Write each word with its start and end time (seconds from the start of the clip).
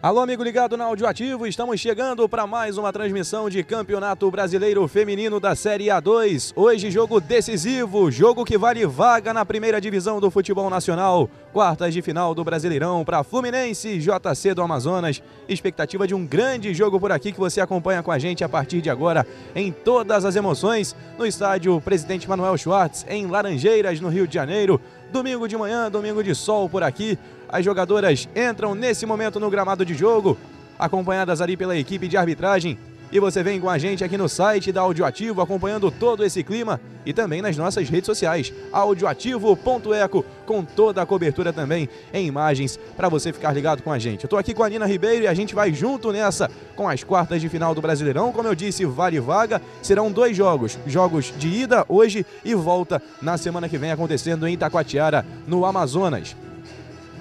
Alô, 0.00 0.20
amigo 0.20 0.44
ligado 0.44 0.76
na 0.76 0.84
Audioativo, 0.84 1.44
estamos 1.44 1.80
chegando 1.80 2.28
para 2.28 2.46
mais 2.46 2.78
uma 2.78 2.92
transmissão 2.92 3.50
de 3.50 3.64
Campeonato 3.64 4.30
Brasileiro 4.30 4.86
Feminino 4.86 5.40
da 5.40 5.56
Série 5.56 5.86
A2. 5.86 6.52
Hoje, 6.54 6.88
jogo 6.88 7.20
decisivo, 7.20 8.08
jogo 8.08 8.44
que 8.44 8.56
vale 8.56 8.86
vaga 8.86 9.34
na 9.34 9.44
primeira 9.44 9.80
divisão 9.80 10.20
do 10.20 10.30
futebol 10.30 10.70
nacional. 10.70 11.28
Quartas 11.52 11.92
de 11.92 12.00
final 12.00 12.32
do 12.32 12.44
Brasileirão 12.44 13.04
para 13.04 13.24
Fluminense 13.24 13.98
JC 13.98 14.54
do 14.54 14.62
Amazonas. 14.62 15.20
Expectativa 15.48 16.06
de 16.06 16.14
um 16.14 16.24
grande 16.24 16.72
jogo 16.72 17.00
por 17.00 17.10
aqui 17.10 17.32
que 17.32 17.40
você 17.40 17.60
acompanha 17.60 18.00
com 18.00 18.12
a 18.12 18.20
gente 18.20 18.44
a 18.44 18.48
partir 18.48 18.80
de 18.80 18.88
agora 18.88 19.26
em 19.52 19.72
todas 19.72 20.24
as 20.24 20.36
emoções 20.36 20.94
no 21.18 21.26
estádio 21.26 21.80
Presidente 21.80 22.28
Manuel 22.28 22.56
Schwartz, 22.56 23.04
em 23.08 23.26
Laranjeiras, 23.26 24.00
no 24.00 24.08
Rio 24.08 24.28
de 24.28 24.34
Janeiro. 24.34 24.80
Domingo 25.10 25.48
de 25.48 25.56
manhã, 25.56 25.90
domingo 25.90 26.22
de 26.22 26.34
sol 26.36 26.68
por 26.68 26.84
aqui. 26.84 27.18
As 27.48 27.64
jogadoras 27.64 28.28
entram 28.36 28.74
nesse 28.74 29.06
momento 29.06 29.40
no 29.40 29.50
gramado 29.50 29.84
de 29.84 29.94
jogo, 29.94 30.36
acompanhadas 30.78 31.40
ali 31.40 31.56
pela 31.56 31.76
equipe 31.76 32.06
de 32.06 32.16
arbitragem. 32.16 32.78
E 33.10 33.18
você 33.18 33.42
vem 33.42 33.58
com 33.58 33.70
a 33.70 33.78
gente 33.78 34.04
aqui 34.04 34.18
no 34.18 34.28
site 34.28 34.70
da 34.70 34.82
Audioativo, 34.82 35.40
acompanhando 35.40 35.90
todo 35.90 36.22
esse 36.22 36.42
clima 36.44 36.78
e 37.06 37.12
também 37.14 37.40
nas 37.40 37.56
nossas 37.56 37.88
redes 37.88 38.04
sociais, 38.04 38.52
audioativo.eco, 38.70 40.24
com 40.44 40.62
toda 40.62 41.00
a 41.00 41.06
cobertura 41.06 41.50
também 41.50 41.88
em 42.12 42.26
imagens 42.26 42.78
para 42.98 43.08
você 43.08 43.32
ficar 43.32 43.50
ligado 43.52 43.82
com 43.82 43.90
a 43.90 43.98
gente. 43.98 44.24
Eu 44.24 44.26
estou 44.26 44.38
aqui 44.38 44.52
com 44.52 44.62
a 44.62 44.68
Nina 44.68 44.84
Ribeiro 44.84 45.24
e 45.24 45.26
a 45.26 45.32
gente 45.32 45.54
vai 45.54 45.72
junto 45.72 46.12
nessa 46.12 46.50
com 46.76 46.86
as 46.86 47.02
quartas 47.02 47.40
de 47.40 47.48
final 47.48 47.74
do 47.74 47.80
Brasileirão. 47.80 48.30
Como 48.30 48.46
eu 48.46 48.54
disse, 48.54 48.84
vale 48.84 49.18
vaga. 49.20 49.62
Serão 49.80 50.12
dois 50.12 50.36
jogos, 50.36 50.78
jogos 50.86 51.32
de 51.38 51.48
ida 51.48 51.86
hoje 51.88 52.26
e 52.44 52.54
volta 52.54 53.00
na 53.22 53.38
semana 53.38 53.70
que 53.70 53.78
vem 53.78 53.90
acontecendo 53.90 54.46
em 54.46 54.52
Itacoatiara, 54.52 55.24
no 55.46 55.64
Amazonas. 55.64 56.36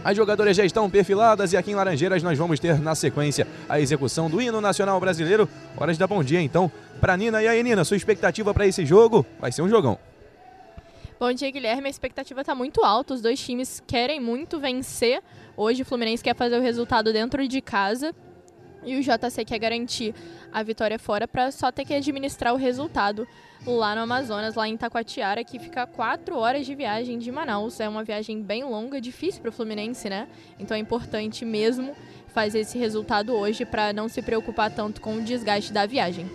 As 0.08 0.16
jogadoras 0.16 0.56
já 0.56 0.64
estão 0.64 0.90
perfiladas 0.90 1.52
e 1.52 1.58
aqui 1.58 1.72
em 1.72 1.76
Laranjeiras 1.76 2.24
nós 2.24 2.38
vamos 2.38 2.62
ter 2.62 2.80
na 2.80 2.96
sequência 2.96 3.46
a 3.68 3.78
execução 3.78 4.30
do 4.30 4.42
hino 4.42 4.62
nacional 4.62 4.98
brasileiro. 5.02 5.50
Hora 5.76 5.92
de 5.92 6.00
dar 6.00 6.08
bom 6.08 6.24
dia 6.24 6.40
então 6.40 6.72
para 7.02 7.18
Nina. 7.18 7.44
E 7.44 7.48
aí, 7.50 7.62
Nina, 7.62 7.84
sua 7.84 7.98
expectativa 7.98 8.54
para 8.54 8.66
esse 8.66 8.86
jogo? 8.86 9.26
Vai 9.38 9.52
ser 9.52 9.64
um 9.64 9.68
jogão. 9.68 10.00
Bom 11.20 11.34
dia, 11.34 11.52
Guilherme. 11.52 11.88
A 11.88 11.90
expectativa 11.90 12.40
está 12.40 12.56
muito 12.56 12.86
alta. 12.86 13.16
Os 13.16 13.22
dois 13.22 13.38
times 13.38 13.84
querem 13.86 14.22
muito 14.22 14.62
vencer. 14.62 15.22
Hoje 15.58 15.82
o 15.82 15.86
Fluminense 15.86 16.24
quer 16.24 16.38
fazer 16.38 16.58
o 16.58 16.62
resultado 16.62 17.12
dentro 17.12 17.46
de 17.46 17.60
casa 17.60 18.16
e 18.86 18.96
o 18.96 19.02
JC 19.02 19.44
quer 19.44 19.60
garantir 19.60 20.16
a 20.54 20.64
vitória 20.64 20.98
fora 20.98 21.28
para 21.28 21.52
só 21.52 21.70
ter 21.70 21.84
que 21.84 21.94
administrar 21.94 22.54
o 22.54 22.58
resultado 22.58 23.28
lá 23.66 23.96
no 23.96 24.02
Amazonas, 24.02 24.56
lá 24.56 24.68
em 24.68 24.78
Taquatiara, 24.78 25.44
que 25.44 25.60
fica 25.60 25.86
quatro 25.86 26.38
horas 26.38 26.66
de 26.66 26.76
viagem 26.76 27.18
de 27.18 27.32
Manaus. 27.32 27.80
É 27.80 27.88
uma 27.88 28.04
viagem 28.04 28.42
bem 28.42 28.64
longa, 28.64 29.02
difícil 29.02 29.42
para 29.42 29.50
o 29.50 29.52
Fluminense, 29.52 30.10
né? 30.10 30.28
Então 30.60 30.76
é 30.76 30.80
importante 30.80 31.44
mesmo 31.46 31.96
fazer 32.28 32.60
esse 32.60 32.78
resultado 32.78 33.34
hoje 33.34 33.66
para 33.66 33.92
não 33.94 34.08
se 34.08 34.22
preocupar 34.22 34.72
tanto 34.72 35.02
com 35.02 35.16
o 35.16 35.22
desgaste 35.22 35.74
da 35.74 35.86
viagem. 35.86 36.30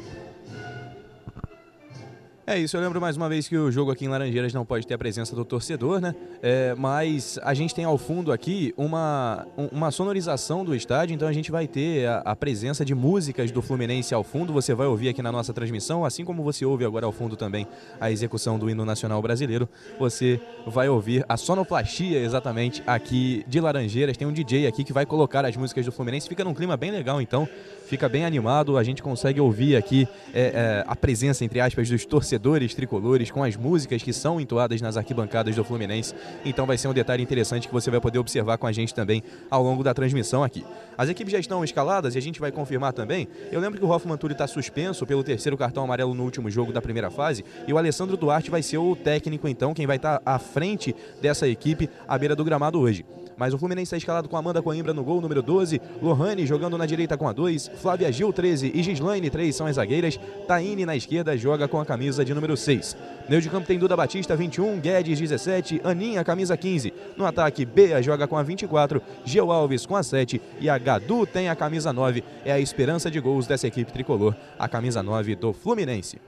É 2.45 2.59
isso, 2.59 2.77
eu 2.77 2.81
lembro 2.81 3.01
mais 3.01 3.17
uma 3.17 3.29
vez 3.29 3.47
que 3.47 3.57
o 3.57 3.71
jogo 3.71 3.93
aqui 3.93 4.05
em 4.05 4.09
Laranjeiras 4.09 4.53
não 4.53 4.67
pode 4.67 4.85
ter 4.85 4.95
a 4.95 4.99
presença 4.99 5.37
do 5.37 5.45
torcedor, 5.45 6.01
né? 6.01 6.13
É, 6.43 6.75
mas 6.77 7.39
a 7.41 7.55
gente 7.55 7.73
tem 7.73 7.85
ao 7.85 7.97
fundo 7.97 8.33
aqui 8.33 8.75
uma, 8.77 9.47
uma 9.71 9.93
sonorização 9.93 10.65
do 10.65 10.75
estádio, 10.75 11.15
então 11.15 11.29
a 11.29 11.33
gente 11.33 11.53
vai 11.53 11.69
ter 11.69 12.05
a, 12.09 12.19
a, 12.19 12.35
presença 12.35 12.85
de 12.85 12.97
músicas 12.97 13.53
do 13.53 13.63
Fluminense 13.63 14.13
ao 14.13 14.25
fundo. 14.25 14.53
Você 14.55 14.75
vai 14.75 14.89
ouvir 14.89 15.09
aqui 15.09 15.23
na 15.23 15.31
nossa 15.31 15.53
transmissão, 15.53 16.05
assim 16.05 16.25
como 16.25 16.43
você 16.43 16.65
ouve 16.65 16.85
agora 16.85 17.07
ao 17.07 17.13
fundo 17.13 17.37
também 17.37 17.65
a 18.01 18.11
execução 18.11 18.59
do 18.59 18.69
hino 18.69 18.85
nacional 18.85 19.23
brasileiro. 19.23 19.69
Você 19.97 20.41
vai 20.67 20.89
ouvir 20.89 21.25
a 21.29 21.37
sonoplastia 21.37 22.19
exatamente 22.19 22.83
aqui 22.89 23.45
de 23.47 23.61
Laranjeiras. 23.61 24.17
Tem 24.17 24.27
um 24.27 24.33
DJ 24.33 24.67
aqui 24.67 24.83
que 24.83 24.93
vai 24.93 25.07
colocar 25.07 25.47
as 25.47 25.57
músicas 25.57 25.87
do 25.87 25.93
Fluminense. 25.93 26.29
Fica 26.29 26.43
num 26.43 26.55
clima 26.55 26.77
bem 26.77 26.91
legal, 26.91 27.23
então 27.23 27.49
fica 27.87 28.09
bem 28.09 28.25
animado. 28.25 28.77
A 28.77 28.83
gente 28.83 29.01
consegue 29.01 29.41
ouvir 29.41 29.77
aqui 29.77 30.09
é, 30.35 30.41
é, 30.41 30.85
a 30.89 30.97
presença, 30.97 31.45
entre 31.45 31.61
aspas, 31.61 31.89
dos 31.89 32.05
torcedores 32.05 32.32
torcedores 32.33 32.75
tricolores 32.75 33.31
com 33.31 33.43
as 33.43 33.57
músicas 33.57 34.03
que 34.03 34.13
são 34.13 34.41
entoadas 34.41 34.81
nas 34.81 34.97
arquibancadas 34.97 35.55
do 35.55 35.63
Fluminense. 35.63 36.15
Então 36.45 36.65
vai 36.65 36.79
ser 36.79 36.89
um 36.89 36.95
detalhe 36.95 37.23
interessante 37.23 37.69
que 37.69 37.75
você 37.75 37.91
vai 37.91 38.01
poder 38.01 38.19
observar 38.19 38.57
com 38.57 38.67
a 38.67 38.73
gente 38.73 38.95
também 38.95 39.23
ao 39.51 39.63
longo 39.63 39.83
da 39.83 39.93
transmissão 39.93 40.43
aqui. 40.43 40.65
As 40.97 41.09
equipes 41.09 41.33
já 41.33 41.39
estão 41.39 41.63
escaladas 41.63 42.15
e 42.15 42.19
a 42.19 42.23
gente 42.23 42.41
vai 42.41 42.51
confirmar 42.51 42.93
também. 42.93 43.29
Eu 43.51 43.61
lembro 43.61 43.79
que 43.79 43.85
o 43.85 43.91
Hoffman 43.91 44.17
Túlio 44.17 44.33
está 44.33 44.47
suspenso 44.47 45.07
pelo 45.07 45.23
terceiro 45.23 45.59
cartão 45.59 45.85
amarelo 45.85 46.15
no 46.15 46.25
último 46.25 46.51
jogo 46.51 46.73
da 46.73 46.81
primeira 46.81 47.11
fase 47.11 47.45
e 47.67 47.73
o 47.73 47.79
Alessandro 47.79 48.17
Duarte 48.17 48.51
vai 48.51 48.63
ser 48.63 48.79
o 48.79 48.97
técnico 48.97 49.47
então, 49.47 49.75
quem 49.75 49.87
vai 49.87 49.97
estar 49.97 50.19
tá 50.19 50.35
à 50.35 50.39
frente 50.39 50.95
dessa 51.21 51.47
equipe 51.47 51.91
à 52.09 52.17
beira 52.17 52.35
do 52.35 52.45
gramado 52.45 52.81
hoje. 52.81 53.05
Mas 53.43 53.53
o 53.53 53.59
Fluminense 53.59 53.89
está 53.89 53.97
escalado 53.97 54.29
com 54.29 54.37
Amanda 54.37 54.63
Coimbra 54.63 54.95
no 54.95 55.03
gol, 55.03 55.21
número 55.21 55.43
12. 55.43 55.83
Lohane 56.01 56.47
jogando 56.47 56.79
na 56.79 56.87
direita 56.87 57.17
com 57.17 57.27
a 57.27 57.33
2. 57.33 57.73
Flávia 57.75 58.13
Gil, 58.13 58.33
13. 58.33 58.71
E 58.73 58.85
Gislaine, 58.85 59.29
3 59.29 59.53
são 59.53 59.67
as 59.67 59.75
zagueiras. 59.75 60.17
Taine 60.47 60.87
na 60.87 60.95
esquerda 60.95 61.37
joga 61.37 61.67
com 61.67 61.81
a 61.81 61.85
camisa 61.85 62.25
de 62.25 62.33
número 62.33 62.57
6. 62.57 62.97
Meio 63.29 63.43
de 63.43 63.51
campo 63.51 63.67
tem 63.67 63.81
Duda 63.81 63.97
Batista, 63.97 64.37
21. 64.37 64.79
Guedes, 64.79 65.19
17. 65.19 65.81
Aninha, 65.83 66.23
camisa 66.23 66.57
15. 66.57 66.95
No 67.17 67.27
ataque, 67.27 67.65
Bea 67.65 68.01
joga 68.01 68.29
com 68.29 68.37
a 68.37 68.45
24. 68.45 69.03
Geo 69.25 69.51
Alves 69.51 69.87
com 69.87 69.97
a 69.97 70.05
7. 70.05 70.41
E 70.61 70.71
a 70.71 70.79
Gadu 70.79 71.27
tem 71.27 71.49
a 71.49 71.57
camisa 71.57 71.93
9. 71.93 72.23
É 72.45 72.53
a 72.53 72.61
esperança 72.61 73.11
de 73.11 73.19
gols 73.19 73.49
dessa 73.49 73.67
equipe 73.67 73.93
tricolor. 73.93 74.37
A 74.57 74.69
camisa 74.69 75.03
9 75.03 75.35
do 75.35 75.53
Fluminense. 75.53 76.21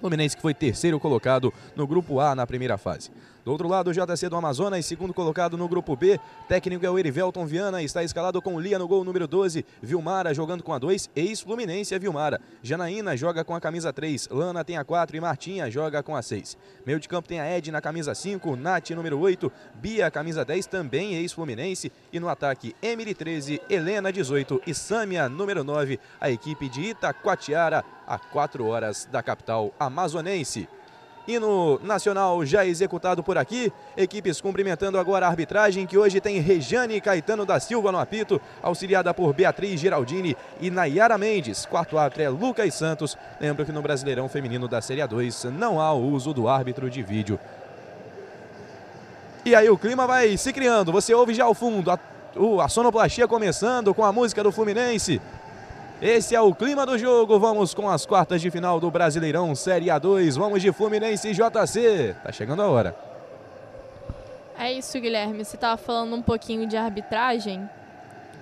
Fluminense 0.00 0.36
que 0.36 0.42
foi 0.42 0.54
terceiro 0.54 1.00
colocado 1.00 1.52
no 1.74 1.84
grupo 1.84 2.20
A 2.20 2.32
na 2.36 2.46
primeira 2.46 2.78
fase. 2.78 3.10
Do 3.48 3.52
outro 3.52 3.66
lado, 3.66 3.88
o 3.88 3.94
JC 3.94 4.28
do 4.28 4.36
Amazonas, 4.36 4.84
segundo 4.84 5.14
colocado 5.14 5.56
no 5.56 5.66
grupo 5.66 5.96
B. 5.96 6.20
Técnico 6.46 6.84
é 6.84 6.90
o 6.90 6.98
Erivelton 6.98 7.46
Viana, 7.46 7.82
está 7.82 8.04
escalado 8.04 8.42
com 8.42 8.60
Lia 8.60 8.78
no 8.78 8.86
gol 8.86 9.02
número 9.02 9.26
12. 9.26 9.64
Vilmara 9.80 10.34
jogando 10.34 10.62
com 10.62 10.74
a 10.74 10.78
2, 10.78 11.08
ex-Fluminense 11.16 11.94
é 11.94 11.98
Vilmara. 11.98 12.42
Janaína 12.62 13.16
joga 13.16 13.42
com 13.44 13.54
a 13.54 13.60
camisa 13.60 13.90
3, 13.90 14.28
Lana 14.30 14.62
tem 14.62 14.76
a 14.76 14.84
4 14.84 15.16
e 15.16 15.20
Martinha 15.22 15.70
joga 15.70 16.02
com 16.02 16.14
a 16.14 16.20
6. 16.20 16.58
Meio 16.84 17.00
de 17.00 17.08
campo 17.08 17.26
tem 17.26 17.40
a 17.40 17.56
Ed 17.56 17.72
na 17.72 17.80
camisa 17.80 18.14
5, 18.14 18.54
Nath 18.54 18.90
número 18.90 19.18
8, 19.18 19.50
Bia 19.76 20.10
camisa 20.10 20.44
10, 20.44 20.66
também 20.66 21.14
ex-Fluminense. 21.14 21.90
E 22.12 22.20
no 22.20 22.28
ataque, 22.28 22.76
Emily 22.82 23.14
13, 23.14 23.62
Helena 23.70 24.12
18 24.12 24.60
e 24.66 24.74
Sâmia 24.74 25.26
número 25.26 25.64
9, 25.64 25.98
a 26.20 26.30
equipe 26.30 26.68
de 26.68 26.90
Itacoatiara, 26.90 27.82
a 28.06 28.18
4 28.18 28.66
horas 28.66 29.08
da 29.10 29.22
capital 29.22 29.72
amazonense. 29.80 30.68
Hino 31.28 31.78
nacional 31.82 32.42
já 32.46 32.64
executado 32.64 33.22
por 33.22 33.36
aqui. 33.36 33.70
Equipes 33.94 34.40
cumprimentando 34.40 34.98
agora 34.98 35.26
a 35.26 35.28
arbitragem, 35.28 35.86
que 35.86 35.98
hoje 35.98 36.22
tem 36.22 36.40
Rejane 36.40 37.02
Caetano 37.02 37.44
da 37.44 37.60
Silva 37.60 37.92
no 37.92 37.98
apito, 37.98 38.40
auxiliada 38.62 39.12
por 39.12 39.34
Beatriz 39.34 39.78
Geraldini 39.78 40.34
e 40.58 40.70
Nayara 40.70 41.18
Mendes. 41.18 41.66
Quarto 41.66 41.98
árbitro 41.98 42.22
é 42.22 42.30
Lucas 42.30 42.72
Santos. 42.72 43.14
Lembro 43.38 43.66
que 43.66 43.72
no 43.72 43.82
Brasileirão 43.82 44.26
Feminino 44.26 44.66
da 44.66 44.80
Série 44.80 45.02
A2 45.02 45.50
não 45.50 45.78
há 45.78 45.92
o 45.92 46.02
uso 46.10 46.32
do 46.32 46.48
árbitro 46.48 46.88
de 46.88 47.02
vídeo. 47.02 47.38
E 49.44 49.54
aí 49.54 49.68
o 49.68 49.76
clima 49.76 50.06
vai 50.06 50.34
se 50.38 50.50
criando. 50.50 50.90
Você 50.92 51.12
ouve 51.12 51.34
já 51.34 51.44
ao 51.44 51.52
fundo 51.52 51.90
a, 51.90 51.98
a 52.64 52.68
sonoplastia 52.70 53.28
começando 53.28 53.92
com 53.92 54.02
a 54.02 54.10
música 54.10 54.42
do 54.42 54.50
Fluminense. 54.50 55.20
Esse 56.00 56.36
é 56.36 56.40
o 56.40 56.54
clima 56.54 56.86
do 56.86 56.96
jogo. 56.96 57.40
Vamos 57.40 57.74
com 57.74 57.90
as 57.90 58.06
quartas 58.06 58.40
de 58.40 58.52
final 58.52 58.78
do 58.78 58.88
Brasileirão 58.88 59.52
Série 59.56 59.86
A2. 59.86 60.38
Vamos 60.38 60.62
de 60.62 60.70
Fluminense 60.70 61.28
e 61.28 61.32
JC. 61.32 62.14
Tá 62.22 62.30
chegando 62.30 62.62
a 62.62 62.68
hora. 62.68 62.96
É 64.56 64.72
isso, 64.72 65.00
Guilherme. 65.00 65.44
Você 65.44 65.56
estava 65.56 65.76
falando 65.76 66.14
um 66.14 66.22
pouquinho 66.22 66.68
de 66.68 66.76
arbitragem. 66.76 67.68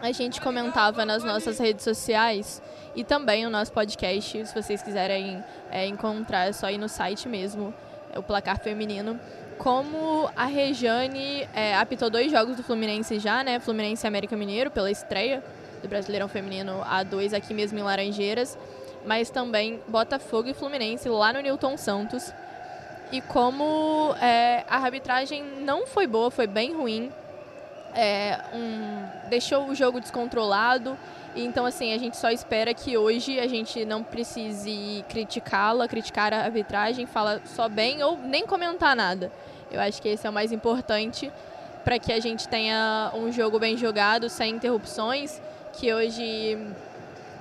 A 0.03 0.13
gente 0.13 0.39
comentava 0.39 1.07
nas 1.07 1.25
nossas 1.25 1.59
redes 1.59 1.83
sociais 1.83 2.61
e 2.95 3.03
também 3.03 3.45
no 3.45 3.51
nosso 3.51 3.73
podcast. 3.73 4.47
Se 4.47 4.55
vocês 4.55 4.83
quiserem 4.83 5.43
é, 5.71 5.87
encontrar, 5.87 6.49
é 6.49 6.53
só 6.53 6.71
ir 6.71 6.77
no 6.77 6.91
site 6.91 7.27
mesmo, 7.27 7.73
é 8.13 8.19
o 8.19 8.23
Placar 8.23 8.61
Feminino. 8.61 9.19
Como 9.57 10.29
a 10.37 10.45
Rejane 10.45 11.49
é, 11.55 11.75
apitou 11.75 12.11
dois 12.11 12.31
jogos 12.31 12.59
do 12.59 12.63
Fluminense 12.63 13.19
já, 13.19 13.43
né? 13.43 13.59
Fluminense 13.59 14.07
e 14.07 14.09
América 14.09 14.37
Mineiro, 14.37 14.71
pela 14.71 14.91
estreia 14.91 15.43
do 15.87 15.91
Brasileirão 15.91 16.29
Feminino 16.29 16.83
A2 16.85 17.33
aqui 17.33 17.55
mesmo 17.55 17.79
em 17.79 17.83
Laranjeiras, 17.83 18.59
mas 19.07 19.31
também 19.31 19.81
Botafogo 19.87 20.49
e 20.49 20.55
Fluminense 20.55 21.09
lá 21.09 21.33
no 21.33 21.41
Newton 21.41 21.77
Santos. 21.77 22.33
E 23.13 23.21
como 23.21 24.15
é, 24.21 24.65
a 24.69 24.79
arbitragem 24.79 25.45
não 25.61 25.87
foi 25.87 26.09
boa, 26.09 26.31
foi 26.31 26.49
bem 26.49 26.75
ruim, 26.75 27.13
é, 27.95 28.41
um, 28.53 29.29
deixou 29.29 29.69
o 29.69 29.75
jogo 29.75 30.01
descontrolado. 30.01 30.99
Então, 31.37 31.65
assim, 31.65 31.93
a 31.93 31.99
gente 31.99 32.17
só 32.17 32.31
espera 32.31 32.75
que 32.75 32.97
hoje 32.97 33.39
a 33.39 33.47
gente 33.47 33.85
não 33.85 34.03
precise 34.03 35.05
criticá-la, 35.09 35.87
criticar 35.87 36.33
a 36.35 36.43
arbitragem, 36.43 37.07
falar 37.07 37.43
só 37.45 37.69
bem 37.69 38.03
ou 38.03 38.19
nem 38.19 38.45
comentar 38.45 38.97
nada. 38.97 39.31
Eu 39.71 39.81
acho 39.81 40.03
que 40.03 40.09
esse 40.09 40.27
é 40.27 40.31
o 40.31 40.33
mais 40.33 40.51
importante 40.51 41.31
para 41.85 41.99
que 41.99 42.13
a 42.13 42.19
gente 42.19 42.49
tenha 42.49 43.13
um 43.15 43.31
jogo 43.31 43.61
bem 43.61 43.77
jogado, 43.77 44.29
sem 44.29 44.57
interrupções 44.57 45.41
que 45.77 45.93
hoje 45.93 46.59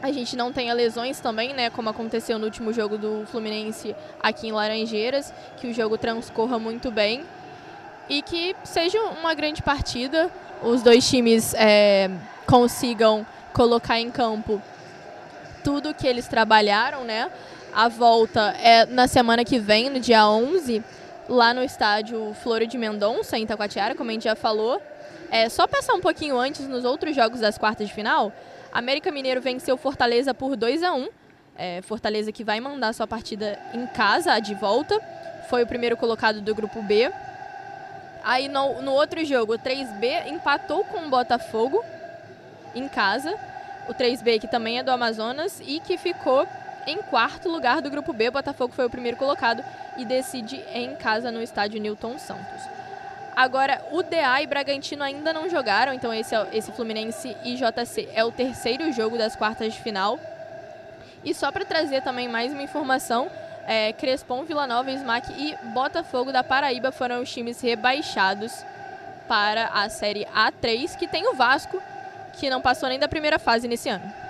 a 0.02 0.12
gente 0.12 0.36
não 0.36 0.52
tenha 0.52 0.74
lesões 0.74 1.20
também, 1.20 1.54
né, 1.54 1.70
como 1.70 1.90
aconteceu 1.90 2.38
no 2.38 2.46
último 2.46 2.74
jogo 2.74 2.98
do 2.98 3.26
Fluminense 3.32 3.96
aqui 4.22 4.48
em 4.48 4.52
Laranjeiras, 4.52 5.34
que 5.58 5.68
o 5.68 5.74
jogo 5.74 5.98
transcorra 5.98 6.60
muito 6.60 6.92
bem 6.92 7.24
e 8.10 8.22
que 8.22 8.56
seja 8.64 9.02
uma 9.02 9.34
grande 9.34 9.64
partida, 9.64 10.30
os 10.62 10.84
dois 10.84 11.10
times 11.10 11.54
é, 11.56 12.12
consigam 12.46 13.26
colocar 13.54 14.00
em 14.00 14.12
campo 14.12 14.62
tudo 15.64 15.94
que 15.94 16.06
eles 16.06 16.28
trabalharam, 16.28 17.04
né? 17.04 17.32
A 17.74 17.88
volta 17.88 18.54
é 18.62 18.86
na 18.86 19.08
semana 19.08 19.44
que 19.44 19.60
vem, 19.60 19.90
no 19.90 20.00
dia 20.00 20.28
11, 20.28 20.84
lá 21.28 21.54
no 21.54 21.64
estádio 21.64 22.36
Flora 22.44 22.68
de 22.68 22.78
Mendonça, 22.78 23.38
em 23.38 23.44
Itacoatiara, 23.44 23.96
como 23.96 24.10
a 24.10 24.14
gente 24.14 24.26
já 24.26 24.36
falou. 24.36 24.82
É, 25.32 25.50
só 25.50 25.68
passar 25.68 25.94
um 25.94 26.02
pouquinho 26.02 26.38
antes, 26.38 26.68
nos 26.68 26.86
outros 26.86 27.16
jogos 27.16 27.40
das 27.40 27.58
quartas 27.58 27.88
de 27.88 27.94
final, 27.94 28.32
América 28.72 29.12
Mineiro 29.12 29.42
venceu 29.42 29.78
Fortaleza 29.78 30.34
por 30.34 30.56
2 30.56 30.84
a 30.84 30.94
1 30.94 31.08
é, 31.58 31.82
Fortaleza 31.82 32.32
que 32.32 32.44
vai 32.44 32.60
mandar 32.60 32.94
sua 32.94 33.08
partida 33.08 33.58
em 33.74 33.88
casa, 33.88 34.38
de 34.40 34.54
volta. 34.54 35.00
Foi 35.50 35.64
o 35.64 35.68
primeiro 35.68 35.96
colocado 35.96 36.42
do 36.42 36.54
grupo 36.54 36.82
B. 36.82 37.12
Aí 38.24 38.48
no, 38.48 38.82
no 38.82 38.92
outro 38.92 39.24
jogo, 39.24 39.54
o 39.54 39.60
3B 39.60 40.28
empatou 40.28 40.84
com 40.86 41.06
o 41.06 41.10
Botafogo 41.10 41.84
em 42.74 42.88
casa. 42.88 43.34
O 43.88 43.94
3B, 43.94 44.40
que 44.42 44.48
também 44.48 44.80
é 44.80 44.84
do 44.84 44.90
Amazonas, 44.92 45.62
e 45.64 45.80
que 45.80 45.98
ficou 45.98 46.48
em 46.88 46.98
quarto 46.98 47.50
lugar 47.50 47.82
do 47.82 47.90
grupo 47.90 48.12
B. 48.14 48.30
O 48.30 48.32
Botafogo 48.32 48.74
foi 48.74 48.86
o 48.86 48.90
primeiro 48.90 49.18
colocado 49.18 49.64
e 49.98 50.06
decide 50.06 50.58
em 50.74 50.96
casa 50.96 51.32
no 51.32 51.42
estádio 51.42 51.80
Newton 51.80 52.18
Santos. 52.18 52.62
Agora, 53.36 53.86
o 53.92 54.02
DA 54.02 54.42
e 54.42 54.48
Bragantino 54.48 55.04
ainda 55.04 55.34
não 55.34 55.50
jogaram, 55.50 55.94
então 55.94 56.14
esse, 56.14 56.34
é, 56.34 56.48
esse 56.54 56.72
Fluminense 56.72 57.36
e 57.44 57.56
JC 57.56 58.08
é 58.14 58.24
o 58.24 58.32
terceiro 58.32 58.92
jogo 58.94 59.18
das 59.18 59.36
quartas 59.36 59.74
de 59.74 59.82
final. 59.82 60.18
E 61.24 61.34
só 61.34 61.52
para 61.52 61.66
trazer 61.66 62.02
também 62.02 62.30
mais 62.30 62.54
uma 62.54 62.62
informação, 62.62 63.30
é, 63.68 63.92
Crespon, 63.92 64.46
Vila 64.46 64.66
Nova, 64.66 64.90
Smack 64.92 65.34
e 65.34 65.56
Botafogo 65.74 66.32
da 66.32 66.44
Paraíba 66.44 66.94
foram 66.94 67.22
os 67.22 67.32
times 67.32 67.60
rebaixados 67.60 68.64
para 69.28 69.68
a 69.68 69.90
Série 69.90 70.26
A3, 70.26 70.96
que 70.96 71.08
tem 71.08 71.28
o 71.28 71.34
Vasco, 71.34 71.82
que 72.34 72.50
não 72.50 72.62
passou 72.62 72.88
nem 72.88 73.00
da 73.00 73.08
primeira 73.08 73.38
fase 73.38 73.68
nesse 73.68 73.90
ano. 73.90 74.25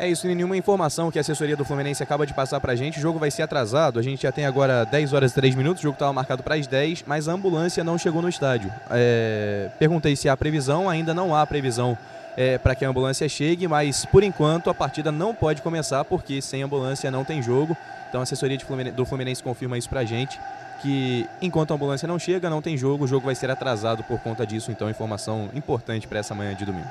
É 0.00 0.08
isso, 0.08 0.28
nenhuma 0.28 0.56
informação 0.56 1.10
que 1.10 1.18
a 1.18 1.22
assessoria 1.22 1.56
do 1.56 1.64
Fluminense 1.64 2.00
acaba 2.00 2.24
de 2.24 2.32
passar 2.32 2.60
pra 2.60 2.76
gente. 2.76 3.00
O 3.00 3.02
jogo 3.02 3.18
vai 3.18 3.32
ser 3.32 3.42
atrasado. 3.42 3.98
A 3.98 4.02
gente 4.02 4.22
já 4.22 4.30
tem 4.30 4.46
agora 4.46 4.84
10 4.84 5.12
horas 5.12 5.32
e 5.32 5.34
3 5.34 5.56
minutos. 5.56 5.80
O 5.80 5.82
jogo 5.82 5.94
estava 5.94 6.12
marcado 6.12 6.40
para 6.40 6.54
as 6.54 6.68
10, 6.68 7.02
mas 7.04 7.28
a 7.28 7.32
ambulância 7.32 7.82
não 7.82 7.98
chegou 7.98 8.22
no 8.22 8.28
estádio. 8.28 8.72
É... 8.92 9.68
Perguntei 9.76 10.14
se 10.14 10.28
há 10.28 10.36
previsão, 10.36 10.88
ainda 10.88 11.12
não 11.12 11.34
há 11.34 11.44
previsão 11.44 11.98
é, 12.36 12.56
para 12.56 12.76
que 12.76 12.84
a 12.84 12.88
ambulância 12.88 13.28
chegue, 13.28 13.66
mas 13.66 14.04
por 14.04 14.22
enquanto 14.22 14.70
a 14.70 14.74
partida 14.74 15.10
não 15.10 15.34
pode 15.34 15.60
começar 15.60 16.04
porque 16.04 16.40
sem 16.40 16.62
ambulância 16.62 17.10
não 17.10 17.24
tem 17.24 17.42
jogo. 17.42 17.76
Então 18.08 18.20
a 18.20 18.22
assessoria 18.22 18.58
Fluminense, 18.60 18.94
do 18.94 19.04
Fluminense 19.04 19.42
confirma 19.42 19.76
isso 19.76 19.88
para 19.88 20.00
a 20.00 20.04
gente, 20.04 20.40
que 20.80 21.28
enquanto 21.42 21.72
a 21.72 21.74
ambulância 21.74 22.06
não 22.06 22.20
chega, 22.20 22.48
não 22.48 22.62
tem 22.62 22.76
jogo, 22.76 23.02
o 23.02 23.08
jogo 23.08 23.26
vai 23.26 23.34
ser 23.34 23.50
atrasado 23.50 24.04
por 24.04 24.20
conta 24.20 24.46
disso. 24.46 24.70
Então 24.70 24.88
informação 24.88 25.50
importante 25.52 26.06
para 26.06 26.20
essa 26.20 26.32
manhã 26.32 26.54
de 26.54 26.64
domingo. 26.64 26.86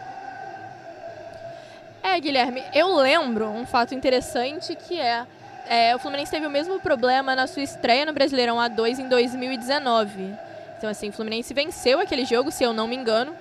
Guilherme, 2.19 2.64
eu 2.74 2.96
lembro 2.96 3.48
um 3.48 3.66
fato 3.66 3.94
interessante 3.94 4.75
que 4.75 5.00
é, 5.00 5.25
é 5.68 5.96
o 5.96 6.00
Fluminense 6.00 6.31
teve 6.31 6.46
o 6.46 6.50
mesmo 6.50 6.80
problema 6.80 7.36
na 7.36 7.48
sua 7.48 7.64
estreia 7.64 8.06
no 8.06 8.14
Brasileirão 8.14 8.58
A2 8.58 9.00
em 9.00 9.08
2019. 9.08 10.36
Então, 10.78 10.90
assim, 10.90 11.10
o 11.10 11.14
Fluminense 11.14 11.54
venceu 11.54 12.00
aquele 12.00 12.25
jogo, 12.25 12.52
se 12.52 12.64
eu 12.64 12.74
não 12.74 12.88
me 12.88 12.96
engano, 12.96 13.34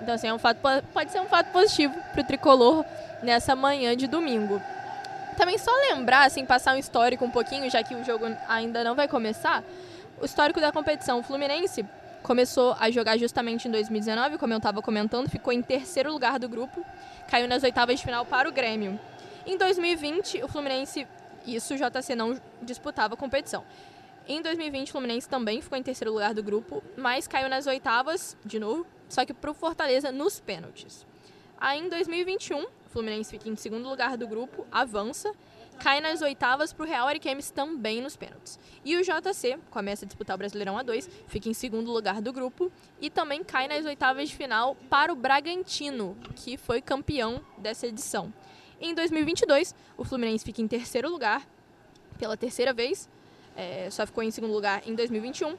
então, 0.00 0.14
assim, 0.14 0.28
é 0.28 0.34
um 0.34 0.38
fato, 0.38 0.58
pode 0.92 1.10
ser 1.10 1.20
um 1.20 1.26
fato 1.26 1.50
positivo 1.50 1.94
para 2.12 2.20
o 2.20 2.24
tricolor 2.24 2.84
nessa 3.22 3.56
manhã 3.56 3.96
de 3.96 4.06
domingo. 4.06 4.60
Também 5.36 5.58
só 5.58 5.70
lembrar, 5.90 6.26
assim, 6.26 6.44
passar 6.44 6.74
um 6.74 6.78
histórico 6.78 7.24
um 7.24 7.30
pouquinho, 7.30 7.70
já 7.70 7.82
que 7.82 7.94
o 7.94 8.04
jogo 8.04 8.26
ainda 8.48 8.84
não 8.84 8.94
vai 8.94 9.08
começar. 9.08 9.62
O 10.20 10.24
histórico 10.24 10.60
da 10.60 10.70
competição. 10.70 11.18
O 11.18 11.22
Fluminense 11.22 11.84
começou 12.22 12.76
a 12.78 12.90
jogar 12.90 13.16
justamente 13.18 13.66
em 13.66 13.70
2019, 13.70 14.38
como 14.38 14.52
eu 14.52 14.58
estava 14.58 14.80
comentando, 14.80 15.28
ficou 15.28 15.52
em 15.52 15.62
terceiro 15.62 16.12
lugar 16.12 16.38
do 16.38 16.48
grupo, 16.48 16.84
caiu 17.28 17.48
nas 17.48 17.62
oitavas 17.62 17.98
de 17.98 18.04
final 18.04 18.24
para 18.24 18.48
o 18.48 18.52
Grêmio. 18.52 18.98
Em 19.46 19.56
2020, 19.56 20.42
o 20.42 20.48
Fluminense, 20.48 21.06
isso 21.46 21.74
o 21.74 21.76
JC 21.76 22.14
não 22.14 22.40
disputava 22.62 23.14
a 23.14 23.16
competição. 23.16 23.64
Em 24.26 24.40
2020, 24.40 24.88
o 24.88 24.92
Fluminense 24.92 25.28
também 25.28 25.60
ficou 25.60 25.76
em 25.76 25.82
terceiro 25.82 26.12
lugar 26.12 26.32
do 26.32 26.42
grupo, 26.42 26.82
mas 26.96 27.28
caiu 27.28 27.48
nas 27.48 27.66
oitavas, 27.66 28.36
de 28.44 28.58
novo, 28.58 28.86
só 29.08 29.24
que 29.24 29.34
para 29.34 29.50
o 29.50 29.54
Fortaleza 29.54 30.10
nos 30.10 30.40
pênaltis. 30.40 31.06
Aí 31.58 31.80
em 31.80 31.88
2021, 31.88 32.62
o 32.62 32.68
Fluminense 32.88 33.30
fica 33.30 33.48
em 33.48 33.56
segundo 33.56 33.88
lugar 33.88 34.16
do 34.16 34.26
grupo, 34.26 34.66
avança, 34.72 35.30
cai 35.78 36.00
nas 36.00 36.22
oitavas 36.22 36.72
para 36.72 36.84
o 36.84 36.88
Real 36.88 37.06
Ariquemes 37.06 37.50
também 37.50 38.00
nos 38.00 38.16
pênaltis. 38.16 38.58
E 38.84 38.96
o 38.96 39.02
JC 39.02 39.58
começa 39.70 40.04
a 40.04 40.06
disputar 40.06 40.34
o 40.34 40.38
Brasileirão 40.38 40.76
A2, 40.76 41.08
fica 41.26 41.48
em 41.48 41.54
segundo 41.54 41.90
lugar 41.90 42.20
do 42.20 42.32
grupo 42.32 42.70
e 43.00 43.10
também 43.10 43.42
cai 43.42 43.68
nas 43.68 43.84
oitavas 43.84 44.28
de 44.28 44.36
final 44.36 44.76
para 44.88 45.12
o 45.12 45.16
Bragantino, 45.16 46.16
que 46.36 46.56
foi 46.56 46.80
campeão 46.80 47.40
dessa 47.58 47.86
edição. 47.86 48.32
Em 48.80 48.94
2022, 48.94 49.74
o 49.96 50.04
Fluminense 50.04 50.44
fica 50.44 50.60
em 50.60 50.68
terceiro 50.68 51.08
lugar 51.08 51.46
pela 52.18 52.36
terceira 52.36 52.72
vez, 52.72 53.08
é, 53.56 53.88
só 53.90 54.06
ficou 54.06 54.22
em 54.22 54.30
segundo 54.30 54.52
lugar 54.52 54.82
em 54.86 54.94
2021 54.94 55.56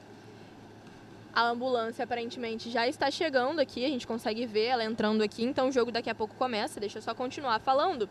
a 1.36 1.50
ambulância 1.50 2.02
aparentemente 2.02 2.70
já 2.70 2.88
está 2.88 3.10
chegando 3.10 3.60
aqui, 3.60 3.84
a 3.84 3.88
gente 3.90 4.06
consegue 4.06 4.46
ver 4.46 4.64
ela 4.64 4.82
entrando 4.82 5.20
aqui, 5.20 5.44
então 5.44 5.68
o 5.68 5.72
jogo 5.72 5.92
daqui 5.92 6.08
a 6.08 6.14
pouco 6.14 6.34
começa. 6.34 6.80
Deixa 6.80 6.96
eu 6.96 7.02
só 7.02 7.14
continuar 7.14 7.60
falando. 7.60 8.08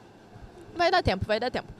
Vai 0.75 0.91
dar 0.91 1.01
tempo, 1.01 1.25
vai 1.25 1.39
dar 1.39 1.49
tempo. 1.49 1.73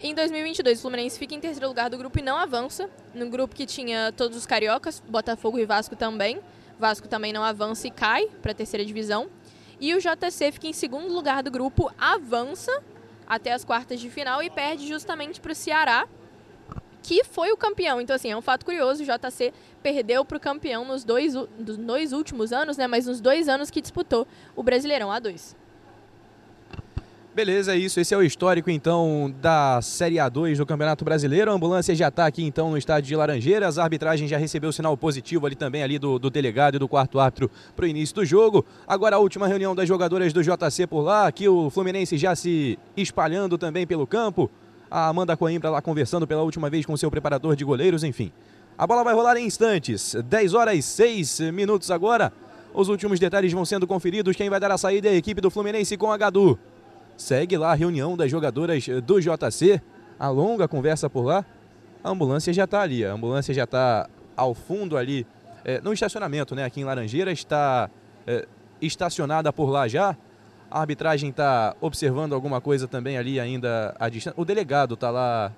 Em 0.00 0.14
2022, 0.14 0.78
o 0.78 0.82
Fluminense 0.82 1.18
fica 1.18 1.34
em 1.34 1.40
terceiro 1.40 1.66
lugar 1.66 1.90
do 1.90 1.98
grupo 1.98 2.20
e 2.20 2.22
não 2.22 2.36
avança. 2.36 2.88
No 3.12 3.28
grupo 3.28 3.52
que 3.52 3.66
tinha 3.66 4.12
todos 4.12 4.38
os 4.38 4.46
cariocas, 4.46 5.02
Botafogo 5.08 5.58
e 5.58 5.66
Vasco 5.66 5.96
também. 5.96 6.40
Vasco 6.78 7.08
também 7.08 7.32
não 7.32 7.42
avança 7.42 7.88
e 7.88 7.90
cai 7.90 8.26
para 8.40 8.52
a 8.52 8.54
terceira 8.54 8.84
divisão. 8.84 9.28
E 9.80 9.92
o 9.94 9.98
JC 9.98 10.52
fica 10.52 10.68
em 10.68 10.72
segundo 10.72 11.12
lugar 11.12 11.42
do 11.42 11.50
grupo, 11.50 11.92
avança 11.98 12.80
até 13.26 13.52
as 13.52 13.64
quartas 13.64 13.98
de 13.98 14.08
final 14.08 14.40
e 14.40 14.48
perde 14.48 14.86
justamente 14.86 15.40
para 15.40 15.50
o 15.50 15.54
Ceará, 15.54 16.06
que 17.02 17.24
foi 17.24 17.50
o 17.50 17.56
campeão. 17.56 18.00
Então, 18.00 18.14
assim, 18.14 18.30
é 18.30 18.36
um 18.36 18.42
fato 18.42 18.64
curioso, 18.64 19.02
o 19.02 19.04
JC 19.04 19.52
perdeu 19.82 20.24
para 20.24 20.36
o 20.36 20.40
campeão 20.40 20.84
nos 20.84 21.02
dois, 21.02 21.34
nos 21.34 21.76
dois 21.76 22.12
últimos 22.12 22.52
anos, 22.52 22.76
né? 22.76 22.86
Mas 22.86 23.06
nos 23.06 23.20
dois 23.20 23.48
anos 23.48 23.68
que 23.68 23.80
disputou 23.80 24.28
o 24.54 24.62
Brasileirão 24.62 25.08
A2. 25.08 25.56
Beleza, 27.38 27.72
é 27.72 27.78
isso. 27.78 28.00
Esse 28.00 28.12
é 28.12 28.16
o 28.16 28.22
histórico, 28.24 28.68
então, 28.68 29.32
da 29.40 29.80
Série 29.80 30.16
A2 30.16 30.56
do 30.56 30.66
Campeonato 30.66 31.04
Brasileiro. 31.04 31.52
A 31.52 31.54
ambulância 31.54 31.94
já 31.94 32.08
está 32.08 32.26
aqui, 32.26 32.42
então, 32.42 32.68
no 32.72 32.76
estádio 32.76 33.06
de 33.06 33.14
Laranjeiras. 33.14 33.78
A 33.78 33.84
arbitragem 33.84 34.26
já 34.26 34.36
recebeu 34.36 34.70
o 34.70 34.72
sinal 34.72 34.96
positivo 34.96 35.46
ali 35.46 35.54
também, 35.54 35.84
ali 35.84 36.00
do, 36.00 36.18
do 36.18 36.30
delegado 36.30 36.74
e 36.74 36.78
do 36.80 36.88
quarto 36.88 37.20
árbitro 37.20 37.48
para 37.76 37.84
o 37.84 37.86
início 37.86 38.16
do 38.16 38.24
jogo. 38.24 38.66
Agora 38.88 39.14
a 39.14 39.18
última 39.20 39.46
reunião 39.46 39.72
das 39.72 39.86
jogadoras 39.86 40.32
do 40.32 40.42
JC 40.42 40.88
por 40.88 41.02
lá. 41.02 41.28
Aqui 41.28 41.48
o 41.48 41.70
Fluminense 41.70 42.18
já 42.18 42.34
se 42.34 42.76
espalhando 42.96 43.56
também 43.56 43.86
pelo 43.86 44.04
campo 44.04 44.50
a 44.90 45.06
Amanda 45.06 45.36
Coimbra 45.36 45.70
lá 45.70 45.80
conversando 45.80 46.26
pela 46.26 46.42
última 46.42 46.68
vez 46.68 46.84
com 46.84 46.96
seu 46.96 47.08
preparador 47.08 47.54
de 47.54 47.64
goleiros, 47.64 48.02
enfim. 48.02 48.32
A 48.76 48.84
bola 48.84 49.04
vai 49.04 49.14
rolar 49.14 49.36
em 49.36 49.46
instantes. 49.46 50.16
10 50.24 50.54
horas 50.54 50.74
e 50.76 50.82
6 50.82 51.52
minutos 51.52 51.88
agora. 51.92 52.32
Os 52.74 52.88
últimos 52.88 53.20
detalhes 53.20 53.52
vão 53.52 53.64
sendo 53.64 53.86
conferidos. 53.86 54.34
Quem 54.34 54.50
vai 54.50 54.58
dar 54.58 54.72
a 54.72 54.78
saída 54.78 55.06
é 55.06 55.12
a 55.12 55.14
equipe 55.14 55.40
do 55.40 55.52
Fluminense 55.52 55.96
com 55.96 56.10
a 56.10 56.16
Gadu. 56.16 56.58
Segue 57.18 57.58
lá 57.58 57.72
a 57.72 57.74
reunião 57.74 58.16
das 58.16 58.30
jogadoras 58.30 58.86
do 59.04 59.20
JC. 59.20 59.82
A 60.20 60.28
longa 60.28 60.68
conversa 60.68 61.10
por 61.10 61.22
lá. 61.22 61.44
A 62.02 62.10
ambulância 62.10 62.52
já 62.52 62.62
está 62.62 62.80
ali. 62.80 63.04
A 63.04 63.12
ambulância 63.12 63.52
já 63.52 63.64
está 63.64 64.08
ao 64.36 64.54
fundo 64.54 64.96
ali, 64.96 65.26
é, 65.64 65.80
no 65.80 65.92
estacionamento, 65.92 66.54
né? 66.54 66.64
Aqui 66.64 66.80
em 66.80 66.84
Laranjeira. 66.84 67.32
Está 67.32 67.90
é, 68.24 68.46
estacionada 68.80 69.52
por 69.52 69.68
lá 69.68 69.88
já. 69.88 70.16
A 70.70 70.80
arbitragem 70.80 71.30
está 71.30 71.74
observando 71.80 72.34
alguma 72.34 72.60
coisa 72.60 72.86
também 72.86 73.18
ali 73.18 73.40
ainda 73.40 73.96
à 73.98 74.08
distância. 74.08 74.40
O 74.40 74.44
delegado 74.44 74.94
está 74.94 75.10
lá 75.10 75.52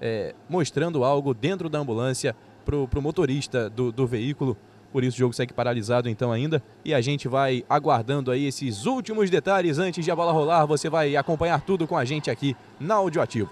é, 0.00 0.34
mostrando 0.48 1.04
algo 1.04 1.32
dentro 1.32 1.68
da 1.68 1.78
ambulância 1.78 2.34
para 2.64 2.76
o 2.76 3.02
motorista 3.02 3.70
do, 3.70 3.92
do 3.92 4.04
veículo. 4.04 4.56
Por 4.92 5.04
isso 5.04 5.16
o 5.16 5.18
jogo 5.18 5.34
segue 5.34 5.52
paralisado 5.52 6.08
então 6.08 6.32
ainda. 6.32 6.62
E 6.84 6.94
a 6.94 7.00
gente 7.00 7.28
vai 7.28 7.64
aguardando 7.68 8.30
aí 8.30 8.46
esses 8.46 8.86
últimos 8.86 9.28
detalhes 9.30 9.78
antes 9.78 10.04
de 10.04 10.10
a 10.10 10.16
bola 10.16 10.32
rolar. 10.32 10.66
Você 10.66 10.88
vai 10.88 11.16
acompanhar 11.16 11.60
tudo 11.60 11.86
com 11.86 11.96
a 11.96 12.04
gente 12.04 12.30
aqui 12.30 12.56
na 12.80 12.94
Audioativo. 12.94 13.50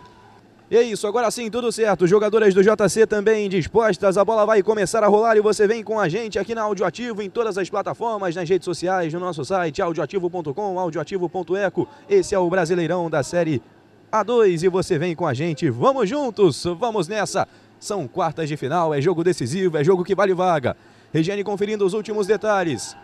E 0.69 0.77
é 0.77 0.83
isso, 0.83 1.07
agora 1.07 1.31
sim, 1.31 1.49
tudo 1.49 1.71
certo. 1.71 2.09
Jogadoras 2.09 2.53
do 2.53 2.61
JC 2.61 3.07
também 3.07 3.49
dispostas. 3.49 4.19
A 4.19 4.25
bola 4.25 4.45
vai 4.45 4.65
começar 4.65 5.05
a 5.05 5.07
rolar 5.07 5.37
e 5.37 5.41
você 5.41 5.65
vem 5.65 5.85
com 5.85 6.01
a 6.01 6.09
gente 6.09 6.41
aqui 6.41 6.57
na 6.57 6.63
Audioativo, 6.63 7.23
em 7.23 7.31
todas 7.31 7.57
as 7.57 7.71
plataformas, 7.71 8.35
nas 8.35 8.49
redes 8.49 8.65
sociais, 8.65 9.13
no 9.13 9.21
nosso 9.21 9.45
site, 9.45 9.81
audioativo.com, 9.81 10.81
audioativo.eco. 10.81 11.89
Esse 12.11 12.35
é 12.35 12.39
o 12.39 12.51
Brasileirão 12.51 13.09
da 13.09 13.23
série 13.23 13.63
A2 14.11 14.65
e 14.65 14.69
você 14.69 14.99
vem 14.99 15.15
com 15.15 15.25
a 15.25 15.33
gente. 15.33 15.71
Vamos 15.71 16.09
juntos, 16.09 16.65
vamos 16.65 17.07
nessa. 17.07 17.47
São 17.79 18.09
quartas 18.09 18.49
de 18.49 18.57
final, 18.57 18.93
é 18.93 19.01
jogo 19.01 19.23
decisivo, 19.23 19.77
é 19.77 19.85
jogo 19.85 20.03
que 20.03 20.17
vale 20.17 20.35
vaga. 20.35 20.77
Regiane 21.13 21.45
conferindo 21.45 21.85
os 21.85 21.93
últimos 21.93 22.27
detalhes. 22.27 22.97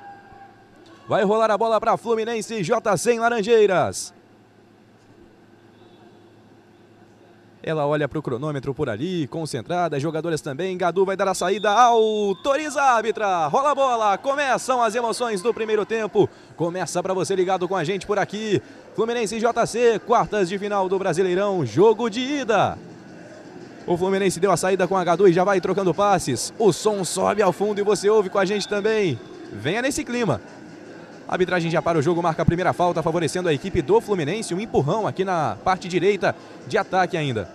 Vai 1.09 1.25
rolar 1.25 1.51
a 1.51 1.59
bola 1.59 1.81
para 1.81 1.97
Fluminense 1.97 2.63
JC 2.63 3.13
em 3.13 3.19
Laranjeiras. 3.19 4.15
Ela 7.65 7.87
olha 7.87 8.09
para 8.09 8.19
o 8.19 8.23
cronômetro 8.23 8.75
por 8.75 8.91
ali, 8.91 9.29
concentrada, 9.29 9.97
as 9.97 10.03
jogadoras 10.03 10.41
também. 10.41 10.77
Gadu 10.77 11.05
vai 11.05 11.17
dar 11.17 11.29
a 11.29 11.35
saída, 11.35 11.71
autoriza 11.71 12.83
a 12.83 12.95
árbitra, 12.95 13.47
rola 13.47 13.71
a 13.71 13.75
bola, 13.75 14.19
começam 14.19 14.83
as 14.83 14.97
emoções 14.97 15.41
do 15.41 15.55
primeiro 15.55 15.87
tempo. 15.87 16.29
Começa 16.57 17.01
para 17.01 17.15
você 17.15 17.37
ligado 17.37 17.69
com 17.69 17.77
a 17.77 17.85
gente 17.85 18.05
por 18.05 18.19
aqui. 18.19 18.61
Fluminense 18.97 19.39
JC, 19.39 20.01
quartas 20.05 20.49
de 20.49 20.59
final 20.59 20.89
do 20.89 20.99
Brasileirão, 20.99 21.65
jogo 21.65 22.11
de 22.11 22.21
ida. 22.21 22.77
O 23.87 23.97
Fluminense 23.97 24.39
deu 24.39 24.53
a 24.53 24.57
saída 24.57 24.87
com 24.87 24.97
a 24.97 25.03
Gadu 25.03 25.29
e 25.29 25.33
já 25.33 25.43
vai 25.43 25.61
trocando 25.61 25.93
passes. 25.93 26.55
O 26.59 26.73
som 26.73 27.05
sobe 27.05 27.43
ao 27.43 27.53
fundo 27.53 27.81
e 27.81 27.85
você 27.85 28.09
ouve 28.09 28.31
com 28.31 28.39
a 28.39 28.45
gente 28.45 28.69
também. 28.69 29.19
Venha 29.53 29.83
nesse 29.83 30.05
clima. 30.05 30.41
A 31.27 31.33
arbitragem 31.33 31.71
já 31.71 31.83
para 31.83 31.99
o 31.99 32.03
jogo, 32.03 32.23
marca 32.23 32.43
a 32.43 32.45
primeira 32.45 32.73
falta, 32.73 33.03
favorecendo 33.03 33.49
a 33.49 33.53
equipe 33.53 33.83
do 33.83 34.01
Fluminense. 34.01 34.55
Um 34.55 34.61
empurrão 34.61 35.07
aqui 35.07 35.25
na 35.25 35.57
parte 35.65 35.89
direita 35.89 36.35
de 36.67 36.79
ataque 36.79 37.17
ainda. 37.17 37.49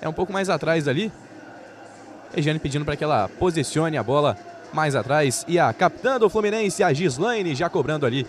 É 0.00 0.08
um 0.08 0.12
pouco 0.12 0.32
mais 0.32 0.50
atrás 0.50 0.84
dali. 0.84 1.10
Regiane 2.34 2.58
pedindo 2.58 2.84
para 2.84 2.96
que 2.96 3.04
ela 3.04 3.30
posicione 3.38 3.96
a 3.96 4.02
bola 4.02 4.36
mais 4.74 4.94
atrás. 4.94 5.44
E 5.48 5.58
a 5.58 5.72
capitã 5.72 6.18
do 6.18 6.28
Fluminense, 6.28 6.82
a 6.82 6.92
Gislaine, 6.92 7.54
já 7.54 7.70
cobrando 7.70 8.04
ali 8.04 8.26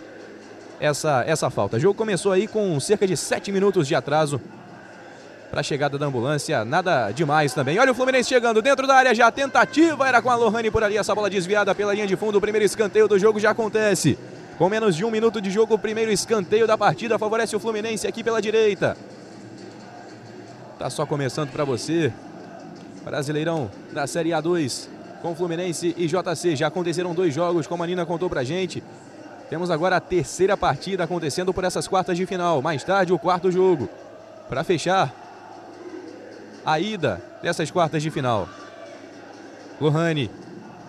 essa, 0.79 1.23
essa 1.27 1.49
falta. 1.49 1.75
O 1.75 1.79
jogo 1.79 1.93
começou 1.95 2.31
aí 2.31 2.47
com 2.47 2.79
cerca 2.79 3.05
de 3.05 3.17
7 3.17 3.51
minutos 3.51 3.85
de 3.85 3.95
atraso 3.95 4.39
para 5.49 5.61
a 5.61 5.63
chegada 5.63 5.97
da 5.97 6.05
ambulância. 6.05 6.63
Nada 6.65 7.11
demais 7.11 7.53
também. 7.53 7.79
Olha 7.79 7.91
o 7.91 7.95
Fluminense 7.95 8.29
chegando 8.29 8.61
dentro 8.61 8.85
da 8.85 8.95
área 8.95 9.15
já. 9.15 9.27
A 9.27 9.31
tentativa 9.31 10.07
era 10.07 10.21
com 10.21 10.29
a 10.29 10.35
Lohane 10.35 10.69
por 10.69 10.83
ali. 10.83 10.97
Essa 10.97 11.15
bola 11.15 11.29
desviada 11.29 11.73
pela 11.73 11.93
linha 11.93 12.07
de 12.07 12.15
fundo. 12.15 12.37
O 12.37 12.41
primeiro 12.41 12.65
escanteio 12.65 13.07
do 13.07 13.17
jogo 13.17 13.39
já 13.39 13.51
acontece. 13.51 14.17
Com 14.57 14.69
menos 14.69 14.95
de 14.95 15.05
um 15.05 15.11
minuto 15.11 15.39
de 15.39 15.51
jogo, 15.51 15.75
o 15.75 15.79
primeiro 15.79 16.11
escanteio 16.11 16.65
da 16.65 16.77
partida 16.77 17.19
favorece 17.19 17.55
o 17.55 17.59
Fluminense 17.59 18.07
aqui 18.07 18.23
pela 18.23 18.41
direita. 18.41 18.97
Tá 20.79 20.89
só 20.89 21.05
começando 21.05 21.51
para 21.51 21.63
você. 21.63 22.11
Brasileirão 23.03 23.69
da 23.93 24.05
Série 24.05 24.31
A2 24.31 24.87
com 25.21 25.35
Fluminense 25.35 25.95
e 25.97 26.07
JC. 26.07 26.55
Já 26.55 26.67
aconteceram 26.67 27.13
dois 27.13 27.33
jogos, 27.33 27.67
como 27.67 27.83
a 27.83 27.87
Nina 27.87 28.05
contou 28.05 28.29
pra 28.29 28.43
gente. 28.43 28.83
Temos 29.49 29.71
agora 29.71 29.95
a 29.95 29.99
terceira 29.99 30.57
partida 30.57 31.03
acontecendo 31.03 31.53
por 31.53 31.63
essas 31.63 31.87
quartas 31.87 32.17
de 32.17 32.25
final. 32.25 32.61
Mais 32.61 32.83
tarde, 32.83 33.13
o 33.13 33.19
quarto 33.19 33.51
jogo. 33.51 33.87
Para 34.49 34.63
fechar, 34.63 35.13
a 36.67 36.81
ida 36.81 37.21
dessas 37.41 37.71
quartas 37.71 38.03
de 38.03 38.11
final. 38.11 38.49
Lohane 39.79 40.29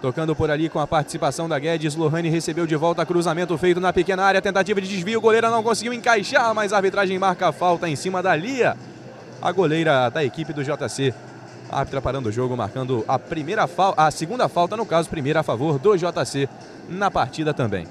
tocando 0.03 0.35
por 0.35 0.51
ali 0.51 0.69
com 0.69 0.81
a 0.81 0.89
participação 0.89 1.49
da 1.49 1.57
Guedes. 1.57 1.95
Lohane 1.95 2.29
recebeu 2.29 2.67
de 2.67 2.75
volta 2.75 3.07
cruzamento 3.07 3.57
feito 3.57 3.79
na 3.79 3.93
pequena 3.93 4.25
área. 4.25 4.43
Tentativa 4.43 4.81
de 4.81 4.89
desvio. 4.89 5.21
O 5.21 5.23
goleiro 5.23 5.49
não 5.49 5.63
conseguiu 5.63 5.93
encaixar, 5.93 6.53
mas 6.53 6.73
a 6.73 6.77
arbitragem 6.79 7.17
marca 7.17 7.49
a 7.49 7.53
falta 7.53 7.89
em 7.89 7.95
cima 7.95 8.21
da 8.21 8.35
Lia. 8.35 8.77
A 9.41 9.53
goleira 9.53 10.11
da 10.11 10.25
equipe 10.25 10.53
do 10.53 10.65
JC. 10.65 11.15
Árbitra 11.71 12.03
parando 12.03 12.29
o 12.29 12.33
jogo, 12.33 12.57
marcando 12.57 13.05
a 13.07 13.17
primeira 13.17 13.69
falta, 13.69 14.03
a 14.03 14.11
segunda 14.11 14.49
falta, 14.49 14.77
no 14.77 14.87
caso, 14.87 15.09
primeira 15.09 15.41
a 15.41 15.43
favor 15.45 15.79
do 15.79 15.97
JC 15.97 16.49
na 16.89 17.09
partida 17.09 17.55
também. 17.55 17.87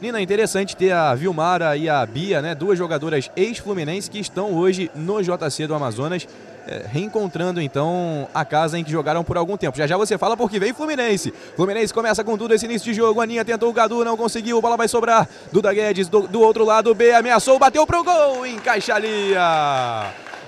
Nina, 0.00 0.20
interessante 0.20 0.76
ter 0.76 0.92
a 0.92 1.14
Vilmara 1.14 1.74
e 1.74 1.88
a 1.88 2.04
Bia, 2.04 2.42
né, 2.42 2.54
duas 2.54 2.76
jogadoras 2.76 3.30
ex-fluminenses 3.34 4.10
que 4.10 4.18
estão 4.18 4.52
hoje 4.52 4.90
no 4.94 5.22
JC 5.22 5.66
do 5.66 5.74
Amazonas, 5.74 6.28
é, 6.68 6.84
reencontrando 6.86 7.62
então 7.62 8.28
a 8.34 8.44
casa 8.44 8.78
em 8.78 8.84
que 8.84 8.90
jogaram 8.90 9.24
por 9.24 9.38
algum 9.38 9.56
tempo. 9.56 9.78
Já 9.78 9.86
já 9.86 9.96
você 9.96 10.18
fala 10.18 10.36
porque 10.36 10.58
vem 10.58 10.74
Fluminense. 10.74 11.32
Fluminense 11.54 11.94
começa 11.94 12.22
com 12.22 12.36
tudo 12.36 12.52
esse 12.52 12.66
início 12.66 12.92
de 12.92 12.94
jogo. 12.94 13.22
Aninha 13.22 13.44
tentou 13.44 13.70
o 13.70 13.72
Gadu, 13.72 14.04
não 14.04 14.16
conseguiu. 14.16 14.60
Bola 14.60 14.76
vai 14.76 14.88
sobrar. 14.88 15.26
Duda 15.50 15.72
Guedes 15.72 16.08
do, 16.08 16.26
do 16.26 16.40
outro 16.40 16.64
lado. 16.64 16.94
B 16.94 17.12
ameaçou, 17.12 17.58
bateu 17.58 17.86
pro 17.86 18.04
gol. 18.04 18.44
Encaixa 18.44 18.94
ali. 18.96 19.32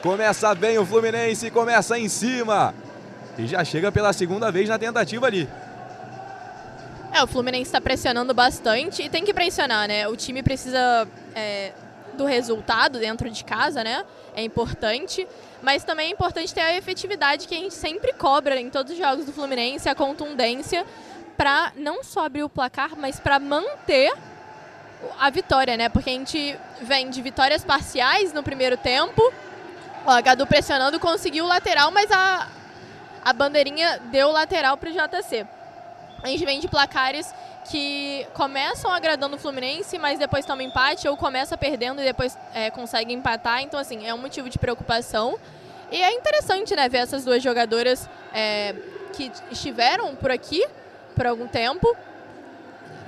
Começa 0.02 0.54
bem 0.54 0.76
o 0.76 0.84
Fluminense, 0.84 1.50
começa 1.50 1.98
em 1.98 2.08
cima. 2.08 2.74
E 3.38 3.46
já 3.46 3.64
chega 3.64 3.92
pela 3.92 4.12
segunda 4.12 4.50
vez 4.50 4.68
na 4.68 4.78
tentativa 4.78 5.26
ali. 5.26 5.48
É, 7.12 7.22
o 7.22 7.26
Fluminense 7.26 7.68
está 7.68 7.80
pressionando 7.80 8.34
bastante 8.34 9.02
e 9.02 9.08
tem 9.08 9.24
que 9.24 9.32
pressionar, 9.32 9.88
né? 9.88 10.06
O 10.08 10.16
time 10.16 10.42
precisa 10.42 11.08
é, 11.34 11.72
do 12.14 12.24
resultado 12.26 12.98
dentro 12.98 13.30
de 13.30 13.42
casa, 13.44 13.82
né? 13.82 14.04
É 14.36 14.42
importante, 14.42 15.26
mas 15.62 15.84
também 15.84 16.08
é 16.08 16.12
importante 16.12 16.52
ter 16.52 16.60
a 16.60 16.76
efetividade 16.76 17.48
que 17.48 17.54
a 17.54 17.58
gente 17.58 17.74
sempre 17.74 18.12
cobra 18.12 18.60
em 18.60 18.68
todos 18.68 18.92
os 18.92 18.98
jogos 18.98 19.24
do 19.24 19.32
Fluminense, 19.32 19.88
a 19.88 19.94
contundência, 19.94 20.84
para 21.36 21.72
não 21.76 22.04
só 22.04 22.26
abrir 22.26 22.42
o 22.42 22.48
placar, 22.48 22.90
mas 22.96 23.18
para 23.18 23.38
manter 23.38 24.12
a 25.18 25.30
vitória, 25.30 25.76
né? 25.76 25.88
Porque 25.88 26.10
a 26.10 26.12
gente 26.12 26.58
vem 26.82 27.08
de 27.08 27.22
vitórias 27.22 27.64
parciais 27.64 28.32
no 28.32 28.42
primeiro 28.42 28.76
tempo. 28.76 29.22
A 30.06 30.20
Gadu 30.20 30.46
pressionando, 30.46 31.00
conseguiu 31.00 31.46
o 31.46 31.48
lateral, 31.48 31.90
mas 31.90 32.10
a, 32.10 32.48
a 33.24 33.32
bandeirinha 33.32 33.98
deu 34.10 34.30
lateral 34.30 34.76
para 34.76 34.90
o 34.90 34.92
JC 34.92 35.46
a 36.22 36.28
gente 36.28 36.44
vem 36.44 36.60
de 36.60 36.68
placares 36.68 37.32
que 37.70 38.26
começam 38.32 38.90
agradando 38.90 39.36
o 39.36 39.38
Fluminense, 39.38 39.98
mas 39.98 40.18
depois 40.18 40.44
toma 40.44 40.62
empate, 40.62 41.06
ou 41.06 41.16
começa 41.16 41.56
perdendo 41.56 42.00
e 42.00 42.04
depois 42.04 42.36
é, 42.54 42.70
consegue 42.70 43.12
empatar. 43.12 43.62
Então, 43.62 43.78
assim, 43.78 44.06
é 44.06 44.14
um 44.14 44.18
motivo 44.18 44.48
de 44.48 44.58
preocupação. 44.58 45.38
E 45.90 46.02
é 46.02 46.12
interessante, 46.12 46.74
né, 46.74 46.88
ver 46.88 46.98
essas 46.98 47.24
duas 47.24 47.42
jogadoras 47.42 48.08
é, 48.32 48.74
que 49.12 49.30
estiveram 49.50 50.14
por 50.16 50.30
aqui 50.30 50.66
por 51.14 51.26
algum 51.26 51.48
tempo, 51.48 51.96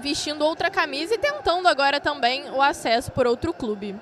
vestindo 0.01 0.45
outra 0.45 0.71
camisa 0.71 1.15
e 1.15 1.19
tentando 1.19 1.69
agora 1.69 2.01
também 2.01 2.51
o 2.51 2.61
acesso 2.61 3.13
por 3.13 3.27
outro 3.27 3.53
clube. 3.53 3.95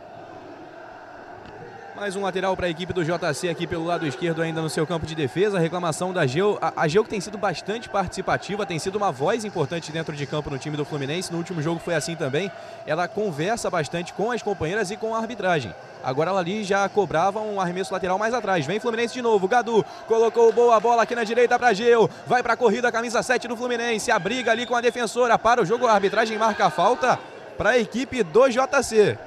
Mais 1.98 2.14
um 2.14 2.22
lateral 2.22 2.56
para 2.56 2.68
a 2.68 2.70
equipe 2.70 2.92
do 2.92 3.02
JC 3.04 3.48
aqui 3.48 3.66
pelo 3.66 3.84
lado 3.84 4.06
esquerdo, 4.06 4.40
ainda 4.40 4.62
no 4.62 4.70
seu 4.70 4.86
campo 4.86 5.04
de 5.04 5.16
defesa. 5.16 5.56
A 5.56 5.60
reclamação 5.60 6.12
da 6.12 6.24
Geu. 6.28 6.56
A, 6.62 6.82
a 6.82 6.86
Geu 6.86 7.02
que 7.02 7.10
tem 7.10 7.20
sido 7.20 7.36
bastante 7.36 7.88
participativa, 7.88 8.64
tem 8.64 8.78
sido 8.78 8.94
uma 8.94 9.10
voz 9.10 9.44
importante 9.44 9.90
dentro 9.90 10.14
de 10.14 10.24
campo 10.24 10.48
no 10.48 10.58
time 10.58 10.76
do 10.76 10.84
Fluminense. 10.84 11.32
No 11.32 11.38
último 11.38 11.60
jogo 11.60 11.80
foi 11.80 11.96
assim 11.96 12.14
também. 12.14 12.52
Ela 12.86 13.08
conversa 13.08 13.68
bastante 13.68 14.12
com 14.12 14.30
as 14.30 14.40
companheiras 14.40 14.92
e 14.92 14.96
com 14.96 15.12
a 15.12 15.18
arbitragem. 15.18 15.74
Agora 16.04 16.30
ela 16.30 16.38
ali 16.38 16.62
já 16.62 16.88
cobrava 16.88 17.40
um 17.40 17.60
arremesso 17.60 17.92
lateral 17.92 18.16
mais 18.16 18.32
atrás. 18.32 18.64
Vem 18.64 18.78
Fluminense 18.78 19.14
de 19.14 19.20
novo. 19.20 19.48
Gadu 19.48 19.84
colocou 20.06 20.52
boa 20.52 20.78
bola 20.78 21.02
aqui 21.02 21.16
na 21.16 21.24
direita 21.24 21.58
para 21.58 21.72
Geu. 21.72 22.08
Vai 22.28 22.44
para 22.44 22.52
a 22.52 22.56
corrida, 22.56 22.92
camisa 22.92 23.24
7 23.24 23.48
do 23.48 23.56
Fluminense. 23.56 24.12
A 24.12 24.20
briga 24.20 24.52
ali 24.52 24.66
com 24.66 24.76
a 24.76 24.80
defensora. 24.80 25.36
Para 25.36 25.62
o 25.62 25.66
jogo, 25.66 25.88
a 25.88 25.94
arbitragem 25.94 26.38
marca 26.38 26.66
a 26.66 26.70
falta 26.70 27.18
para 27.56 27.70
a 27.70 27.78
equipe 27.78 28.22
do 28.22 28.48
JC. 28.48 29.18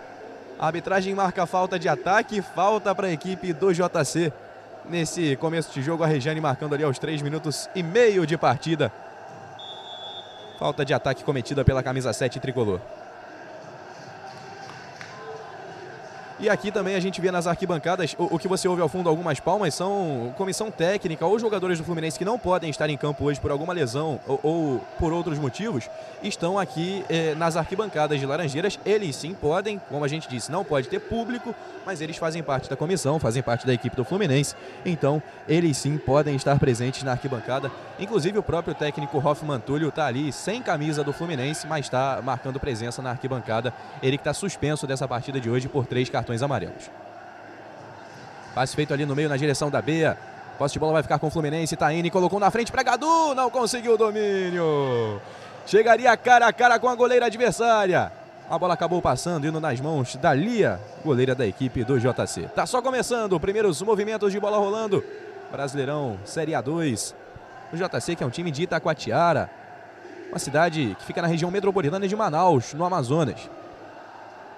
A 0.62 0.68
arbitragem 0.68 1.16
marca 1.16 1.48
falta 1.48 1.80
de 1.80 1.90
ataque, 1.90 2.40
falta 2.40 2.94
para 2.94 3.08
a 3.08 3.12
equipe 3.12 3.52
do 3.52 3.74
JC. 3.74 4.32
Nesse 4.88 5.36
começo 5.38 5.74
de 5.74 5.82
jogo, 5.82 6.04
a 6.04 6.08
Regiane 6.08 6.40
marcando 6.40 6.76
ali 6.76 6.84
aos 6.84 7.00
3 7.00 7.24
minutos 7.24 7.68
e 7.74 7.82
meio 7.82 8.28
de 8.28 8.38
partida. 8.38 8.92
Falta 10.60 10.86
de 10.86 10.94
ataque 10.94 11.24
cometida 11.24 11.66
pela 11.66 11.82
camisa 11.82 12.14
7 12.14 12.40
tricolor. 12.40 12.80
E 16.42 16.50
aqui 16.50 16.72
também 16.72 16.96
a 16.96 17.00
gente 17.00 17.22
vê 17.22 17.30
nas 17.30 17.46
arquibancadas, 17.46 18.16
o, 18.18 18.36
o, 18.36 18.40
que 18.40 18.48
você 18.48 18.68
ouve 18.68 18.82
ao 18.82 18.90
fundo, 18.90 19.08
algumas 19.08 19.40
palmas, 19.40 19.76
são 19.76 20.34
comissão 20.36 20.72
técnica 20.72 21.24
ou 21.24 21.38
jogadores 21.38 21.78
do 21.78 21.84
Fluminense 21.84 22.18
que 22.18 22.26
não 22.26 22.40
podem 22.40 22.72
estar 22.72 22.90
em 22.90 22.98
campo 22.98 23.26
hoje 23.26 23.40
por 23.40 23.52
alguma 23.52 23.72
lesão 23.74 24.20
ou, 24.28 24.40
ou 24.42 24.82
por 24.98 25.14
outros 25.14 25.38
motivos, 25.38 25.88
estão 26.24 26.58
aqui 26.58 27.06
eh, 27.10 27.36
nas 27.36 27.56
arquibancadas 27.56 28.20
de 28.20 28.26
Laranjeiras. 28.26 28.80
Eles 28.84 29.16
sim 29.16 29.36
podem, 29.36 29.80
como 29.88 30.04
a 30.04 30.08
gente 30.08 30.28
disse, 30.28 30.52
não 30.52 30.66
pode 30.66 30.88
ter 30.88 31.00
público, 31.00 31.54
mas 31.86 32.02
eles 32.02 32.18
fazem 32.18 32.42
parte 32.42 32.68
da 32.68 32.76
comissão, 32.76 33.20
fazem 33.20 33.44
parte 33.44 33.68
da 33.68 33.74
equipe 33.74 33.96
do 33.96 34.04
Fluminense. 34.04 34.56
Então, 34.84 35.22
eles 35.48 35.78
sim 35.78 35.96
podem 36.00 36.36
estar 36.36 36.58
presentes 36.58 37.04
na 37.04 37.12
arquibancada. 37.12 37.72
Inclusive, 38.00 38.40
o 38.40 38.44
próprio 38.44 38.74
técnico 38.74 39.20
Hoffman 39.20 39.60
Túlio 39.60 39.90
está 39.90 40.08
ali 40.08 40.34
sem 40.34 40.60
camisa 40.60 41.04
do 41.04 41.14
Fluminense, 41.14 41.68
mas 41.68 41.86
está 41.86 42.20
marcando 42.24 42.60
presença 42.60 43.00
na 43.00 43.12
arquibancada. 43.12 43.72
Ele 44.02 44.18
que 44.18 44.22
está 44.22 44.34
suspenso 44.34 44.88
dessa 44.88 45.08
partida 45.08 45.40
de 45.40 45.48
hoje 45.48 45.68
por 45.68 45.86
três 45.86 46.10
cartões 46.10 46.31
cartões 46.32 46.42
amarelos. 46.42 46.90
Passe 48.56 48.76
feito 48.76 48.94
ali 48.94 49.06
no 49.06 49.16
meio 49.16 49.30
na 49.30 49.38
direção 49.38 49.70
da 49.70 49.82
Beia. 49.82 50.18
Posse 50.58 50.74
de 50.74 50.80
bola 50.80 50.94
vai 50.94 51.04
ficar 51.04 51.20
com 51.20 51.28
o 51.28 51.30
Fluminense. 51.30 51.76
Taine 51.76 52.10
colocou 52.10 52.40
na 52.40 52.52
frente 52.52 52.72
para 52.72 52.84
Gadu. 52.84 53.34
Não 53.36 53.50
conseguiu 53.50 53.94
o 53.94 53.98
domínio. 53.98 55.22
Chegaria 55.66 56.16
cara 56.18 56.48
a 56.48 56.54
cara 56.54 56.80
com 56.80 56.90
a 56.90 56.96
goleira 56.96 57.26
adversária. 57.26 58.12
A 58.50 58.60
bola 58.60 58.74
acabou 58.74 59.02
passando, 59.02 59.48
indo 59.48 59.62
nas 59.62 59.80
mãos 59.80 60.18
da 60.18 60.34
Lia, 60.34 60.80
goleira 61.06 61.34
da 61.34 61.48
equipe 61.48 61.84
do 61.86 61.98
JC. 61.98 62.50
Tá 62.54 62.66
só 62.66 62.82
começando, 62.82 63.40
primeiros 63.40 63.82
movimentos 63.82 64.32
de 64.32 64.40
bola 64.40 64.58
rolando. 64.58 65.04
Brasileirão 65.52 66.18
Série 66.26 66.52
A2. 66.52 67.14
O 67.72 67.78
JC, 67.78 68.16
que 68.18 68.24
é 68.24 68.28
um 68.28 68.30
time 68.30 68.52
de 68.52 68.64
Itacoatiara, 68.64 69.50
uma 70.30 70.40
cidade 70.40 70.96
que 71.00 71.06
fica 71.06 71.22
na 71.22 71.30
região 71.30 71.50
metropolitana 71.50 72.06
de 72.06 72.16
Manaus, 72.16 72.74
no 72.74 72.84
Amazonas. 72.84 73.50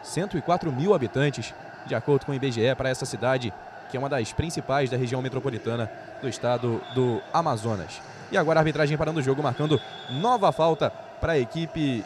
104 0.03 0.72
mil 0.72 0.93
habitantes, 0.93 1.53
de 1.86 1.95
acordo 1.95 2.25
com 2.25 2.31
o 2.31 2.36
IBGE, 2.36 2.75
para 2.75 2.89
essa 2.89 3.05
cidade, 3.05 3.53
que 3.89 3.98
é 3.98 4.00
uma 4.00 4.10
das 4.10 4.31
principais 4.33 4.89
da 4.89 4.98
região 4.98 5.22
metropolitana 5.22 5.89
do 6.22 6.27
estado 6.27 6.81
do 6.93 7.22
Amazonas. 7.33 8.01
E 8.31 8.38
agora 8.38 8.60
a 8.60 8.62
arbitragem 8.62 8.98
parando 8.98 9.19
o 9.19 9.24
jogo, 9.24 9.43
marcando 9.43 9.79
nova 10.10 10.51
falta 10.51 10.89
para 11.22 11.33
a 11.33 11.39
equipe 11.39 12.03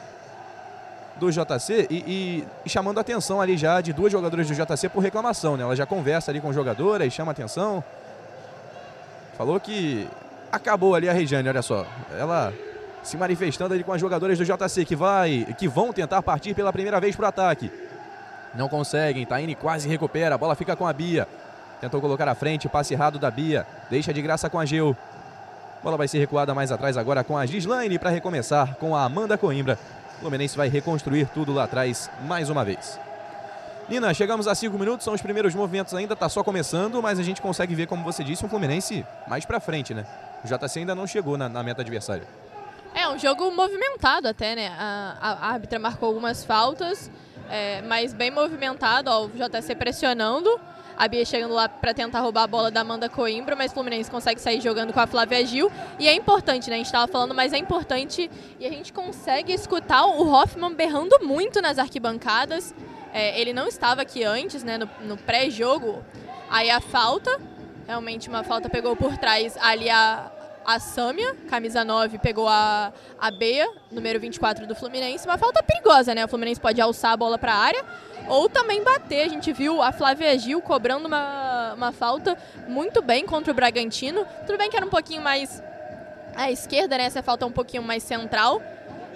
do 1.16 1.32
JC 1.32 1.88
e, 1.89 1.96
e, 1.96 2.48
e, 2.66 2.70
chamando 2.70 2.98
a 2.98 3.01
atenção 3.01 3.42
ali 3.42 3.58
já 3.58 3.82
de 3.82 3.92
duas 3.92 4.12
jogadoras 4.12 4.48
do 4.48 4.54
JC 4.54 4.89
por 4.89 5.00
reclamação, 5.01 5.58
né? 5.58 5.63
Ela 5.63 5.75
já 5.75 5.86
conversa 5.86 6.32
ali 6.32 6.39
com 6.39 6.54
jogadoras, 6.54 7.12
chama 7.12 7.32
atenção. 7.32 7.84
Falou 9.38 9.60
que 9.60 10.08
acabou 10.51 10.96
ali 10.96 11.10
a 11.10 11.13
Regiane, 11.13 11.48
olha 11.50 11.62
só. 11.62 11.86
Ela 12.18 12.54
se 13.04 13.18
manifestando 13.18 13.74
ali 13.74 13.84
com 13.84 13.94
as 13.94 14.01
jogadoras 14.01 14.38
do 14.38 14.46
JC 14.46 14.84
que 14.86 14.96
vai, 14.96 15.48
que 15.58 15.68
vão 15.68 15.94
tentar 15.94 16.22
partir 16.22 16.54
pela 16.54 16.74
primeira 16.74 17.00
vez 17.00 17.16
para 17.16 17.25
o 17.25 17.30
ataque. 17.30 17.72
Não 18.58 18.68
conseguem, 18.68 19.26
Taine 19.26 19.54
quase 19.54 19.88
recupera, 19.88 20.34
a 20.34 20.38
bola 20.38 20.56
fica 20.56 20.76
com 20.76 20.88
a 20.88 20.92
Bia. 20.92 21.28
Tentou 21.80 22.02
colocar 22.02 22.28
à 22.28 22.34
frente, 22.34 22.68
passe 22.68 22.94
errado 22.94 23.20
da 23.20 23.30
Bia. 23.30 23.68
Deixa 23.88 24.12
de 24.12 24.22
graça 24.22 24.50
com 24.50 24.60
a 24.60 24.66
Geu. 24.66 24.98
Bola 25.84 25.96
vai 25.96 26.08
ser 26.08 26.18
recuada 26.18 26.56
mais 26.56 26.72
atrás 26.72 26.98
agora 26.98 27.24
com 27.24 27.38
a 27.38 27.46
Gislaine 27.46 28.00
para 28.00 28.10
recomeçar 28.10 28.76
com 28.78 28.96
a 28.96 29.04
Amanda 29.04 29.38
Coimbra. 29.38 29.78
O 30.18 30.22
Fluminense 30.22 30.58
vai 30.58 30.70
reconstruir 30.70 31.28
tudo 31.28 31.54
lá 31.54 31.66
atrás 31.66 32.10
mais 32.26 32.50
uma 32.50 32.66
vez. 32.66 33.00
Nina, 33.88 34.12
chegamos 34.14 34.48
a 34.48 34.56
cinco 34.56 34.78
minutos, 34.78 35.06
são 35.06 35.14
os 35.14 35.22
primeiros 35.22 35.54
movimentos 35.54 35.94
ainda, 35.94 36.16
tá 36.16 36.28
só 36.28 36.44
começando, 36.44 37.02
mas 37.02 37.20
a 37.20 37.24
gente 37.24 37.42
consegue 37.42 37.76
ver, 37.76 37.86
como 37.86 38.04
você 38.04 38.24
disse, 38.24 38.44
um 38.44 38.50
Fluminense 38.50 39.06
mais 39.28 39.46
para 39.46 39.60
frente, 39.60 39.94
né? 39.94 40.04
O 40.44 40.48
JC 40.48 40.80
ainda 40.80 40.96
não 40.96 41.06
chegou 41.06 41.38
na, 41.38 41.48
na, 41.48 41.64
meta 41.64 41.84
adversária. 41.84 42.28
É, 42.94 43.08
um 43.08 43.18
jogo 43.18 43.50
movimentado 43.52 44.28
até, 44.28 44.56
né? 44.56 44.68
A, 44.78 45.18
a, 45.22 45.32
a 45.32 45.52
árbitra 45.52 45.78
marcou 45.78 46.10
algumas 46.10 46.44
faltas, 46.44 47.10
é, 47.50 47.82
mas 47.84 48.13
bem 48.13 48.32
movimentado, 48.32 49.10
ó, 49.10 49.25
o 49.25 49.30
JC 49.30 49.75
pressionando. 49.75 50.60
A 50.98 51.08
Bia 51.08 51.24
chegando 51.24 51.54
lá 51.54 51.70
para 51.70 51.94
tentar 51.94 52.22
roubar 52.22 52.44
a 52.44 52.48
bola 52.48 52.72
da 52.72 52.82
Amanda 52.82 53.08
Coimbra, 53.08 53.56
mas 53.56 53.70
o 53.70 53.75
Fluminense 53.75 54.10
consegue 54.10 54.42
sair 54.42 54.60
jogando 54.60 54.92
com 54.92 55.00
a 55.00 55.06
Flávia 55.06 55.46
Gil. 55.46 55.72
E 56.00 56.08
é 56.08 56.13
importante, 56.16 56.72
né? 56.72 56.75
A 56.75 56.77
gente 56.77 56.88
estava 56.88 57.08
falando, 57.08 57.36
mas 57.36 57.54
é 57.54 57.58
importante 57.60 58.32
e 58.60 58.66
a 58.66 58.70
gente 58.70 58.92
consegue 58.92 59.54
escutar 59.54 60.06
o 60.08 60.27
Hoffman 60.27 60.74
berrando 60.74 61.20
muito 61.22 61.62
nas 61.62 61.77
arquibancadas. 61.77 62.74
É, 63.13 63.39
ele 63.39 63.54
não 63.54 63.68
estava 63.68 64.01
aqui 64.01 64.24
antes, 64.24 64.63
né? 64.63 64.80
No, 64.80 64.89
no 65.01 65.18
pré-jogo. 65.18 66.04
Aí 66.50 66.72
a 66.72 66.82
falta, 66.82 67.39
realmente 67.86 68.27
uma 68.27 68.44
falta 68.44 68.68
pegou 68.68 68.96
por 68.96 69.18
trás 69.18 69.56
ali 69.62 69.92
a, 69.92 70.32
a 70.68 70.80
Sâmia, 70.80 71.34
camisa 71.50 71.86
9, 71.86 72.18
pegou 72.18 72.46
a, 72.46 72.92
a 73.18 73.32
Bea, 73.32 73.66
número 73.90 74.20
24 74.20 74.68
do 74.68 74.76
Fluminense. 74.76 75.26
Uma 75.26 75.38
falta 75.38 75.64
perigosa, 75.64 76.14
né? 76.14 76.26
O 76.26 76.28
Fluminense 76.28 76.60
pode 76.60 76.82
alçar 76.82 77.14
a 77.14 77.18
bola 77.18 77.38
para 77.38 77.54
a 77.54 77.58
área 77.58 77.86
ou 78.28 78.50
também 78.50 78.84
bater. 78.84 79.22
A 79.22 79.30
gente 79.30 79.54
viu 79.54 79.82
a 79.82 79.94
Flávia 79.94 80.38
Gil 80.38 80.62
cobrando 80.62 81.08
uma, 81.08 81.74
uma 81.74 81.92
falta 81.94 82.38
muito 82.68 83.02
bem 83.02 83.26
contra 83.26 83.54
o 83.54 83.56
Bragantino. 83.56 84.28
Tudo 84.46 84.58
bem 84.58 84.70
que 84.70 84.76
era 84.76 84.86
um 84.86 84.90
pouquinho 84.90 85.22
mais 85.22 85.64
à 86.36 86.52
esquerda, 86.52 86.98
né? 86.98 87.06
Essa 87.06 87.24
falta 87.24 87.46
é 87.46 87.48
um 87.48 87.52
pouquinho 87.54 87.82
mais 87.82 88.04
central. 88.04 88.62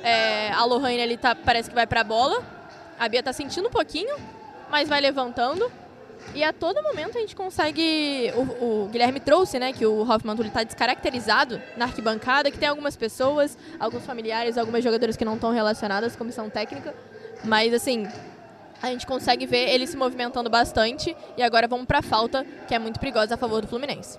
É, 0.04 0.54
a 0.54 0.64
Lohane 0.64 1.02
ali 1.02 1.18
tá, 1.18 1.36
parece 1.36 1.68
que 1.68 1.76
vai 1.76 1.86
para 1.86 2.00
a 2.00 2.06
bola. 2.06 2.42
A 2.98 3.10
Bia 3.10 3.22
tá 3.22 3.34
sentindo 3.34 3.68
um 3.68 3.72
pouquinho, 3.72 4.16
mas 4.70 4.88
vai 4.88 5.02
levantando. 5.02 5.70
E 6.34 6.44
a 6.44 6.54
todo 6.54 6.82
momento 6.82 7.18
a 7.18 7.22
gente 7.22 7.36
consegue. 7.36 8.32
O, 8.36 8.86
o 8.86 8.90
Guilherme 8.90 9.20
trouxe, 9.20 9.60
né, 9.60 9.74
que 9.74 9.86
o 9.86 10.02
Hoffman 10.02 10.36
está 10.46 10.64
descaracterizado 10.64 11.62
na 11.76 11.86
arquibancada, 11.86 12.50
que 12.50 12.58
tem 12.58 12.70
algumas 12.70 12.96
pessoas, 12.96 13.58
alguns 13.80 14.06
familiares, 14.06 14.58
algumas 14.58 14.84
jogadoras 14.84 15.18
que 15.18 15.26
não 15.26 15.36
estão 15.36 15.52
relacionadas 15.52 16.16
comissão 16.16 16.50
técnica. 16.50 16.94
Mas, 17.44 17.74
assim, 17.74 18.08
a 18.82 18.88
gente 18.88 19.06
consegue 19.06 19.46
ver 19.46 19.70
ele 19.70 19.86
se 19.86 19.98
movimentando 19.98 20.50
bastante. 20.50 21.16
E 21.38 21.44
agora 21.44 21.68
vamos 21.68 21.86
para 21.86 22.00
a 22.00 22.04
falta, 22.04 22.46
que 22.68 22.74
é 22.74 22.80
muito 22.80 23.00
perigosa 23.00 23.36
a 23.36 23.38
favor 23.38 23.62
do 23.62 23.68
Fluminense. 23.68 24.18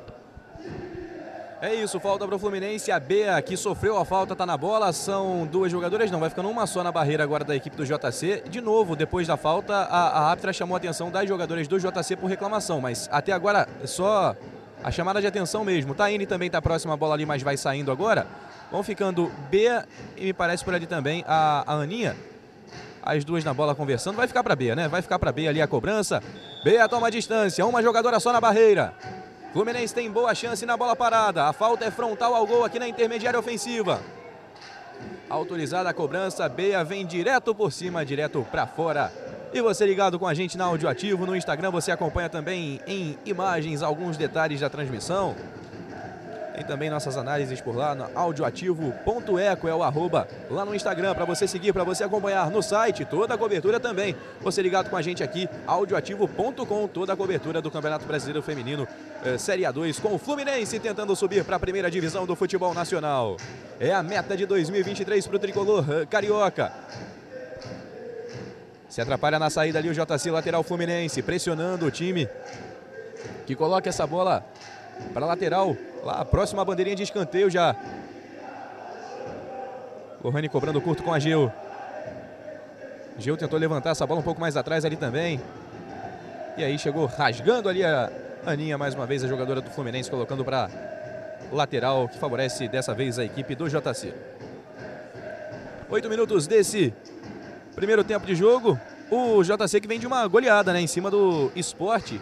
É 1.64 1.72
isso, 1.72 2.00
falta 2.00 2.26
para 2.26 2.34
o 2.34 2.38
Fluminense. 2.40 2.90
A 2.90 2.98
Bea, 2.98 3.40
que 3.40 3.56
sofreu 3.56 3.96
a 3.96 4.04
falta, 4.04 4.32
está 4.32 4.44
na 4.44 4.56
bola. 4.56 4.92
São 4.92 5.46
duas 5.46 5.70
jogadoras, 5.70 6.10
não, 6.10 6.18
vai 6.18 6.28
ficando 6.28 6.50
uma 6.50 6.66
só 6.66 6.82
na 6.82 6.90
barreira 6.90 7.22
agora 7.22 7.44
da 7.44 7.54
equipe 7.54 7.76
do 7.76 7.86
JC. 7.86 8.42
De 8.50 8.60
novo, 8.60 8.96
depois 8.96 9.28
da 9.28 9.36
falta, 9.36 9.72
a, 9.72 10.32
a 10.32 10.52
chamou 10.52 10.74
a 10.74 10.78
atenção 10.78 11.08
das 11.08 11.28
jogadoras 11.28 11.68
do 11.68 11.78
JC 11.78 12.16
por 12.16 12.26
reclamação, 12.26 12.80
mas 12.80 13.08
até 13.12 13.30
agora 13.30 13.68
só 13.84 14.34
a 14.82 14.90
chamada 14.90 15.20
de 15.20 15.26
atenção 15.28 15.64
mesmo. 15.64 15.94
Taine 15.94 16.26
também 16.26 16.48
está 16.48 16.60
próxima 16.60 16.94
a 16.94 16.96
bola 16.96 17.14
ali, 17.14 17.24
mas 17.24 17.44
vai 17.44 17.56
saindo 17.56 17.92
agora. 17.92 18.26
Vão 18.72 18.82
ficando 18.82 19.30
Bea 19.48 19.86
e 20.16 20.24
me 20.24 20.32
parece 20.32 20.64
por 20.64 20.74
ali 20.74 20.88
também 20.88 21.24
a, 21.28 21.62
a 21.64 21.74
Aninha. 21.74 22.16
As 23.00 23.24
duas 23.24 23.44
na 23.44 23.54
bola 23.54 23.72
conversando. 23.72 24.16
Vai 24.16 24.26
ficar 24.26 24.42
para 24.42 24.56
Bea, 24.56 24.74
né? 24.74 24.88
Vai 24.88 25.00
ficar 25.00 25.16
para 25.16 25.30
Bea 25.30 25.50
ali 25.50 25.62
a 25.62 25.68
cobrança. 25.68 26.20
Bea 26.64 26.88
toma 26.88 27.06
a 27.06 27.10
distância, 27.10 27.64
uma 27.64 27.80
jogadora 27.80 28.18
só 28.18 28.32
na 28.32 28.40
barreira. 28.40 28.92
Fluminense 29.52 29.94
tem 29.94 30.10
boa 30.10 30.34
chance 30.34 30.64
na 30.64 30.78
bola 30.78 30.96
parada. 30.96 31.44
A 31.44 31.52
falta 31.52 31.84
é 31.84 31.90
frontal 31.90 32.34
ao 32.34 32.46
gol 32.46 32.64
aqui 32.64 32.78
na 32.78 32.88
intermediária 32.88 33.38
ofensiva. 33.38 34.00
Autorizada 35.28 35.90
a 35.90 35.94
cobrança, 35.94 36.48
Beia 36.48 36.82
vem 36.82 37.04
direto 37.04 37.54
por 37.54 37.70
cima, 37.70 38.04
direto 38.04 38.46
para 38.50 38.66
fora. 38.66 39.12
E 39.52 39.60
você 39.60 39.84
ligado 39.84 40.18
com 40.18 40.26
a 40.26 40.32
gente 40.32 40.56
na 40.56 40.64
Audioativo, 40.64 41.26
no 41.26 41.36
Instagram 41.36 41.70
você 41.70 41.92
acompanha 41.92 42.30
também 42.30 42.80
em 42.86 43.18
imagens 43.26 43.82
alguns 43.82 44.16
detalhes 44.16 44.60
da 44.60 44.70
transmissão. 44.70 45.36
Tem 46.54 46.64
também 46.64 46.90
nossas 46.90 47.16
análises 47.16 47.60
por 47.60 47.74
lá 47.74 47.94
no 47.94 48.06
audioativo.eco 48.14 49.68
é 49.68 49.74
o 49.74 49.82
arroba 49.82 50.28
lá 50.50 50.64
no 50.64 50.74
Instagram 50.74 51.14
para 51.14 51.24
você 51.24 51.48
seguir, 51.48 51.72
para 51.72 51.82
você 51.82 52.04
acompanhar 52.04 52.50
no 52.50 52.62
site, 52.62 53.04
toda 53.04 53.34
a 53.34 53.38
cobertura 53.38 53.80
também. 53.80 54.14
Você 54.40 54.60
ligado 54.60 54.90
com 54.90 54.96
a 54.96 55.02
gente 55.02 55.22
aqui, 55.22 55.48
audioativo.com, 55.66 56.88
toda 56.88 57.14
a 57.14 57.16
cobertura 57.16 57.62
do 57.62 57.70
Campeonato 57.70 58.04
Brasileiro 58.04 58.42
Feminino 58.42 58.86
eh, 59.24 59.38
Série 59.38 59.62
A2 59.62 60.00
com 60.00 60.14
o 60.14 60.18
Fluminense 60.18 60.78
tentando 60.78 61.16
subir 61.16 61.42
para 61.42 61.56
a 61.56 61.60
primeira 61.60 61.90
divisão 61.90 62.26
do 62.26 62.36
futebol 62.36 62.74
nacional. 62.74 63.36
É 63.80 63.92
a 63.92 64.02
meta 64.02 64.36
de 64.36 64.44
2023 64.44 65.26
para 65.26 65.36
o 65.36 65.38
tricolor 65.38 65.84
eh, 65.90 66.06
carioca. 66.06 66.70
Se 68.90 69.00
atrapalha 69.00 69.38
na 69.38 69.48
saída 69.48 69.78
ali 69.78 69.88
o 69.88 69.94
JC 69.94 70.30
lateral 70.30 70.62
Fluminense, 70.62 71.22
pressionando 71.22 71.86
o 71.86 71.90
time 71.90 72.28
que 73.46 73.56
coloca 73.56 73.88
essa 73.88 74.06
bola 74.06 74.44
para 75.14 75.24
lateral 75.24 75.74
Lá, 76.02 76.24
próxima 76.24 76.64
bandeirinha 76.64 76.96
de 76.96 77.04
escanteio 77.04 77.48
já. 77.48 77.76
Lohane 80.22 80.48
cobrando 80.48 80.80
curto 80.80 81.02
com 81.02 81.12
a 81.12 81.18
Gil. 81.18 81.50
Gil 83.18 83.36
tentou 83.36 83.58
levantar 83.58 83.90
essa 83.90 84.06
bola 84.06 84.20
um 84.20 84.24
pouco 84.24 84.40
mais 84.40 84.56
atrás 84.56 84.84
ali 84.84 84.96
também. 84.96 85.40
E 86.56 86.64
aí 86.64 86.78
chegou 86.78 87.06
rasgando 87.06 87.68
ali 87.68 87.84
a 87.84 88.10
Aninha 88.44 88.76
mais 88.76 88.94
uma 88.94 89.06
vez, 89.06 89.22
a 89.22 89.28
jogadora 89.28 89.60
do 89.60 89.70
Fluminense, 89.70 90.10
colocando 90.10 90.44
para 90.44 90.68
lateral, 91.52 92.08
que 92.08 92.18
favorece 92.18 92.66
dessa 92.66 92.92
vez 92.92 93.18
a 93.18 93.24
equipe 93.24 93.54
do 93.54 93.68
JC. 93.68 94.12
Oito 95.88 96.08
minutos 96.08 96.48
desse 96.48 96.92
primeiro 97.76 98.02
tempo 98.02 98.26
de 98.26 98.34
jogo. 98.34 98.78
O 99.08 99.42
JC 99.44 99.80
que 99.80 99.86
vem 99.86 100.00
de 100.00 100.06
uma 100.06 100.26
goleada 100.26 100.72
né, 100.72 100.80
em 100.80 100.86
cima 100.86 101.10
do 101.10 101.52
esporte 101.54 102.20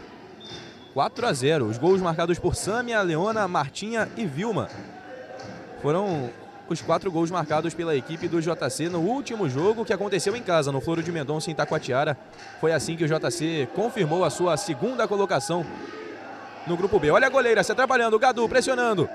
4 0.95 1.27
a 1.27 1.33
0. 1.33 1.67
Os 1.67 1.79
gols 1.79 2.01
marcados 2.01 2.39
por 2.39 2.55
Sâmia, 2.55 3.01
Leona, 3.03 3.47
Martinha 3.47 4.09
e 4.17 4.27
Vilma. 4.27 4.69
Foram 5.83 6.31
os 6.69 6.81
quatro 6.81 7.11
gols 7.11 7.31
marcados 7.31 7.75
pela 7.75 7.97
equipe 7.97 8.29
do 8.29 8.41
JC 8.41 8.89
no 8.89 9.01
último 9.01 9.49
jogo 9.49 9.85
que 9.85 9.93
aconteceu 9.93 10.37
em 10.37 10.43
casa, 10.43 10.71
no 10.71 10.81
Floro 10.81 11.03
de 11.03 11.11
Mendonça, 11.11 11.51
em 11.51 11.55
Taquatiara. 11.55 12.17
Foi 12.61 12.73
assim 12.73 12.97
que 12.97 13.05
o 13.05 13.09
JC 13.09 13.69
confirmou 13.75 14.25
a 14.25 14.31
sua 14.31 14.57
segunda 14.57 15.09
colocação 15.09 15.67
no 16.67 16.77
grupo 16.77 16.99
B. 16.99 17.11
Olha 17.11 17.27
a 17.27 17.31
goleira 17.31 17.63
se 17.63 17.73
atrapalhando, 17.73 18.19
Gadu 18.19 18.49
pressionando. 18.49 19.09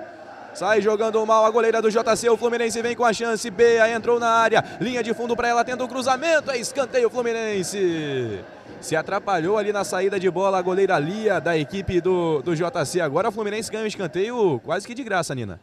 Sai 0.54 0.82
jogando 0.82 1.24
mal 1.26 1.46
a 1.46 1.50
goleira 1.50 1.82
do 1.82 1.92
JC. 1.92 2.30
O 2.30 2.38
Fluminense 2.38 2.82
vem 2.82 2.96
com 2.96 3.04
a 3.04 3.12
chance. 3.12 3.50
Bea 3.50 3.90
entrou 3.90 4.20
na 4.20 4.30
área. 4.30 4.64
Linha 4.80 5.04
de 5.04 5.14
fundo 5.14 5.36
para 5.36 5.50
ela, 5.50 5.66
tendo 5.66 5.84
o 5.84 5.88
cruzamento. 5.88 6.50
É 6.50 6.58
escanteio 6.58 7.10
Fluminense 7.10 8.40
se 8.82 8.95
atrapalhou 8.95 9.58
ali 9.58 9.73
na 9.73 9.84
saída 9.84 10.19
de 10.19 10.30
bola 10.30 10.58
a 10.58 10.62
goleira 10.62 10.97
Lia 10.99 11.39
da 11.39 11.58
equipe 11.58 11.99
do, 11.99 12.41
do 12.41 12.56
JC. 12.56 13.01
Agora 13.01 13.30
o 13.30 13.32
Fluminense 13.32 13.71
ganha 13.71 13.84
o 13.84 13.88
escanteio 13.88 14.62
quase 14.63 14.86
que 14.86 14.93
de 14.93 15.04
graça, 15.04 15.34
Nina. 15.34 15.60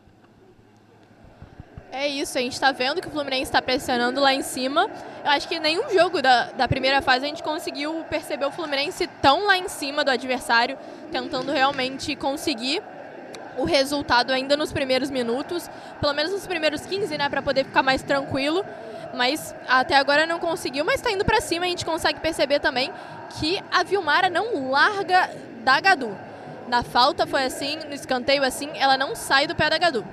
É 1.95 2.09
isso, 2.09 2.39
a 2.39 2.41
gente 2.41 2.55
está 2.55 2.73
vendo 2.73 3.03
que 3.03 3.09
o 3.09 3.11
Fluminense 3.11 3.43
está 3.43 3.61
pressionando 3.61 4.19
lá 4.19 4.33
em 4.33 4.43
cima. 4.43 4.89
Eu 5.23 5.31
acho 5.31 5.47
que 5.47 5.61
nenhum 5.61 5.91
jogo 5.91 6.23
da, 6.23 6.45
da 6.53 6.67
primeira 6.67 7.03
fase 7.03 7.27
a 7.27 7.29
gente 7.29 7.43
conseguiu 7.43 8.03
perceber 8.09 8.47
o 8.47 8.51
Fluminense 8.51 9.07
tão 9.21 9.47
lá 9.47 9.59
em 9.59 9.69
cima 9.69 10.03
do 10.03 10.11
adversário, 10.11 10.79
tentando 11.13 11.53
realmente 11.53 12.17
conseguir 12.17 12.83
o 13.59 13.65
resultado 13.65 14.33
ainda 14.33 14.57
nos 14.57 14.73
primeiros 14.73 15.11
minutos, 15.11 15.69
pelo 16.01 16.15
menos 16.15 16.33
nos 16.33 16.47
primeiros 16.47 16.87
15, 16.87 17.19
né, 17.19 17.29
para 17.29 17.43
poder 17.43 17.65
ficar 17.65 17.83
mais 17.83 18.03
tranquilo 18.03 18.65
mas 19.15 19.55
até 19.69 19.97
agora 19.97 20.27
não 20.27 20.39
conseguiu, 20.39 20.85
mas 20.85 20.97
está 20.97 21.11
indo 21.11 21.25
para 21.25 21.41
cima. 21.41 21.65
A 21.65 21.69
gente 21.69 21.85
consegue 21.85 22.21
perceber 22.21 22.61
também 22.61 22.93
que 23.39 23.63
a 23.71 23.83
Vilmara 23.83 24.29
não 24.29 24.71
larga 24.71 25.31
da 25.63 25.81
Gadu. 25.81 26.17
Na 26.69 26.83
falta 26.83 27.27
foi 27.27 27.45
assim, 27.45 27.77
no 27.87 27.95
escanteio 27.95 28.45
assim, 28.45 28.71
ela 28.75 28.97
não 28.97 29.15
sai 29.15 29.47
do 29.47 29.55
pé 29.55 29.69
da 29.69 29.79
Gadu. 29.79 30.05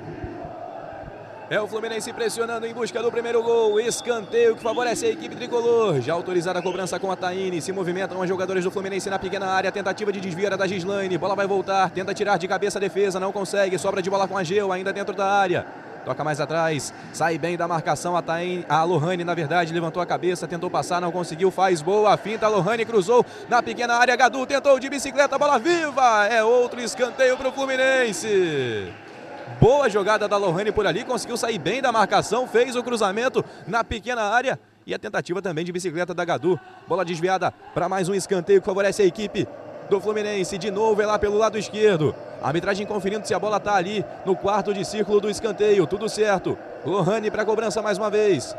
É 1.52 1.60
o 1.60 1.68
Fluminense 1.68 2.14
pressionando 2.14 2.68
em 2.68 2.74
busca 2.76 3.02
do 3.02 3.12
primeiro 3.12 3.42
gol. 3.42 3.80
Escanteio 3.80 4.56
que 4.56 4.62
favorece 4.62 5.08
a 5.08 5.10
equipe 5.10 5.36
tricolor. 5.36 6.00
Já 6.00 6.14
autorizada 6.14 6.60
a 6.60 6.62
cobrança 6.62 7.00
com 7.00 7.12
a 7.12 7.16
Taine. 7.16 7.60
Se 7.60 7.72
movimentam 7.72 8.20
os 8.20 8.30
jogadores 8.30 8.64
do 8.64 8.70
Fluminense 8.70 9.10
na 9.10 9.18
pequena 9.18 9.48
área. 9.48 9.72
Tentativa 9.72 10.12
de 10.12 10.20
desvio 10.20 10.56
da 10.56 10.68
Gislaine. 10.68 11.18
Bola 11.18 11.36
vai 11.36 11.48
voltar. 11.48 11.90
Tenta 11.90 12.14
tirar 12.14 12.38
de 12.38 12.48
cabeça 12.48 12.78
a 12.78 12.80
defesa. 12.80 13.20
Não 13.20 13.32
consegue. 13.32 13.80
Sobra 13.80 14.00
de 14.00 14.12
bola 14.12 14.28
com 14.28 14.38
a 14.38 14.44
Geu 14.44 14.72
ainda 14.72 14.94
dentro 14.94 15.16
da 15.16 15.26
área. 15.26 15.66
Toca 16.06 16.24
mais 16.24 16.40
atrás, 16.40 16.94
sai 17.14 17.38
bem 17.38 17.58
da 17.58 17.68
marcação. 17.68 18.16
A, 18.16 18.22
Taine, 18.22 18.66
a 18.68 18.84
Lohane, 18.84 19.24
na 19.24 19.34
verdade, 19.34 19.74
levantou 19.74 20.02
a 20.02 20.06
cabeça, 20.06 20.48
tentou 20.48 20.70
passar, 20.70 21.02
não 21.02 21.12
conseguiu, 21.12 21.52
faz 21.52 21.82
boa. 21.82 22.16
Finta, 22.18 22.46
a 22.46 22.50
Lohane 22.50 22.86
cruzou 22.86 23.26
na 23.48 23.62
pequena 23.62 23.96
área. 23.96 24.16
Gadu 24.16 24.46
tentou 24.46 24.80
de 24.80 24.90
bicicleta, 24.90 25.38
bola 25.38 25.60
viva. 25.60 26.26
É 26.28 26.44
outro 26.44 26.80
escanteio 26.82 27.38
para 27.38 27.50
o 27.50 27.52
Fluminense. 27.52 28.92
Boa 29.60 29.90
jogada 29.90 30.28
da 30.28 30.38
Lohane 30.38 30.72
por 30.72 30.86
ali, 30.88 31.04
conseguiu 31.04 31.36
sair 31.36 31.58
bem 31.58 31.82
da 31.82 31.92
marcação, 31.92 32.48
fez 32.48 32.76
o 32.76 32.84
cruzamento 32.84 33.44
na 33.68 33.84
pequena 33.84 34.22
área. 34.22 34.60
E 34.86 34.94
a 34.94 35.00
tentativa 35.00 35.42
também 35.42 35.66
de 35.66 35.72
bicicleta 35.72 36.14
da 36.14 36.26
Gadu. 36.26 36.60
Bola 36.88 37.04
desviada 37.06 37.52
para 37.74 37.90
mais 37.90 38.10
um 38.10 38.16
escanteio 38.16 38.62
que 38.62 38.66
favorece 38.66 39.02
a 39.02 39.06
equipe 39.06 39.48
do 39.89 39.99
Fluminense. 39.99 40.58
De 40.58 40.71
novo 40.71 41.02
é 41.02 41.06
lá 41.06 41.17
pelo 41.17 41.38
lado 41.38 41.58
esquerdo. 41.58 42.15
A 42.41 42.47
arbitragem 42.47 42.86
conferindo 42.86 43.28
se 43.28 43.34
a 43.34 43.39
bola 43.39 43.58
está 43.58 43.75
ali 43.75 44.06
no 44.25 44.36
quarto 44.36 44.73
de 44.73 44.86
círculo 44.86 45.19
do 45.19 45.30
escanteio. 45.30 45.88
Tudo 45.88 46.08
certo. 46.08 46.58
Lohane 46.86 47.30
para 47.30 47.41
a 47.41 47.45
cobrança 47.45 47.82
mais 47.82 47.97
uma 47.97 48.10
vez. 48.10 48.56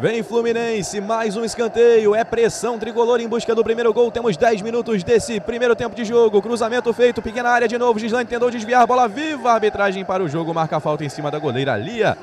Vem 0.00 0.22
Fluminense, 0.22 1.00
mais 1.00 1.36
um 1.36 1.44
escanteio. 1.44 2.14
É 2.14 2.22
pressão 2.22 2.78
tricolor 2.78 3.20
em 3.20 3.26
busca 3.26 3.52
do 3.52 3.64
primeiro 3.64 3.92
gol. 3.92 4.12
Temos 4.12 4.36
10 4.36 4.62
minutos 4.62 5.02
desse 5.02 5.40
primeiro 5.40 5.74
tempo 5.74 5.96
de 5.96 6.04
jogo. 6.04 6.40
Cruzamento 6.40 6.92
feito, 6.92 7.20
pequena 7.20 7.50
área 7.50 7.66
de 7.66 7.76
novo. 7.76 7.98
Gislane 7.98 8.28
tentou 8.28 8.48
desviar, 8.48 8.86
bola 8.86 9.08
viva. 9.08 9.50
Arbitragem 9.50 10.04
para 10.04 10.22
o 10.22 10.28
jogo, 10.28 10.54
marca 10.54 10.76
a 10.76 10.80
falta 10.80 11.04
em 11.04 11.08
cima 11.08 11.32
da 11.32 11.40
goleira 11.40 11.76
Lia. 11.76 12.16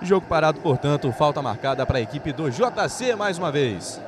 Jogo 0.00 0.24
parado, 0.26 0.58
portanto, 0.60 1.12
falta 1.12 1.42
marcada 1.42 1.84
para 1.84 1.98
a 1.98 2.00
equipe 2.00 2.32
do 2.32 2.50
JC 2.50 3.14
mais 3.14 3.36
uma 3.36 3.52
vez. 3.52 4.00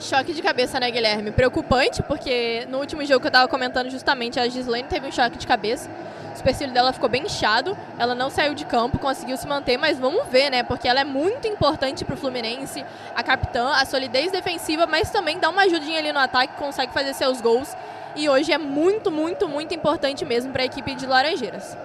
Choque 0.00 0.32
de 0.32 0.40
cabeça, 0.40 0.78
né, 0.78 0.90
Guilherme? 0.90 1.32
Preocupante, 1.32 2.02
porque 2.04 2.64
no 2.68 2.78
último 2.78 3.04
jogo 3.04 3.20
que 3.20 3.26
eu 3.26 3.30
estava 3.30 3.48
comentando 3.48 3.90
justamente, 3.90 4.38
a 4.38 4.48
Gislaine 4.48 4.86
teve 4.86 5.08
um 5.08 5.12
choque 5.12 5.36
de 5.36 5.46
cabeça. 5.46 5.90
O 6.32 6.36
supercílio 6.36 6.72
dela 6.72 6.92
ficou 6.92 7.08
bem 7.08 7.24
inchado, 7.24 7.76
ela 7.98 8.14
não 8.14 8.30
saiu 8.30 8.54
de 8.54 8.64
campo, 8.64 8.96
conseguiu 8.98 9.36
se 9.36 9.46
manter, 9.48 9.76
mas 9.76 9.98
vamos 9.98 10.28
ver, 10.28 10.50
né? 10.50 10.62
Porque 10.62 10.86
ela 10.86 11.00
é 11.00 11.04
muito 11.04 11.48
importante 11.48 12.04
para 12.04 12.14
o 12.14 12.16
Fluminense, 12.16 12.84
a 13.16 13.24
capitã, 13.24 13.70
a 13.72 13.84
solidez 13.84 14.30
defensiva, 14.30 14.86
mas 14.86 15.10
também 15.10 15.40
dá 15.40 15.50
uma 15.50 15.62
ajudinha 15.62 15.98
ali 15.98 16.12
no 16.12 16.20
ataque, 16.20 16.54
consegue 16.56 16.92
fazer 16.92 17.12
seus 17.12 17.40
gols. 17.40 17.76
E 18.14 18.28
hoje 18.28 18.52
é 18.52 18.58
muito, 18.58 19.10
muito, 19.10 19.48
muito 19.48 19.74
importante 19.74 20.24
mesmo 20.24 20.52
para 20.52 20.62
a 20.62 20.66
equipe 20.66 20.94
de 20.94 21.06
Laranjeiras. 21.06 21.76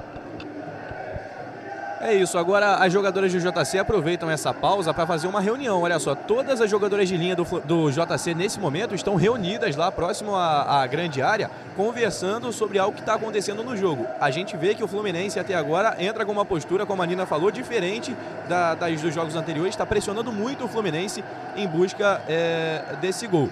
É 2.06 2.14
isso, 2.14 2.38
agora 2.38 2.76
as 2.76 2.92
jogadoras 2.92 3.32
do 3.32 3.40
JC 3.40 3.78
aproveitam 3.80 4.30
essa 4.30 4.54
pausa 4.54 4.94
para 4.94 5.08
fazer 5.08 5.26
uma 5.26 5.40
reunião. 5.40 5.82
Olha 5.84 5.98
só, 6.00 6.14
todas 6.14 6.60
as 6.60 6.70
jogadoras 6.70 7.08
de 7.08 7.16
linha 7.16 7.34
do, 7.34 7.46
do 7.62 7.90
JC 7.90 8.34
nesse 8.36 8.60
momento 8.60 8.94
estão 8.94 9.16
reunidas 9.16 9.78
lá 9.78 9.90
próximo 9.90 10.36
à, 10.36 10.82
à 10.82 10.86
grande 10.86 11.22
área, 11.22 11.50
conversando 11.78 12.52
sobre 12.52 12.78
algo 12.78 12.94
que 12.94 13.00
está 13.00 13.14
acontecendo 13.14 13.64
no 13.64 13.78
jogo. 13.78 14.06
A 14.20 14.30
gente 14.32 14.58
vê 14.58 14.76
que 14.76 14.84
o 14.84 14.88
Fluminense 14.88 15.40
até 15.40 15.56
agora 15.56 15.96
entra 15.98 16.26
com 16.26 16.34
uma 16.34 16.44
postura, 16.44 16.86
como 16.86 17.02
a 17.02 17.06
Nina 17.06 17.26
falou, 17.26 17.50
diferente 17.50 18.14
da, 18.50 18.76
das 18.76 19.02
dos 19.02 19.16
jogos 19.16 19.38
anteriores, 19.38 19.74
está 19.74 19.86
pressionando 19.86 20.30
muito 20.30 20.66
o 20.66 20.68
Fluminense 20.68 21.24
em 21.56 21.66
busca 21.66 22.22
é, 22.28 22.84
desse 23.00 23.26
gol. 23.28 23.48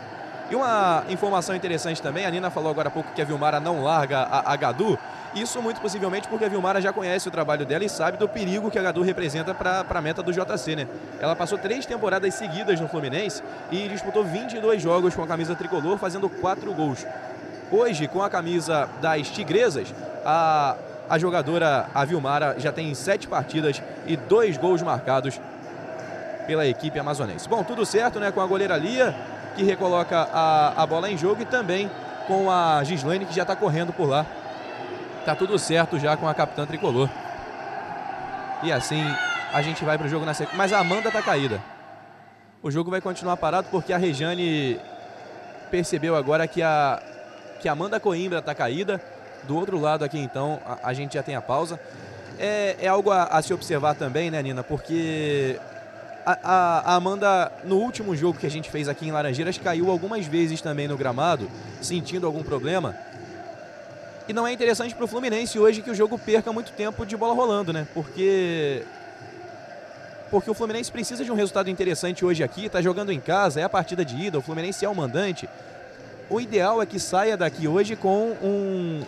E 0.49 0.55
uma 0.57 1.05
informação 1.07 1.55
interessante 1.55 2.01
também, 2.01 2.25
a 2.25 2.29
Nina 2.29 2.49
falou 2.49 2.69
agora 2.69 2.89
há 2.89 2.91
pouco 2.91 3.13
que 3.13 3.21
a 3.21 3.25
Vilmara 3.25 3.61
não 3.61 3.81
larga 3.81 4.19
a, 4.19 4.51
a 4.51 4.55
Gadu. 4.57 4.99
Isso 5.33 5.61
muito 5.61 5.79
possivelmente 5.79 6.27
porque 6.27 6.43
a 6.43 6.49
Vilmara 6.49 6.81
já 6.81 6.91
conhece 6.91 7.27
o 7.27 7.31
trabalho 7.31 7.65
dela 7.65 7.85
e 7.85 7.89
sabe 7.89 8.17
do 8.17 8.27
perigo 8.27 8.69
que 8.69 8.77
a 8.77 8.81
Gadu 8.81 9.01
representa 9.01 9.53
para 9.53 9.85
a 9.89 10.01
meta 10.01 10.21
do 10.21 10.31
JC, 10.33 10.75
né? 10.75 10.87
Ela 11.21 11.35
passou 11.35 11.57
três 11.57 11.85
temporadas 11.85 12.33
seguidas 12.33 12.79
no 12.81 12.89
Fluminense 12.89 13.41
e 13.71 13.87
disputou 13.87 14.25
22 14.25 14.81
jogos 14.81 15.15
com 15.15 15.23
a 15.23 15.27
camisa 15.27 15.55
tricolor, 15.55 15.97
fazendo 15.97 16.29
quatro 16.29 16.73
gols. 16.73 17.05
Hoje, 17.71 18.09
com 18.09 18.21
a 18.21 18.29
camisa 18.29 18.89
das 18.99 19.29
Tigresas, 19.29 19.93
a, 20.25 20.75
a 21.09 21.17
jogadora, 21.17 21.87
a 21.95 22.03
Vilmara, 22.03 22.55
já 22.57 22.73
tem 22.73 22.93
sete 22.93 23.25
partidas 23.29 23.81
e 24.05 24.17
dois 24.17 24.57
gols 24.57 24.81
marcados 24.81 25.39
pela 26.45 26.67
equipe 26.67 26.99
amazonense. 26.99 27.47
Bom, 27.47 27.63
tudo 27.63 27.85
certo, 27.85 28.19
né? 28.19 28.31
Com 28.31 28.41
a 28.41 28.45
goleira 28.45 28.75
Lia, 28.75 29.15
que 29.55 29.63
recoloca 29.63 30.27
a, 30.33 30.83
a 30.83 30.85
bola 30.85 31.09
em 31.09 31.17
jogo, 31.17 31.41
e 31.41 31.45
também 31.45 31.89
com 32.27 32.51
a 32.51 32.83
Gislaine, 32.83 33.25
que 33.25 33.33
já 33.33 33.43
está 33.43 33.55
correndo 33.55 33.93
por 33.93 34.09
lá 34.09 34.25
Tá 35.25 35.35
tudo 35.35 35.57
certo 35.59 35.99
já 35.99 36.17
com 36.17 36.27
a 36.27 36.33
capitã 36.33 36.65
tricolor. 36.65 37.09
E 38.63 38.71
assim 38.71 39.03
a 39.53 39.61
gente 39.61 39.83
vai 39.83 39.97
para 39.97 40.07
o 40.07 40.09
jogo 40.09 40.25
na 40.25 40.33
sequência. 40.33 40.57
Mas 40.57 40.73
a 40.73 40.79
Amanda 40.79 41.11
tá 41.11 41.21
caída. 41.21 41.61
O 42.63 42.71
jogo 42.71 42.91
vai 42.91 43.01
continuar 43.01 43.37
parado 43.37 43.67
porque 43.69 43.93
a 43.93 43.97
Rejane 43.97 44.79
percebeu 45.69 46.15
agora 46.15 46.47
que 46.47 46.61
a, 46.61 47.01
que 47.59 47.67
a 47.67 47.71
Amanda 47.71 47.99
Coimbra 47.99 48.41
tá 48.41 48.55
caída. 48.55 49.01
Do 49.43 49.55
outro 49.55 49.79
lado 49.79 50.05
aqui 50.05 50.19
então 50.19 50.59
a, 50.65 50.89
a 50.89 50.93
gente 50.93 51.15
já 51.15 51.23
tem 51.23 51.35
a 51.35 51.41
pausa. 51.41 51.79
É, 52.39 52.77
é 52.79 52.87
algo 52.87 53.11
a, 53.11 53.23
a, 53.25 53.41
se 53.41 53.53
observar 53.53 53.95
também, 53.95 54.31
né, 54.31 54.41
Nina? 54.41 54.63
Porque 54.63 55.59
a, 56.25 56.93
a, 56.93 56.95
Amanda, 56.95 57.51
no 57.63 57.77
último 57.77 58.15
jogo 58.15 58.39
que 58.39 58.47
a 58.47 58.51
gente 58.51 58.69
fez 58.69 58.87
aqui 58.87 59.07
em 59.07 59.11
Laranjeiras, 59.11 59.57
caiu 59.57 59.91
algumas 59.91 60.25
vezes 60.25 60.61
também 60.61 60.87
no 60.87 60.97
gramado, 60.97 61.49
sentindo 61.81 62.25
algum 62.25 62.41
problema. 62.41 62.95
E 64.31 64.33
não 64.33 64.47
é 64.47 64.53
interessante 64.53 64.95
para 64.95 65.03
o 65.03 65.07
Fluminense 65.09 65.59
hoje 65.59 65.81
que 65.81 65.91
o 65.91 65.93
jogo 65.93 66.17
perca 66.17 66.53
muito 66.53 66.71
tempo 66.71 67.05
de 67.05 67.17
bola 67.17 67.33
rolando, 67.33 67.73
né? 67.73 67.85
Porque 67.93 68.81
porque 70.29 70.49
o 70.49 70.53
Fluminense 70.53 70.89
precisa 70.89 71.25
de 71.25 71.29
um 71.29 71.35
resultado 71.35 71.69
interessante 71.69 72.23
hoje 72.23 72.41
aqui, 72.41 72.67
está 72.67 72.81
jogando 72.81 73.11
em 73.11 73.19
casa, 73.19 73.59
é 73.59 73.63
a 73.65 73.67
partida 73.67 74.05
de 74.05 74.15
ida, 74.15 74.39
o 74.39 74.41
Fluminense 74.41 74.85
é 74.85 74.87
o 74.87 74.95
mandante. 74.95 75.49
O 76.29 76.39
ideal 76.39 76.81
é 76.81 76.85
que 76.85 76.97
saia 76.97 77.35
daqui 77.35 77.67
hoje 77.67 77.97
com 77.97 78.29
um, 78.41 79.03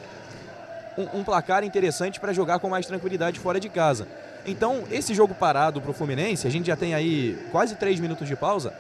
um, 0.97 1.19
um 1.19 1.23
placar 1.23 1.63
interessante 1.63 2.19
para 2.19 2.33
jogar 2.33 2.59
com 2.59 2.67
mais 2.67 2.85
tranquilidade 2.85 3.39
fora 3.39 3.61
de 3.61 3.69
casa. 3.69 4.05
Então, 4.45 4.83
esse 4.91 5.13
jogo 5.13 5.33
parado 5.33 5.79
para 5.79 5.91
o 5.91 5.93
Fluminense, 5.93 6.45
a 6.45 6.51
gente 6.51 6.67
já 6.67 6.75
tem 6.75 6.93
aí 6.93 7.41
quase 7.49 7.75
três 7.75 7.97
minutos 7.97 8.27
de 8.27 8.35
pausa, 8.35 8.73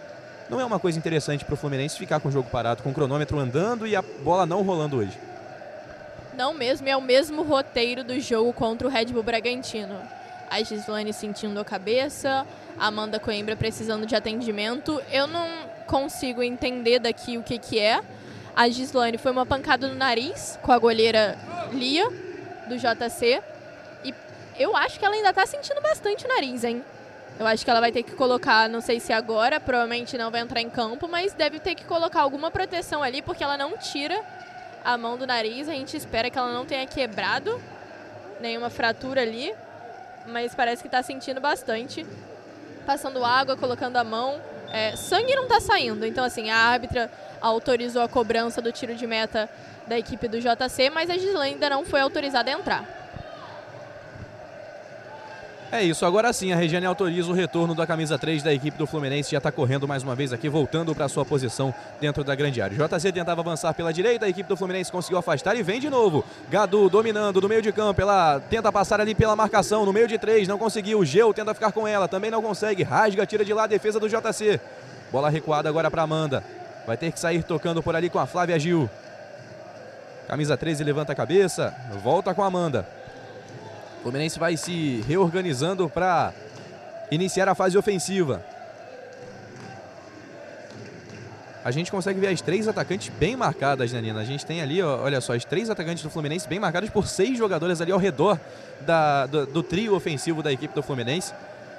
não 0.49 0.59
é 0.59 0.65
uma 0.65 0.77
coisa 0.77 0.99
interessante 0.99 1.45
para 1.45 1.53
o 1.53 1.57
Fluminense 1.57 1.97
ficar 1.97 2.19
com 2.19 2.27
o 2.27 2.31
jogo 2.33 2.49
parado, 2.49 2.83
com 2.83 2.89
o 2.89 2.93
cronômetro 2.93 3.39
andando 3.39 3.87
e 3.87 3.95
a 3.95 4.01
bola 4.01 4.45
não 4.45 4.61
rolando 4.61 4.97
hoje. 4.97 5.17
Não 6.35 6.53
mesmo, 6.53 6.87
é 6.87 6.95
o 6.95 7.01
mesmo 7.01 7.43
roteiro 7.43 8.03
do 8.03 8.19
jogo 8.19 8.51
contra 8.53 8.87
o 8.87 8.91
Red 8.91 9.05
Bull 9.05 9.23
Bragantino. 9.23 9.99
A 10.49 10.61
Gislane 10.63 11.13
sentindo 11.13 11.59
a 11.59 11.65
cabeça, 11.65 12.45
a 12.77 12.87
Amanda 12.87 13.19
Coimbra 13.19 13.55
precisando 13.55 14.05
de 14.05 14.15
atendimento. 14.15 15.01
Eu 15.11 15.27
não 15.27 15.47
consigo 15.85 16.41
entender 16.41 16.99
daqui 16.99 17.37
o 17.37 17.43
que, 17.43 17.57
que 17.57 17.79
é. 17.79 18.01
A 18.55 18.67
Gislane 18.69 19.17
foi 19.17 19.31
uma 19.31 19.45
pancada 19.45 19.87
no 19.87 19.95
nariz 19.95 20.59
com 20.61 20.71
a 20.71 20.77
goleira 20.77 21.37
Lia, 21.71 22.07
do 22.67 22.77
JC. 22.77 23.41
E 24.03 24.13
eu 24.57 24.75
acho 24.75 24.99
que 24.99 25.05
ela 25.05 25.15
ainda 25.15 25.29
está 25.29 25.45
sentindo 25.45 25.81
bastante 25.81 26.25
o 26.25 26.27
nariz, 26.27 26.63
hein? 26.63 26.83
Eu 27.39 27.47
acho 27.47 27.63
que 27.63 27.69
ela 27.69 27.79
vai 27.79 27.91
ter 27.91 28.03
que 28.03 28.11
colocar, 28.11 28.69
não 28.69 28.79
sei 28.79 28.99
se 28.99 29.11
agora, 29.11 29.59
provavelmente 29.59 30.17
não 30.17 30.29
vai 30.29 30.41
entrar 30.41 30.61
em 30.61 30.69
campo, 30.69 31.07
mas 31.07 31.33
deve 31.33 31.59
ter 31.59 31.73
que 31.73 31.83
colocar 31.83 32.21
alguma 32.21 32.51
proteção 32.51 33.01
ali, 33.01 33.23
porque 33.23 33.43
ela 33.43 33.57
não 33.57 33.75
tira 33.75 34.19
a 34.83 34.97
mão 34.97 35.17
do 35.17 35.25
nariz. 35.25 35.69
A 35.69 35.73
gente 35.73 35.95
espera 35.95 36.29
que 36.29 36.37
ela 36.37 36.51
não 36.51 36.65
tenha 36.65 36.85
quebrado 36.85 37.61
nenhuma 38.39 38.69
fratura 38.69 39.21
ali, 39.21 39.53
mas 40.27 40.53
parece 40.53 40.81
que 40.81 40.87
está 40.87 41.01
sentindo 41.01 41.39
bastante. 41.39 42.05
Passando 42.85 43.23
água, 43.23 43.55
colocando 43.55 43.97
a 43.97 44.03
mão. 44.03 44.41
É, 44.71 44.95
sangue 44.95 45.35
não 45.35 45.43
está 45.43 45.59
saindo, 45.59 46.03
então 46.03 46.23
assim, 46.23 46.49
a 46.49 46.57
árbitra 46.57 47.11
autorizou 47.39 48.01
a 48.01 48.09
cobrança 48.09 48.59
do 48.59 48.71
tiro 48.71 48.95
de 48.95 49.05
meta 49.05 49.47
da 49.85 49.99
equipe 49.99 50.27
do 50.27 50.39
JC, 50.39 50.89
mas 50.89 51.11
a 51.11 51.13
Gislaine 51.13 51.53
ainda 51.53 51.69
não 51.69 51.85
foi 51.85 52.01
autorizada 52.01 52.49
a 52.49 52.53
entrar. 52.53 53.02
É 55.73 55.81
isso, 55.81 56.05
agora 56.05 56.31
sim 56.31 56.53
a 56.53 56.55
Regiane 56.55 56.85
autoriza 56.85 57.31
o 57.31 57.33
retorno 57.33 57.73
da 57.73 57.87
camisa 57.87 58.15
3 58.15 58.43
da 58.43 58.53
equipe 58.53 58.77
do 58.77 58.85
Fluminense, 58.85 59.31
já 59.31 59.39
está 59.39 59.51
correndo 59.51 59.87
mais 59.87 60.03
uma 60.03 60.13
vez 60.13 60.31
aqui, 60.31 60.47
voltando 60.47 60.93
para 60.93 61.09
sua 61.09 61.25
posição 61.25 61.73
dentro 61.99 62.23
da 62.23 62.35
grande 62.35 62.61
área. 62.61 62.77
JC 62.77 63.11
tentava 63.11 63.41
avançar 63.41 63.73
pela 63.73 63.91
direita, 63.91 64.27
a 64.27 64.29
equipe 64.29 64.47
do 64.47 64.55
Fluminense 64.55 64.91
conseguiu 64.91 65.17
afastar 65.17 65.55
e 65.55 65.63
vem 65.63 65.79
de 65.79 65.89
novo. 65.89 66.23
Gadu 66.47 66.91
dominando 66.91 67.41
no 67.41 67.49
meio 67.49 67.59
de 67.59 67.71
campo, 67.71 67.99
ela 67.99 68.39
tenta 68.51 68.71
passar 68.71 69.01
ali 69.01 69.15
pela 69.15 69.35
marcação, 69.35 69.83
no 69.83 69.91
meio 69.91 70.07
de 70.07 70.19
três, 70.19 70.47
não 70.47 70.59
conseguiu. 70.59 71.03
Geu 71.03 71.33
tenta 71.33 71.55
ficar 71.55 71.71
com 71.71 71.87
ela, 71.87 72.07
também 72.07 72.29
não 72.29 72.43
consegue. 72.43 72.83
Rasga, 72.83 73.25
tira 73.25 73.43
de 73.43 73.51
lá 73.51 73.63
a 73.63 73.67
defesa 73.67 73.99
do 73.99 74.07
JC. 74.07 74.61
Bola 75.11 75.27
recuada 75.27 75.69
agora 75.69 75.89
para 75.89 76.03
Amanda. 76.03 76.43
Vai 76.85 76.97
ter 76.97 77.11
que 77.11 77.19
sair 77.19 77.41
tocando 77.41 77.81
por 77.81 77.95
ali 77.95 78.11
com 78.11 78.19
a 78.19 78.27
Flávia 78.27 78.59
Gil. 78.59 78.87
Camisa 80.27 80.55
13 80.55 80.83
levanta 80.83 81.13
a 81.13 81.15
cabeça, 81.15 81.73
volta 82.03 82.31
com 82.31 82.43
a 82.43 82.45
Amanda. 82.45 82.87
Fluminense 84.03 84.37
vai 84.37 84.57
se 84.57 85.01
reorganizando 85.07 85.89
para 85.89 86.33
iniciar 87.09 87.47
a 87.47 87.55
fase 87.55 87.77
ofensiva. 87.77 88.43
A 91.63 91.71
gente 91.71 91.89
consegue 91.89 92.19
ver 92.19 92.27
as 92.27 92.41
três 92.41 92.67
atacantes 92.67 93.07
bem 93.17 93.37
marcadas, 93.37 93.93
né, 93.93 94.01
Nina? 94.01 94.19
A 94.19 94.25
gente 94.25 94.45
tem 94.45 94.61
ali, 94.61 94.81
ó, 94.81 95.01
olha 95.01 95.21
só, 95.21 95.33
as 95.33 95.45
três 95.45 95.69
atacantes 95.69 96.03
do 96.03 96.09
Fluminense 96.09 96.49
bem 96.49 96.59
marcadas 96.59 96.89
por 96.89 97.07
seis 97.07 97.37
jogadores 97.37 97.79
ali 97.79 97.93
ao 97.93 97.97
redor 97.97 98.37
da, 98.81 99.25
do, 99.25 99.45
do 99.45 99.63
trio 99.63 99.95
ofensivo 99.95 100.43
da 100.43 100.51
equipe 100.51 100.75
do 100.75 100.83
Fluminense. 100.83 101.33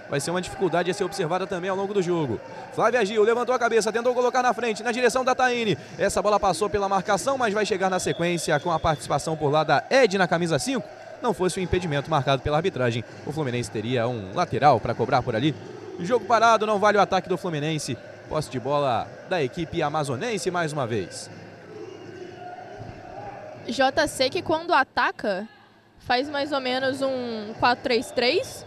vai 0.09 0.19
ser 0.19 0.31
uma 0.31 0.41
dificuldade 0.41 0.91
a 0.91 0.95
ser 0.95 1.05
observada 1.05 1.47
também 1.47 1.69
ao 1.69 1.77
longo 1.77 1.93
do 1.93 2.01
jogo. 2.01 2.41
Flávia 2.73 3.05
Gil 3.05 3.23
levantou 3.23 3.55
a 3.55 3.59
cabeça, 3.59 3.93
tentou 3.93 4.15
colocar 4.15 4.43
na 4.43 4.55
frente, 4.55 4.83
na 4.83 4.93
direção 4.93 5.23
da 5.23 5.35
Taine. 5.35 5.77
Essa 5.99 6.23
bola 6.23 6.41
passou 6.41 6.71
pela 6.71 6.89
marcação, 6.89 7.37
mas 7.37 7.53
vai 7.53 7.67
chegar 7.67 7.91
na 7.91 7.99
sequência 7.99 8.59
com 8.61 8.73
a 8.73 8.81
participação 8.81 9.37
por 9.37 9.51
lá 9.51 9.63
da 9.63 9.85
Ed 9.91 10.17
na 10.17 10.27
camisa 10.27 10.59
5. 10.59 11.04
Não 11.25 11.33
fosse 11.33 11.59
o 11.59 11.61
um 11.63 11.65
impedimento 11.65 12.11
marcado 12.11 12.43
pela 12.43 12.59
arbitragem, 12.59 13.03
o 13.25 13.33
Fluminense 13.33 13.71
teria 13.71 14.07
um 14.07 14.35
lateral 14.35 14.79
para 14.79 14.95
cobrar 14.95 15.23
por 15.23 15.35
ali. 15.35 15.55
Jogo 16.01 16.27
parado, 16.27 16.67
não 16.67 16.79
vale 16.79 16.99
o 16.99 17.01
ataque 17.01 17.31
do 17.31 17.39
Fluminense. 17.39 17.97
Posse 18.29 18.51
de 18.51 18.61
bola 18.61 19.09
da 19.27 19.43
equipe 19.43 19.83
amazonense 19.83 20.51
mais 20.51 20.71
uma 20.71 20.87
vez. 20.87 21.31
JC 23.67 24.29
que 24.29 24.43
quando 24.43 24.75
ataca 24.75 25.49
faz 25.99 26.29
mais 26.29 26.53
ou 26.53 26.61
menos 26.61 27.01
um 27.01 27.55
4-3-3 27.59 28.63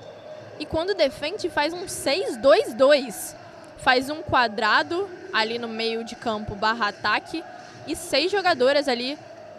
e 0.59 0.65
quando 0.65 0.95
defende 0.95 1.51
faz 1.51 1.73
um 1.73 1.85
6-2-2. 1.85 3.35
Faz 3.77 4.09
um 4.09 4.23
quadrado 4.23 5.07
ali 5.31 5.59
no 5.59 5.67
meio 5.67 6.03
de 6.03 6.15
campo 6.15 6.55
barra 6.55 6.87
ataque 6.87 7.43
e 7.85 7.95
seis 7.95 8.31
jogadoras 8.31 8.87
ali 8.87 9.15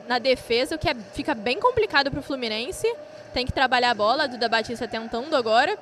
na 0.09 0.19
defesa, 0.19 0.75
o 0.75 0.79
que 0.79 0.89
é, 0.89 0.95
fica 1.13 1.35
bem 1.35 1.61
complicado 1.61 2.11
para 2.11 2.19
o 2.19 2.23
Fluminense. 2.23 2.91
Tem 3.35 3.45
que 3.45 3.53
trabalhar 3.53 3.91
a 3.91 3.95
bola, 3.95 4.25
a 4.25 4.27
Duda 4.27 4.49
Batista 4.49 4.89
tentando 4.89 5.37
agora. 5.37 5.79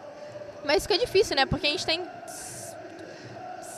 Mas 0.65 0.83
fica 0.83 0.99
difícil, 0.99 1.37
né? 1.37 1.47
Porque 1.47 1.69
a 1.69 1.71
gente 1.71 1.87
tem 1.87 2.03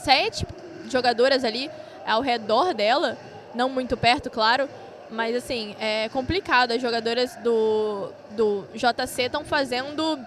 sete 0.03 0.45
jogadoras 0.89 1.43
ali 1.43 1.69
ao 2.05 2.21
redor 2.21 2.73
dela, 2.73 3.15
não 3.53 3.69
muito 3.69 3.95
perto, 3.95 4.29
claro, 4.31 4.67
mas 5.11 5.35
assim, 5.35 5.75
é 5.79 6.09
complicado. 6.09 6.71
As 6.71 6.81
jogadoras 6.81 7.35
do, 7.37 8.11
do 8.31 8.65
JC 8.73 9.23
estão 9.23 9.45
fazendo 9.45 10.19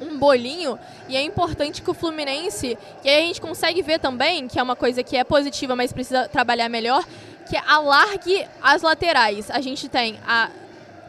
um 0.00 0.18
bolinho 0.18 0.78
e 1.08 1.16
é 1.16 1.22
importante 1.22 1.82
que 1.82 1.90
o 1.90 1.94
Fluminense, 1.94 2.76
que 3.02 3.08
aí 3.08 3.24
a 3.24 3.26
gente 3.26 3.40
consegue 3.40 3.82
ver 3.82 3.98
também, 3.98 4.46
que 4.46 4.58
é 4.58 4.62
uma 4.62 4.76
coisa 4.76 5.02
que 5.02 5.16
é 5.16 5.24
positiva, 5.24 5.74
mas 5.74 5.92
precisa 5.92 6.28
trabalhar 6.28 6.68
melhor, 6.68 7.04
que 7.48 7.56
alargue 7.56 8.46
as 8.62 8.82
laterais. 8.82 9.50
A 9.50 9.60
gente 9.60 9.88
tem 9.88 10.18
a 10.26 10.50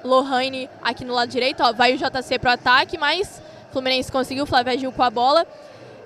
Lohane 0.04 0.70
aqui 0.82 1.06
no 1.06 1.14
lado 1.14 1.30
direito, 1.30 1.64
ó, 1.64 1.72
vai 1.72 1.94
o 1.94 1.98
JC 1.98 2.38
pro 2.40 2.52
ataque, 2.52 2.98
mas 2.98 3.42
o 3.70 3.72
Fluminense 3.72 4.12
conseguiu, 4.12 4.44
o 4.44 4.48
Flávia 4.48 4.78
Gil 4.78 4.92
com 4.92 5.04
a 5.04 5.10
bola. 5.10 5.46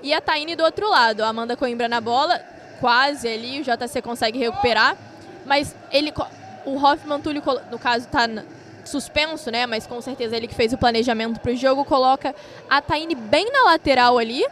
E 0.03 0.13
a 0.13 0.21
Taine 0.21 0.55
do 0.55 0.63
outro 0.63 0.89
lado, 0.89 1.23
a 1.23 1.27
Amanda 1.27 1.57
Coimbra 1.57 1.89
na 1.89 1.99
bola, 1.99 2.39
quase 2.79 3.27
ali, 3.27 3.59
o 3.59 3.63
JC 3.63 4.01
consegue 4.01 4.37
recuperar. 4.37 4.95
Mas 5.45 5.75
ele, 5.91 6.13
o 6.65 6.75
Hoffman 6.77 7.19
Túlio, 7.19 7.41
no 7.71 7.79
caso, 7.79 8.05
está 8.05 8.27
suspenso, 8.85 9.49
né? 9.49 9.65
Mas 9.65 9.87
com 9.87 9.99
certeza 10.01 10.35
ele 10.35 10.47
que 10.47 10.55
fez 10.55 10.71
o 10.71 10.77
planejamento 10.77 11.39
para 11.39 11.51
o 11.51 11.55
jogo, 11.55 11.83
coloca 11.83 12.35
a 12.69 12.81
Taine 12.81 13.15
bem 13.15 13.51
na 13.51 13.63
lateral 13.63 14.17
ali 14.17 14.45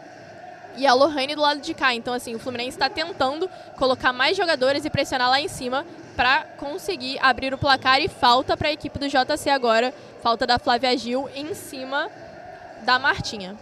e 0.78 0.86
a 0.86 0.94
Lohane 0.94 1.36
do 1.36 1.42
lado 1.42 1.62
de 1.62 1.74
cá. 1.74 1.94
Então, 1.94 2.14
assim, 2.14 2.36
o 2.36 2.40
Fluminense 2.40 2.72
está 2.72 2.90
tentando 2.90 3.50
colocar 3.78 4.14
mais 4.14 4.36
jogadores 4.36 4.86
e 4.86 4.90
pressionar 4.90 5.30
lá 5.30 5.40
em 5.40 5.48
cima 5.48 5.86
para 6.16 6.44
conseguir 6.58 7.20
abrir 7.22 7.54
o 7.54 7.58
placar 7.58 8.02
e 8.02 8.08
falta 8.08 8.56
para 8.56 8.70
a 8.70 8.72
equipe 8.72 8.98
do 8.98 9.08
JC 9.08 9.50
agora, 9.50 9.94
falta 10.22 10.48
da 10.48 10.58
Flávia 10.58 10.98
Gil 10.98 11.30
em 11.36 11.54
cima 11.54 12.10
da 12.84 12.98
Martinha. 12.98 13.56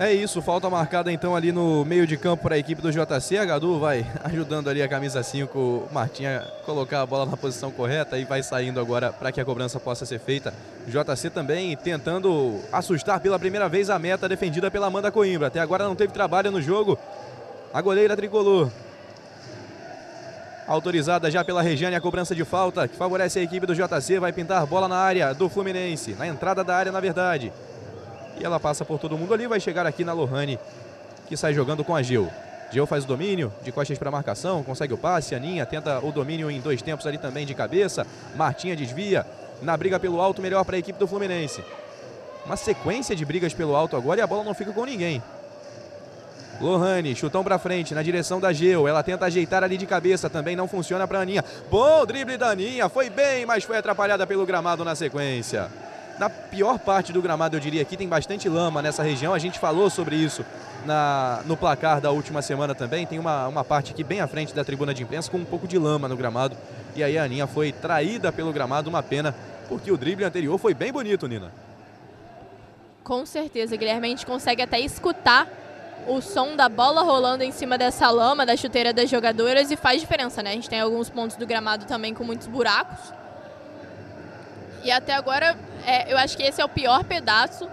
É 0.00 0.12
isso, 0.12 0.40
falta 0.40 0.70
marcada 0.70 1.10
então 1.10 1.34
ali 1.34 1.50
no 1.50 1.84
meio 1.84 2.06
de 2.06 2.16
campo 2.16 2.44
para 2.44 2.54
a 2.54 2.58
equipe 2.58 2.80
do 2.80 2.92
JC. 2.92 3.36
A 3.36 3.44
Gadu 3.44 3.80
vai 3.80 4.06
ajudando 4.22 4.70
ali 4.70 4.80
a 4.80 4.86
camisa 4.86 5.20
5, 5.24 5.58
o 5.58 5.88
Martinha 5.90 6.46
colocar 6.64 7.02
a 7.02 7.06
bola 7.06 7.26
na 7.26 7.36
posição 7.36 7.72
correta 7.72 8.16
e 8.16 8.24
vai 8.24 8.40
saindo 8.40 8.78
agora 8.78 9.12
para 9.12 9.32
que 9.32 9.40
a 9.40 9.44
cobrança 9.44 9.80
possa 9.80 10.06
ser 10.06 10.20
feita. 10.20 10.54
JC 10.86 11.30
também 11.30 11.76
tentando 11.76 12.60
assustar 12.72 13.18
pela 13.18 13.40
primeira 13.40 13.68
vez 13.68 13.90
a 13.90 13.98
meta 13.98 14.28
defendida 14.28 14.70
pela 14.70 14.86
Amanda 14.86 15.10
Coimbra. 15.10 15.48
Até 15.48 15.58
agora 15.58 15.82
não 15.82 15.96
teve 15.96 16.12
trabalho 16.12 16.52
no 16.52 16.62
jogo. 16.62 16.96
A 17.74 17.82
goleira 17.82 18.16
tricolor. 18.16 18.70
Autorizada 20.68 21.28
já 21.28 21.42
pela 21.42 21.60
Regiane 21.60 21.96
a 21.96 22.00
cobrança 22.00 22.36
de 22.36 22.44
falta 22.44 22.86
que 22.86 22.94
favorece 22.94 23.40
a 23.40 23.42
equipe 23.42 23.66
do 23.66 23.74
JC. 23.74 24.20
Vai 24.20 24.32
pintar 24.32 24.64
bola 24.64 24.86
na 24.86 24.96
área 24.96 25.34
do 25.34 25.48
Fluminense, 25.48 26.14
na 26.16 26.28
entrada 26.28 26.62
da 26.62 26.76
área, 26.76 26.92
na 26.92 27.00
verdade. 27.00 27.52
E 28.40 28.44
ela 28.44 28.60
passa 28.60 28.84
por 28.84 28.98
todo 28.98 29.16
mundo 29.16 29.34
ali, 29.34 29.46
vai 29.46 29.60
chegar 29.60 29.86
aqui 29.86 30.04
na 30.04 30.12
Lohane, 30.12 30.58
que 31.28 31.36
sai 31.36 31.52
jogando 31.52 31.84
com 31.84 31.94
a 31.94 32.02
Gil. 32.02 32.30
Gil 32.70 32.86
faz 32.86 33.04
o 33.04 33.06
domínio, 33.06 33.52
de 33.62 33.72
costas 33.72 33.98
para 33.98 34.10
marcação, 34.10 34.62
consegue 34.62 34.92
o 34.92 34.98
passe. 34.98 35.34
Aninha 35.34 35.64
tenta 35.64 35.98
o 36.04 36.12
domínio 36.12 36.50
em 36.50 36.60
dois 36.60 36.82
tempos 36.82 37.06
ali 37.06 37.16
também 37.16 37.46
de 37.46 37.54
cabeça. 37.54 38.06
Martinha 38.36 38.76
desvia. 38.76 39.26
Na 39.62 39.76
briga 39.76 39.98
pelo 39.98 40.20
alto, 40.20 40.40
melhor 40.40 40.64
para 40.64 40.76
a 40.76 40.78
equipe 40.78 40.98
do 40.98 41.06
Fluminense. 41.06 41.64
Uma 42.46 42.56
sequência 42.56 43.16
de 43.16 43.24
brigas 43.24 43.52
pelo 43.52 43.74
alto 43.74 43.96
agora 43.96 44.20
e 44.20 44.22
a 44.22 44.26
bola 44.26 44.44
não 44.44 44.54
fica 44.54 44.72
com 44.72 44.84
ninguém. 44.84 45.22
Lohane, 46.60 47.14
chutão 47.14 47.42
para 47.42 47.58
frente, 47.58 47.94
na 47.94 48.02
direção 48.02 48.38
da 48.38 48.52
Geu. 48.52 48.86
Ela 48.86 49.02
tenta 49.02 49.24
ajeitar 49.24 49.64
ali 49.64 49.76
de 49.76 49.86
cabeça, 49.86 50.28
também 50.28 50.54
não 50.54 50.68
funciona 50.68 51.08
para 51.08 51.20
Aninha. 51.20 51.44
Bom 51.70 52.04
drible 52.04 52.36
da 52.36 52.50
Aninha, 52.50 52.88
foi 52.88 53.08
bem, 53.10 53.46
mas 53.46 53.64
foi 53.64 53.78
atrapalhada 53.78 54.26
pelo 54.26 54.44
gramado 54.44 54.84
na 54.84 54.94
sequência 54.94 55.70
na 56.18 56.28
pior 56.28 56.78
parte 56.78 57.12
do 57.12 57.22
gramado, 57.22 57.56
eu 57.56 57.60
diria 57.60 57.82
aqui, 57.82 57.96
tem 57.96 58.08
bastante 58.08 58.48
lama 58.48 58.82
nessa 58.82 59.02
região. 59.02 59.32
A 59.32 59.38
gente 59.38 59.58
falou 59.58 59.88
sobre 59.88 60.16
isso 60.16 60.44
na, 60.84 61.42
no 61.46 61.56
placar 61.56 62.00
da 62.00 62.10
última 62.10 62.42
semana 62.42 62.74
também. 62.74 63.06
Tem 63.06 63.18
uma, 63.18 63.46
uma 63.46 63.64
parte 63.64 63.92
aqui 63.92 64.02
bem 64.02 64.20
à 64.20 64.26
frente 64.26 64.54
da 64.54 64.64
tribuna 64.64 64.92
de 64.92 65.02
imprensa 65.02 65.30
com 65.30 65.38
um 65.38 65.44
pouco 65.44 65.68
de 65.68 65.78
lama 65.78 66.08
no 66.08 66.16
gramado. 66.16 66.56
E 66.96 67.02
aí 67.02 67.16
a 67.16 67.24
Aninha 67.24 67.46
foi 67.46 67.72
traída 67.72 68.32
pelo 68.32 68.52
gramado, 68.52 68.90
uma 68.90 69.02
pena, 69.02 69.34
porque 69.68 69.90
o 69.92 69.96
drible 69.96 70.24
anterior 70.24 70.58
foi 70.58 70.74
bem 70.74 70.92
bonito, 70.92 71.28
Nina. 71.28 71.52
Com 73.04 73.24
certeza, 73.24 73.76
Guilherme. 73.76 74.06
A 74.06 74.10
gente 74.10 74.26
consegue 74.26 74.60
até 74.60 74.80
escutar 74.80 75.48
o 76.06 76.20
som 76.20 76.56
da 76.56 76.68
bola 76.68 77.02
rolando 77.02 77.44
em 77.44 77.52
cima 77.52 77.78
dessa 77.78 78.10
lama, 78.10 78.44
da 78.44 78.56
chuteira 78.56 78.92
das 78.92 79.08
jogadoras, 79.08 79.70
e 79.70 79.76
faz 79.76 80.00
diferença, 80.00 80.42
né? 80.42 80.50
A 80.50 80.54
gente 80.54 80.68
tem 80.68 80.80
alguns 80.80 81.08
pontos 81.08 81.36
do 81.36 81.46
gramado 81.46 81.84
também 81.86 82.12
com 82.14 82.24
muitos 82.24 82.46
buracos. 82.46 83.12
E 84.88 84.90
até 84.90 85.12
agora, 85.12 85.54
é, 85.84 86.10
eu 86.10 86.16
acho 86.16 86.34
que 86.34 86.42
esse 86.42 86.62
é 86.62 86.64
o 86.64 86.68
pior 86.68 87.04
pedaço. 87.04 87.68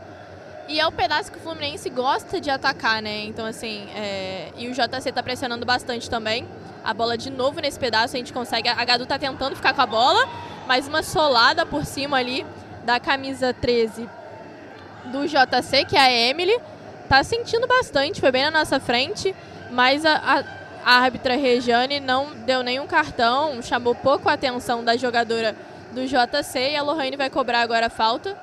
E 0.68 0.82
é 0.82 0.86
o 0.86 0.92
pedaço 0.92 1.32
que 1.32 1.38
o 1.38 1.40
Fluminense 1.40 1.90
gosta 1.90 2.42
de 2.42 2.50
atacar, 2.50 3.02
né? 3.02 3.24
Então, 3.24 3.46
assim, 3.46 3.88
é... 3.96 4.50
e 4.58 4.68
o 4.68 4.74
JC 4.74 5.14
tá 5.14 5.24
pressionando 5.24 5.66
bastante 5.66 6.10
também. 6.10 6.46
A 6.84 6.94
bola 6.94 7.18
de 7.18 7.30
novo 7.30 7.62
nesse 7.62 7.80
pedaço, 7.80 8.18
a 8.18 8.18
gente 8.18 8.34
consegue. 8.34 8.68
A 8.68 8.84
Gadu 8.84 9.06
tá 9.06 9.18
tentando 9.18 9.56
ficar 9.56 9.74
com 9.74 9.82
a 9.82 9.86
bola, 9.86 10.28
mas 10.68 10.90
uma 10.90 11.02
solada 11.02 11.66
por 11.66 11.86
cima 11.86 12.18
ali 12.18 12.46
da 12.84 13.00
camisa 13.00 13.54
13 13.54 14.10
do 15.06 15.26
JC, 15.26 15.86
que 15.86 15.96
é 15.96 16.02
a 16.02 16.12
Emily. 16.12 16.60
Tá 17.08 17.24
sentindo 17.24 17.66
bastante, 17.66 18.20
foi 18.20 18.34
bem 18.34 18.44
na 18.44 18.52
nossa 18.52 18.78
frente, 18.78 19.34
mas 19.72 20.06
a, 20.06 20.18
a, 20.18 20.44
a 20.84 21.00
árbitra 21.00 21.38
Regiane 21.38 22.02
não 22.02 22.36
deu 22.46 22.62
nenhum 22.62 22.86
cartão, 22.86 23.62
chamou 23.62 23.96
pouco 23.96 24.28
a 24.28 24.34
atenção 24.34 24.84
da 24.84 24.98
jogadora 24.98 25.56
do 25.96 26.06
JC 26.06 26.72
e 26.72 26.76
a 26.76 26.84
Lohane 26.84 27.16
vai 27.16 27.30
cobrar 27.30 27.62
agora 27.62 27.88
a 27.88 27.90
falta. 27.90 28.38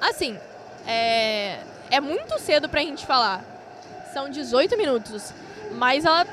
Assim, 0.00 0.38
é, 0.86 1.58
é 1.90 2.00
muito 2.00 2.38
cedo 2.38 2.68
pra 2.68 2.80
gente 2.80 3.04
falar. 3.04 3.44
São 4.14 4.30
18 4.30 4.76
minutos. 4.78 5.34
Mas 5.72 6.04
ela, 6.04 6.24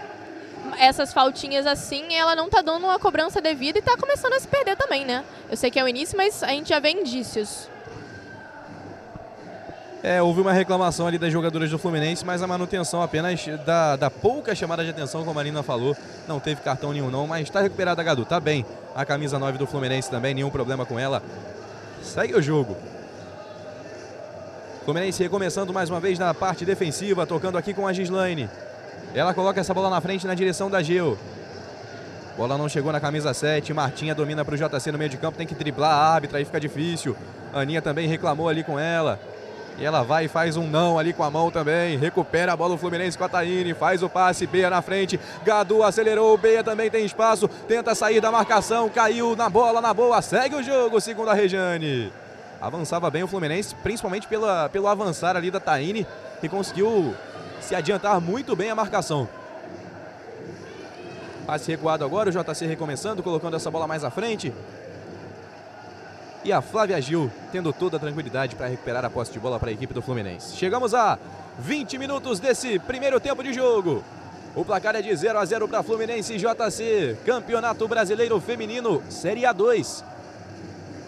essas 0.77 1.11
faltinhas 1.11 1.65
assim, 1.65 2.13
ela 2.13 2.35
não 2.35 2.49
tá 2.49 2.61
dando 2.61 2.85
uma 2.85 2.99
cobrança 2.99 3.41
devida 3.41 3.79
e 3.79 3.81
tá 3.81 3.97
começando 3.97 4.33
a 4.33 4.39
se 4.39 4.47
perder 4.47 4.77
também, 4.77 5.03
né? 5.03 5.25
Eu 5.49 5.57
sei 5.57 5.71
que 5.71 5.79
é 5.79 5.83
o 5.83 5.87
início, 5.87 6.15
mas 6.15 6.43
a 6.43 6.49
gente 6.49 6.69
já 6.69 6.79
vê 6.79 6.91
indícios. 6.91 7.67
É, 10.09 10.21
houve 10.21 10.39
uma 10.39 10.53
reclamação 10.53 11.05
ali 11.05 11.17
das 11.17 11.33
jogadoras 11.33 11.69
do 11.69 11.77
Fluminense, 11.77 12.25
mas 12.25 12.41
a 12.41 12.47
manutenção 12.47 13.01
apenas 13.01 13.45
da, 13.65 13.97
da 13.97 14.09
pouca 14.09 14.55
chamada 14.55 14.81
de 14.81 14.89
atenção, 14.89 15.19
como 15.19 15.31
a 15.31 15.33
Marina 15.33 15.61
falou. 15.61 15.97
Não 16.25 16.39
teve 16.39 16.61
cartão 16.61 16.93
nenhum 16.93 17.11
não, 17.11 17.27
mas 17.27 17.41
está 17.41 17.59
recuperada 17.59 18.01
a 18.01 18.05
Gadu, 18.05 18.23
tá 18.23 18.39
bem. 18.39 18.65
A 18.95 19.03
camisa 19.03 19.37
9 19.37 19.57
do 19.57 19.67
Fluminense 19.67 20.09
também, 20.09 20.33
nenhum 20.33 20.49
problema 20.49 20.85
com 20.85 20.97
ela. 20.97 21.21
Segue 22.01 22.33
o 22.35 22.41
jogo. 22.41 22.77
Fluminense 24.85 25.21
recomeçando 25.21 25.73
mais 25.73 25.89
uma 25.89 25.99
vez 25.99 26.17
na 26.17 26.33
parte 26.33 26.63
defensiva, 26.63 27.27
tocando 27.27 27.57
aqui 27.57 27.73
com 27.73 27.85
a 27.85 27.91
Gislaine. 27.91 28.49
Ela 29.13 29.33
coloca 29.33 29.59
essa 29.59 29.73
bola 29.73 29.89
na 29.89 29.99
frente 29.99 30.25
na 30.25 30.35
direção 30.35 30.69
da 30.69 30.81
Geu. 30.81 31.17
Bola 32.37 32.57
não 32.57 32.69
chegou 32.69 32.93
na 32.93 33.01
camisa 33.01 33.33
7. 33.33 33.73
Martinha 33.73 34.15
domina 34.15 34.45
para 34.45 34.55
o 34.55 34.57
JC 34.57 34.89
no 34.89 34.97
meio 34.97 35.09
de 35.09 35.17
campo. 35.17 35.37
Tem 35.37 35.45
que 35.45 35.53
driblar 35.53 35.91
a 35.91 36.13
árbitra, 36.13 36.37
aí 36.37 36.45
fica 36.45 36.61
difícil. 36.61 37.13
Aninha 37.53 37.81
também 37.81 38.07
reclamou 38.07 38.47
ali 38.47 38.63
com 38.63 38.79
ela. 38.79 39.19
E 39.79 39.85
ela 39.85 40.01
vai 40.01 40.25
e 40.25 40.27
faz 40.27 40.57
um 40.57 40.65
não 40.65 40.97
ali 40.97 41.13
com 41.13 41.23
a 41.23 41.29
mão 41.29 41.51
também. 41.51 41.97
Recupera 41.97 42.53
a 42.53 42.57
bola 42.57 42.73
o 42.73 42.77
Fluminense 42.77 43.17
com 43.17 43.23
a 43.23 43.29
Taine. 43.29 43.75
Faz 43.75 44.01
o 44.01 44.09
passe. 44.09 44.47
Beia 44.47 44.71
na 44.71 44.81
frente. 44.81 45.19
Gadu 45.45 45.83
acelerou. 45.83 46.35
Beia 46.35 46.63
também 46.63 46.89
tem 46.89 47.05
espaço. 47.05 47.47
Tenta 47.47 47.93
sair 47.93 48.19
da 48.19 48.31
marcação. 48.31 48.89
Caiu 48.89 49.35
na 49.35 49.49
bola, 49.49 49.79
na 49.79 49.93
boa. 49.93 50.19
Segue 50.21 50.55
o 50.55 50.63
jogo, 50.63 50.99
segundo 50.99 51.29
a 51.29 51.33
Rejane. 51.33 52.11
Avançava 52.59 53.07
bem 53.11 53.21
o 53.21 53.27
Fluminense, 53.27 53.75
principalmente 53.75 54.27
pela, 54.27 54.67
pelo 54.67 54.87
avançar 54.87 55.37
ali 55.37 55.51
da 55.51 55.59
Taine. 55.59 56.07
Que 56.41 56.49
conseguiu 56.49 57.13
se 57.61 57.75
adiantar 57.75 58.19
muito 58.19 58.55
bem 58.55 58.71
a 58.71 58.75
marcação. 58.75 59.29
Passe 61.45 61.69
recuado 61.69 62.03
agora. 62.03 62.29
O 62.29 62.31
JC 62.31 62.65
recomeçando, 62.65 63.21
colocando 63.21 63.55
essa 63.55 63.69
bola 63.69 63.85
mais 63.85 64.03
à 64.03 64.09
frente. 64.09 64.51
E 66.43 66.51
a 66.51 66.61
Flávia 66.61 67.01
Gil 67.01 67.31
tendo 67.51 67.73
toda 67.73 67.97
a 67.97 67.99
tranquilidade 67.99 68.55
para 68.55 68.67
recuperar 68.67 69.03
a 69.03 69.09
posse 69.09 69.31
de 69.31 69.39
bola 69.39 69.59
para 69.59 69.69
a 69.69 69.73
equipe 69.73 69.93
do 69.93 70.01
Fluminense. 70.01 70.55
Chegamos 70.55 70.93
a 70.93 71.17
20 71.59 71.97
minutos 71.97 72.39
desse 72.39 72.79
primeiro 72.79 73.19
tempo 73.19 73.43
de 73.43 73.53
jogo. 73.53 74.03
O 74.55 74.65
placar 74.65 74.95
é 74.95 75.01
de 75.01 75.15
0 75.15 75.37
a 75.37 75.45
0 75.45 75.67
para 75.67 75.83
Fluminense 75.83 76.33
e 76.33 76.37
JC, 76.37 77.17
Campeonato 77.25 77.87
Brasileiro 77.87 78.39
Feminino, 78.39 79.03
Série 79.09 79.41
A2. 79.41 80.03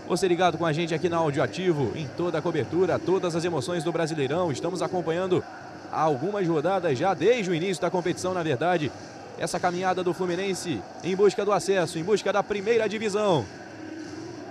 Você 0.08 0.28
ligado 0.28 0.58
com 0.58 0.66
a 0.66 0.74
gente 0.74 0.94
aqui 0.94 1.08
na 1.08 1.18
Áudio 1.18 1.44
Ativo, 1.44 1.92
em 1.96 2.08
toda 2.08 2.40
a 2.40 2.42
cobertura, 2.42 2.98
todas 2.98 3.36
as 3.36 3.46
emoções 3.46 3.84
do 3.84 3.92
Brasileirão. 3.92 4.52
Estamos 4.52 4.82
acompanhando 4.82 5.44
algumas 5.92 6.48
rodadas 6.48 6.98
já 6.98 7.14
desde 7.14 7.52
o 7.52 7.54
início 7.54 7.82
da 7.82 7.92
competição, 7.92 8.34
na 8.34 8.44
verdade. 8.44 8.92
Essa 9.38 9.60
caminhada 9.60 10.04
do 10.04 10.14
Fluminense 10.14 10.82
em 11.04 11.16
busca 11.16 11.46
do 11.46 11.54
acesso, 11.54 11.98
em 11.98 12.04
busca 12.04 12.34
da 12.34 12.44
primeira 12.44 12.90
divisão. 12.90 13.46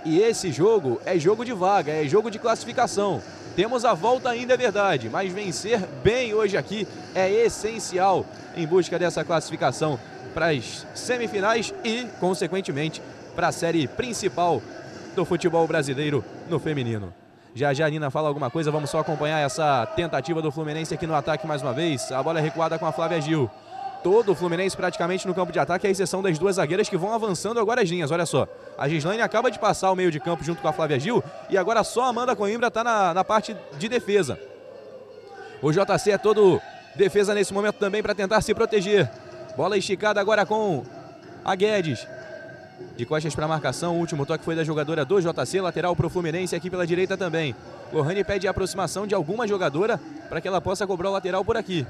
E 0.05 0.19
esse 0.19 0.51
jogo 0.51 0.99
é 1.05 1.17
jogo 1.17 1.43
de 1.43 1.53
vaga, 1.53 1.91
é 1.91 2.07
jogo 2.07 2.31
de 2.31 2.39
classificação. 2.39 3.21
Temos 3.55 3.83
a 3.83 3.93
volta 3.93 4.29
ainda, 4.29 4.53
é 4.53 4.57
verdade, 4.57 5.09
mas 5.09 5.31
vencer 5.31 5.79
bem 6.03 6.33
hoje 6.33 6.55
aqui 6.55 6.87
é 7.13 7.29
essencial 7.29 8.25
em 8.55 8.65
busca 8.65 8.97
dessa 8.97 9.23
classificação 9.23 9.99
para 10.33 10.51
as 10.51 10.85
semifinais 10.93 11.73
e, 11.83 12.05
consequentemente, 12.19 13.01
para 13.35 13.49
a 13.49 13.51
série 13.51 13.87
principal 13.87 14.61
do 15.15 15.25
futebol 15.25 15.67
brasileiro 15.67 16.23
no 16.49 16.59
feminino. 16.59 17.13
Já 17.53 17.73
já 17.73 17.87
a 17.87 17.89
Nina 17.89 18.11
fala 18.11 18.27
alguma 18.27 18.49
coisa, 18.49 18.71
vamos 18.71 18.89
só 18.89 18.99
acompanhar 18.99 19.39
essa 19.39 19.85
tentativa 19.95 20.41
do 20.41 20.51
Fluminense 20.51 20.93
aqui 20.93 21.07
no 21.07 21.15
ataque 21.15 21.47
mais 21.47 21.61
uma 21.61 21.73
vez. 21.73 22.11
A 22.11 22.21
bola 22.21 22.39
é 22.39 22.41
recuada 22.41 22.77
com 22.77 22.85
a 22.85 22.91
Flávia 22.91 23.19
Gil. 23.19 23.49
Todo 24.03 24.31
o 24.31 24.35
Fluminense 24.35 24.77
praticamente 24.77 25.27
no 25.27 25.35
campo 25.35 25.51
de 25.51 25.59
ataque, 25.59 25.85
à 25.85 25.89
exceção 25.89 26.21
das 26.21 26.39
duas 26.39 26.55
zagueiras 26.55 26.87
que 26.87 26.95
vão 26.95 27.13
avançando 27.13 27.59
agora 27.59 27.81
as 27.81 27.89
linhas. 27.89 28.11
Olha 28.11 28.25
só, 28.25 28.47
a 28.77 28.87
Gislaine 28.87 29.21
acaba 29.21 29.51
de 29.51 29.59
passar 29.59 29.91
o 29.91 29.95
meio 29.95 30.09
de 30.09 30.19
campo 30.19 30.43
junto 30.43 30.61
com 30.61 30.67
a 30.67 30.73
Flávia 30.73 30.99
Gil 30.99 31.23
e 31.49 31.57
agora 31.57 31.83
só 31.83 32.05
Amanda 32.05 32.35
Coimbra 32.35 32.67
está 32.67 32.83
na, 32.83 33.13
na 33.13 33.23
parte 33.23 33.55
de 33.77 33.89
defesa. 33.89 34.39
O 35.61 35.71
JC 35.71 36.11
é 36.11 36.17
todo 36.17 36.61
defesa 36.95 37.33
nesse 37.33 37.53
momento 37.53 37.75
também 37.75 38.01
para 38.01 38.15
tentar 38.15 38.41
se 38.41 38.53
proteger. 38.53 39.09
Bola 39.57 39.77
esticada 39.77 40.21
agora 40.21 40.45
com 40.45 40.85
a 41.43 41.55
Guedes. 41.55 42.07
De 42.95 43.05
costas 43.05 43.35
para 43.35 43.45
a 43.45 43.47
marcação, 43.47 43.97
o 43.97 43.99
último 43.99 44.25
toque 44.25 44.43
foi 44.43 44.55
da 44.55 44.63
jogadora 44.63 45.03
do 45.03 45.19
JC, 45.19 45.59
lateral 45.59 45.95
para 45.95 46.07
o 46.07 46.09
Fluminense, 46.09 46.55
aqui 46.55 46.69
pela 46.69 46.87
direita 46.87 47.17
também. 47.17 47.53
Lohane 47.91 48.23
pede 48.23 48.47
a 48.47 48.51
aproximação 48.51 49.05
de 49.05 49.13
alguma 49.13 49.45
jogadora 49.47 49.99
para 50.29 50.39
que 50.39 50.47
ela 50.47 50.61
possa 50.61 50.87
cobrar 50.87 51.09
o 51.09 51.13
lateral 51.13 51.43
por 51.43 51.57
aqui. 51.57 51.85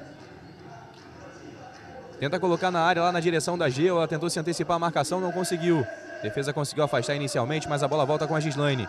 Tenta 2.20 2.40
colocar 2.40 2.70
na 2.70 2.82
área 2.82 3.02
lá 3.02 3.12
na 3.12 3.20
direção 3.20 3.58
da 3.58 3.70
Geo, 3.70 3.98
ela 3.98 4.08
tentou 4.08 4.30
se 4.30 4.40
antecipar 4.40 4.76
a 4.76 4.80
marcação, 4.80 5.22
não 5.22 5.32
conseguiu. 5.32 5.86
Defesa 6.22 6.52
conseguiu 6.52 6.84
afastar 6.84 7.16
inicialmente, 7.16 7.68
mas 7.70 7.82
a 7.82 7.88
bola 7.88 8.06
volta 8.06 8.28
com 8.28 8.36
a 8.36 8.40
Gislaine. 8.40 8.88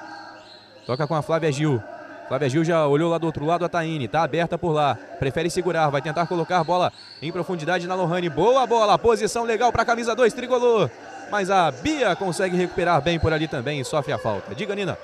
Toca 0.85 1.07
com 1.07 1.14
a 1.14 1.23
Flávia 1.23 1.53
Gil. 1.53 1.83
Flávia 2.27 2.49
Gil 2.49 2.64
já 2.64 2.87
olhou 2.87 3.11
lá 3.11 3.19
do 3.19 3.27
outro 3.27 3.45
lado 3.45 3.64
a 3.64 3.69
Taine, 3.69 4.09
tá 4.09 4.23
aberta 4.23 4.59
por 4.59 4.73
lá. 4.73 4.97
Prefere 5.19 5.49
segurar, 5.51 5.88
vai 5.90 6.03
tentar 6.03 6.27
colocar 6.27 6.59
a 6.59 6.64
bola 6.64 6.93
em 7.23 7.31
profundidade 7.31 7.87
na 7.87 7.95
Lohane. 7.95 8.29
Boa 8.29 8.66
bola, 8.66 8.99
posição 8.99 9.45
legal 9.45 9.71
para 9.71 9.83
a 9.83 9.87
camisa 9.87 10.14
2, 10.14 10.33
tricolor 10.33 10.90
mas 11.31 11.51
a 11.51 11.71
Bia 11.71 12.14
consegue 12.16 12.57
recuperar 12.57 13.01
bem 13.01 13.19
por 13.19 13.33
ali 13.33 13.47
também 13.47 13.81
e 13.81 13.85
sofre 13.85 14.12
a 14.12 14.19
falta. 14.19 14.55
Diga, 14.55 14.75
Nina. 14.75 14.99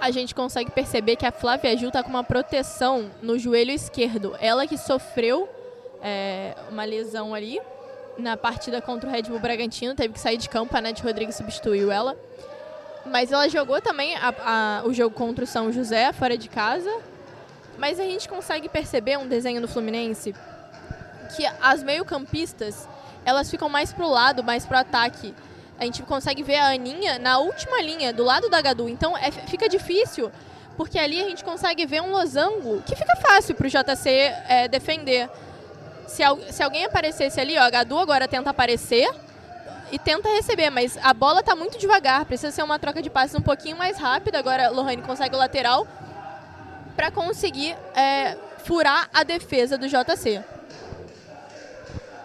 A 0.00 0.10
gente 0.10 0.34
consegue 0.34 0.70
perceber 0.70 1.16
que 1.16 1.26
a 1.26 1.32
Flávia 1.32 1.76
Gil 1.76 1.88
está 1.88 2.02
com 2.02 2.10
uma 2.10 2.24
proteção 2.24 3.10
no 3.22 3.38
joelho 3.38 3.70
esquerdo. 3.70 4.36
Ela 4.40 4.66
que 4.66 4.78
sofreu 4.78 5.48
é, 6.02 6.54
uma 6.70 6.84
lesão 6.84 7.34
ali 7.34 7.60
na 8.18 8.36
partida 8.36 8.80
contra 8.80 9.08
o 9.08 9.12
Red 9.12 9.22
Bull 9.22 9.38
Bragantino, 9.38 9.94
teve 9.94 10.14
que 10.14 10.20
sair 10.20 10.36
de 10.36 10.48
campo, 10.48 10.76
a 10.76 10.80
Nete 10.80 11.02
Rodrigues 11.02 11.36
substituiu 11.36 11.90
ela. 11.90 12.16
Mas 13.06 13.32
ela 13.32 13.48
jogou 13.48 13.80
também 13.80 14.14
a, 14.16 14.34
a, 14.82 14.82
o 14.86 14.92
jogo 14.92 15.14
contra 15.14 15.44
o 15.44 15.46
São 15.46 15.72
José, 15.72 16.12
fora 16.12 16.36
de 16.36 16.48
casa. 16.48 16.90
Mas 17.78 17.98
a 17.98 18.04
gente 18.04 18.28
consegue 18.28 18.68
perceber 18.68 19.16
um 19.16 19.26
desenho 19.26 19.60
no 19.60 19.66
Fluminense 19.66 20.34
que 21.34 21.46
as 21.62 21.82
meio-campistas 21.82 22.86
elas 23.24 23.50
ficam 23.50 23.68
mais 23.68 23.92
pro 23.92 24.08
lado, 24.08 24.42
mais 24.42 24.66
pro 24.66 24.76
ataque. 24.76 25.34
A 25.78 25.84
gente 25.84 26.02
consegue 26.02 26.42
ver 26.42 26.56
a 26.56 26.72
Aninha 26.72 27.18
na 27.18 27.38
última 27.38 27.80
linha, 27.80 28.12
do 28.12 28.22
lado 28.22 28.50
da 28.50 28.60
Gadu. 28.60 28.88
Então 28.88 29.16
é, 29.16 29.30
fica 29.30 29.68
difícil, 29.68 30.30
porque 30.76 30.98
ali 30.98 31.20
a 31.20 31.24
gente 31.24 31.42
consegue 31.42 31.86
ver 31.86 32.02
um 32.02 32.10
losango 32.10 32.82
que 32.82 32.94
fica 32.94 33.16
fácil 33.16 33.54
pro 33.54 33.68
JC 33.68 34.10
é, 34.46 34.68
defender. 34.68 35.30
Se, 36.10 36.24
se, 36.50 36.60
alguém 36.60 36.84
aparecesse 36.84 37.40
ali, 37.40 37.56
ó, 37.56 37.62
a 37.62 37.70
Gadu 37.70 37.96
agora 37.96 38.26
tenta 38.26 38.50
aparecer 38.50 39.08
e 39.92 39.98
tenta 39.98 40.28
receber, 40.28 40.68
mas 40.68 40.98
a 41.00 41.14
bola 41.14 41.40
tá 41.40 41.54
muito 41.54 41.78
devagar. 41.78 42.24
Precisa 42.24 42.50
ser 42.50 42.64
uma 42.64 42.80
troca 42.80 43.00
de 43.00 43.08
passes 43.08 43.36
um 43.36 43.40
pouquinho 43.40 43.76
mais 43.76 43.96
rápida. 43.96 44.36
Agora 44.36 44.70
Lohane 44.70 45.02
consegue 45.02 45.36
o 45.36 45.38
lateral 45.38 45.86
para 46.96 47.12
conseguir 47.12 47.76
é, 47.94 48.36
furar 48.64 49.08
a 49.14 49.22
defesa 49.22 49.78
do 49.78 49.86
JC. 49.86 50.42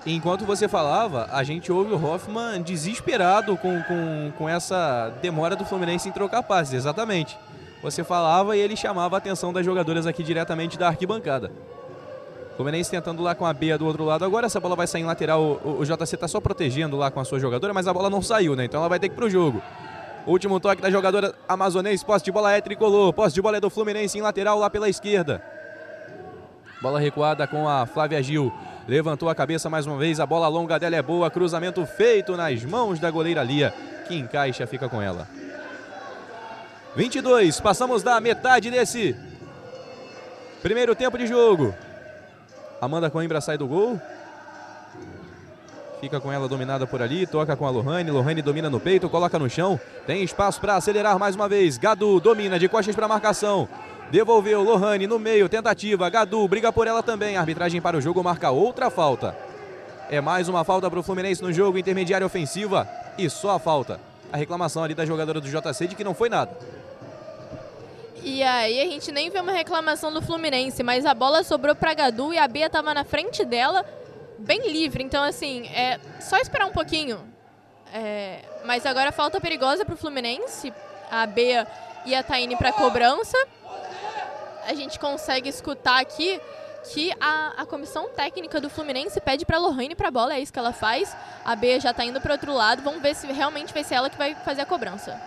Enquanto 0.04 0.46
você 0.46 0.68
falava, 0.68 1.30
a 1.32 1.44
gente 1.44 1.72
ouve 1.72 1.94
o 1.94 2.04
Hoffman 2.04 2.64
desesperado 2.64 3.56
com, 3.56 3.84
com, 3.84 4.34
com 4.36 4.50
essa 4.50 5.14
demora 5.22 5.56
do 5.56 5.64
Fluminense 5.64 6.10
em 6.10 6.12
trocar 6.12 6.42
passes, 6.42 6.74
exatamente. 6.74 7.38
Você 7.84 8.04
falava 8.04 8.58
e 8.58 8.60
ele 8.60 8.76
chamava 8.76 9.16
a 9.16 9.20
atenção 9.20 9.54
das 9.54 9.64
jogadoras 9.64 10.08
aqui 10.08 10.24
diretamente 10.24 10.76
da 10.76 10.88
arquibancada. 10.88 11.52
Fluminense 12.56 12.90
tentando 12.90 13.22
lá 13.22 13.36
com 13.36 13.46
a 13.46 13.54
Bea 13.54 13.78
do 13.78 13.86
outro 13.86 14.06
lado. 14.06 14.24
Agora 14.24 14.46
essa 14.46 14.60
bola 14.60 14.76
vai 14.76 14.88
sair 14.88 15.02
em 15.02 15.06
lateral. 15.06 15.60
O, 15.64 15.80
o 15.80 15.86
JC 15.86 16.16
está 16.16 16.28
só 16.28 16.40
protegendo 16.40 16.96
lá 16.96 17.12
com 17.12 17.20
a 17.20 17.26
sua 17.26 17.40
jogadora, 17.40 17.74
mas 17.74 17.88
a 17.88 17.94
bola 17.94 18.10
não 18.10 18.22
saiu, 18.22 18.56
né? 18.56 18.66
Então 18.66 18.80
ela 18.80 18.90
vai 18.90 19.00
ter 19.00 19.10
que 19.10 19.14
ir 19.14 19.18
pro 19.18 19.30
jogo. 19.30 19.62
Último 20.26 20.60
toque 20.60 20.82
da 20.82 20.90
jogadora 20.90 21.36
amazonense. 21.48 22.06
Posse 22.06 22.24
de 22.24 22.32
bola 22.32 22.54
é 22.54 22.62
tricolor. 22.62 23.14
Posse 23.14 23.36
de 23.36 23.42
bola 23.42 23.58
é 23.58 23.60
do 23.60 23.70
Fluminense 23.70 24.18
em 24.18 24.22
lateral 24.22 24.58
lá 24.58 24.70
pela 24.70 24.88
esquerda. 24.88 25.44
Bola 26.82 27.00
recuada 27.00 27.46
com 27.46 27.68
a 27.68 27.86
Flávia 27.86 28.24
Gil. 28.24 28.52
Levantou 28.88 29.28
a 29.30 29.36
cabeça 29.36 29.70
mais 29.70 29.88
uma 29.88 29.98
vez, 29.98 30.20
a 30.20 30.28
bola 30.28 30.48
longa 30.48 30.78
dela 30.78 30.96
é 30.96 31.02
boa, 31.02 31.32
cruzamento 31.32 31.84
feito 31.88 32.38
nas 32.38 32.64
mãos 32.64 33.00
da 33.00 33.10
goleira 33.10 33.42
Lia, 33.42 33.74
que 34.08 34.16
encaixa, 34.16 34.68
fica 34.68 34.88
com 34.88 35.02
ela. 35.02 35.28
22, 36.96 37.60
passamos 37.60 38.04
da 38.04 38.22
metade 38.22 38.70
desse 38.70 39.16
primeiro 40.62 40.96
tempo 40.96 41.18
de 41.18 41.26
jogo. 41.26 41.74
Amanda 42.82 43.10
Coimbra 43.10 43.42
sai 43.42 43.58
do 43.58 43.68
gol. 43.68 44.00
Fica 46.00 46.20
com 46.20 46.32
ela 46.32 46.48
dominada 46.48 46.86
por 46.86 47.02
ali, 47.02 47.26
toca 47.26 47.56
com 47.56 47.66
a 47.66 47.70
Lohane. 47.70 48.12
Lohane 48.12 48.42
domina 48.42 48.70
no 48.70 48.80
peito, 48.80 49.10
coloca 49.10 49.40
no 49.40 49.50
chão. 49.50 49.80
Tem 50.06 50.24
espaço 50.24 50.60
para 50.60 50.76
acelerar 50.76 51.18
mais 51.18 51.36
uma 51.36 51.48
vez. 51.48 51.78
Gadu 51.78 52.20
domina 52.20 52.60
de 52.60 52.68
costas 52.68 52.96
para 52.96 53.08
marcação. 53.08 53.68
Devolveu 54.12 54.62
Lohane 54.62 55.08
no 55.08 55.18
meio, 55.18 55.50
tentativa. 55.50 56.10
Gadu 56.10 56.48
briga 56.48 56.72
por 56.72 56.86
ela 56.86 57.02
também. 57.02 57.38
arbitragem 57.38 57.82
para 57.82 57.98
o 57.98 58.02
jogo 58.02 58.24
marca 58.24 58.52
outra 58.52 58.90
falta. 58.90 59.36
É 60.10 60.22
mais 60.22 60.48
uma 60.48 60.64
falta 60.64 60.90
para 60.90 61.00
o 61.00 61.04
Fluminense 61.04 61.42
no 61.42 61.52
jogo, 61.52 61.78
intermediária 61.78 62.28
ofensiva. 62.28 62.88
E 63.18 63.30
só 63.30 63.56
a 63.56 63.60
falta. 63.60 64.00
A 64.32 64.38
reclamação 64.38 64.84
ali 64.84 64.94
da 64.94 65.06
jogadora 65.06 65.42
do 65.42 65.48
JC 65.48 65.88
de 65.88 65.96
que 65.96 66.04
não 66.04 66.14
foi 66.14 66.30
nada. 66.30 66.52
E 68.26 68.44
aí 68.44 68.82
a 68.82 68.86
gente 68.86 69.12
nem 69.12 69.30
vê 69.30 69.40
uma 69.40 69.52
reclamação 69.52 70.12
do 70.12 70.22
Fluminense, 70.22 70.82
mas 70.82 71.06
a 71.06 71.14
bola 71.14 71.44
sobrou 71.44 71.76
para 71.76 71.94
Gadu 71.94 72.34
e 72.34 72.38
a 72.38 72.48
Bia 72.48 72.66
estava 72.66 72.94
na 72.94 73.06
frente 73.06 73.46
dela, 73.46 73.86
bem 74.40 74.72
livre. 74.72 75.04
Então, 75.04 75.24
assim, 75.24 75.68
é 75.68 76.00
só 76.20 76.38
esperar 76.38 76.66
um 76.66 76.72
pouquinho. 76.72 77.24
É, 77.94 78.40
mas 78.66 78.86
agora 78.86 79.12
falta 79.12 79.40
perigosa 79.40 79.86
para 79.86 79.94
o 79.94 79.98
Fluminense. 79.98 80.74
A 81.10 81.26
Bia 81.28 81.68
e 82.04 82.14
a 82.14 82.24
Taine 82.24 82.58
para 82.58 82.74
cobrança 82.74 83.38
a 84.66 84.74
gente 84.74 85.00
consegue 85.00 85.48
escutar 85.48 86.02
aqui 86.02 86.42
que 86.92 87.12
a, 87.20 87.54
a 87.58 87.66
comissão 87.66 88.10
técnica 88.10 88.60
do 88.60 88.70
Fluminense 88.70 89.20
pede 89.22 89.46
para 89.46 89.58
Lohane 89.58 89.96
para 89.96 90.10
a 90.10 90.12
bola, 90.12 90.36
é 90.36 90.40
isso 90.40 90.54
que 90.54 90.60
ela 90.60 90.74
faz. 90.74 91.16
A 91.44 91.56
B 91.56 91.80
já 91.80 91.92
está 91.92 92.04
indo 92.04 92.20
para 92.20 92.34
outro 92.34 92.54
lado, 92.54 92.82
vamos 92.82 93.02
ver 93.02 93.16
se 93.16 93.26
realmente 93.28 93.74
vai 93.74 93.84
ser 93.84 93.96
ela 93.96 94.10
que 94.10 94.18
vai 94.18 94.36
fazer 94.36 94.62
a 94.62 94.66
cobrança. 94.66 95.20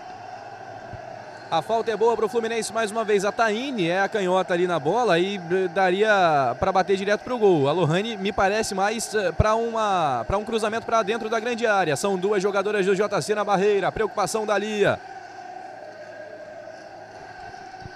A 1.50 1.62
falta 1.62 1.90
é 1.90 1.96
boa 1.96 2.14
para 2.14 2.26
o 2.26 2.28
Fluminense 2.28 2.70
mais 2.74 2.90
uma 2.90 3.04
vez. 3.04 3.24
A 3.24 3.32
Taine 3.32 3.88
é 3.88 4.02
a 4.02 4.08
canhota 4.08 4.52
ali 4.52 4.66
na 4.66 4.78
bola 4.78 5.18
e 5.18 5.38
daria 5.72 6.54
para 6.60 6.70
bater 6.70 6.94
direto 6.94 7.22
para 7.22 7.34
o 7.34 7.38
gol. 7.38 7.66
A 7.70 7.72
Lohane 7.72 8.18
me 8.18 8.30
parece 8.32 8.74
mais 8.74 9.14
eh, 9.14 9.32
para 9.32 9.56
um 9.56 10.44
cruzamento 10.44 10.84
para 10.84 11.02
dentro 11.02 11.30
da 11.30 11.40
grande 11.40 11.66
área. 11.66 11.96
São 11.96 12.18
duas 12.18 12.42
jogadoras 12.42 12.84
do 12.84 12.94
JC 12.94 13.34
na 13.34 13.44
barreira. 13.44 13.90
Preocupação 13.90 14.44
da 14.44 14.58
Lia. 14.58 15.00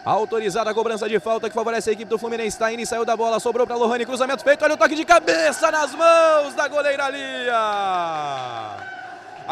Autorizada 0.03 0.71
a 0.71 0.75
cobrança 0.75 1.07
de 1.07 1.21
falta 1.21 1.51
que 1.51 1.55
favorece 1.55 1.91
a 1.91 1.93
equipe 1.93 2.09
do 2.09 2.17
Fluminense. 2.17 2.59
Taine 2.59 2.87
saiu 2.87 3.05
da 3.05 3.15
bola, 3.15 3.39
sobrou 3.39 3.67
para 3.67 3.77
Lohane, 3.77 4.07
cruzamento 4.07 4.43
feito. 4.43 4.65
Olha 4.65 4.77
o 4.77 4.79
toque 4.79 4.95
de 4.95 5.05
cabeça 5.05 5.71
nas 5.71 5.95
mãos 5.95 6.55
da 6.55 6.69
goleira 6.69 7.11
Lia. 7.11 9.02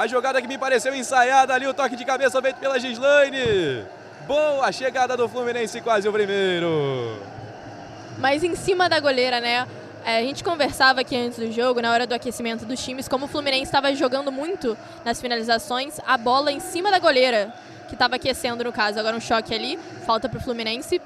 A 0.01 0.07
jogada 0.07 0.41
que 0.41 0.49
me 0.49 0.57
pareceu 0.57 0.95
ensaiada 0.95 1.53
ali, 1.53 1.67
o 1.67 1.75
toque 1.75 1.95
de 1.95 2.07
cabeça 2.07 2.41
feito 2.41 2.57
pela 2.57 2.81
Gislaine. 2.81 3.85
Boa 4.27 4.73
chegada 4.73 5.15
do 5.15 5.29
Fluminense, 5.29 5.79
quase 5.83 6.09
o 6.09 6.13
primeiro. 6.13 7.19
Mas 8.17 8.43
em 8.43 8.57
cima 8.57 8.89
da 8.89 8.99
goleira, 8.99 9.43
né? 9.43 9.69
É, 10.03 10.17
a 10.17 10.23
gente 10.23 10.43
conversava 10.43 11.03
aqui 11.03 11.15
antes 11.15 11.39
do 11.39 11.53
jogo, 11.53 11.83
na 11.83 11.93
hora 11.93 12.07
do 12.07 12.15
aquecimento 12.15 12.65
dos 12.65 12.83
times, 12.83 13.09
como 13.09 13.27
o 13.27 13.29
Fluminense 13.29 13.65
estava 13.65 13.95
jogando 13.95 14.33
muito 14.33 14.75
nas 15.05 15.21
finalizações, 15.21 15.99
a 16.07 16.17
bola 16.17 16.51
em 16.51 16.61
cima 16.61 16.91
da 16.91 16.99
goleira 16.99 17.53
que 17.87 17.95
estava 17.95 18.17
aquecendo 18.17 18.65
no 18.65 18.73
caso, 18.73 18.99
agora 18.99 19.15
um 19.15 19.21
choque 19.21 19.55
ali, 19.55 19.79
falta 20.07 20.31
pro 20.31 20.41
Fluminense. 20.41 20.99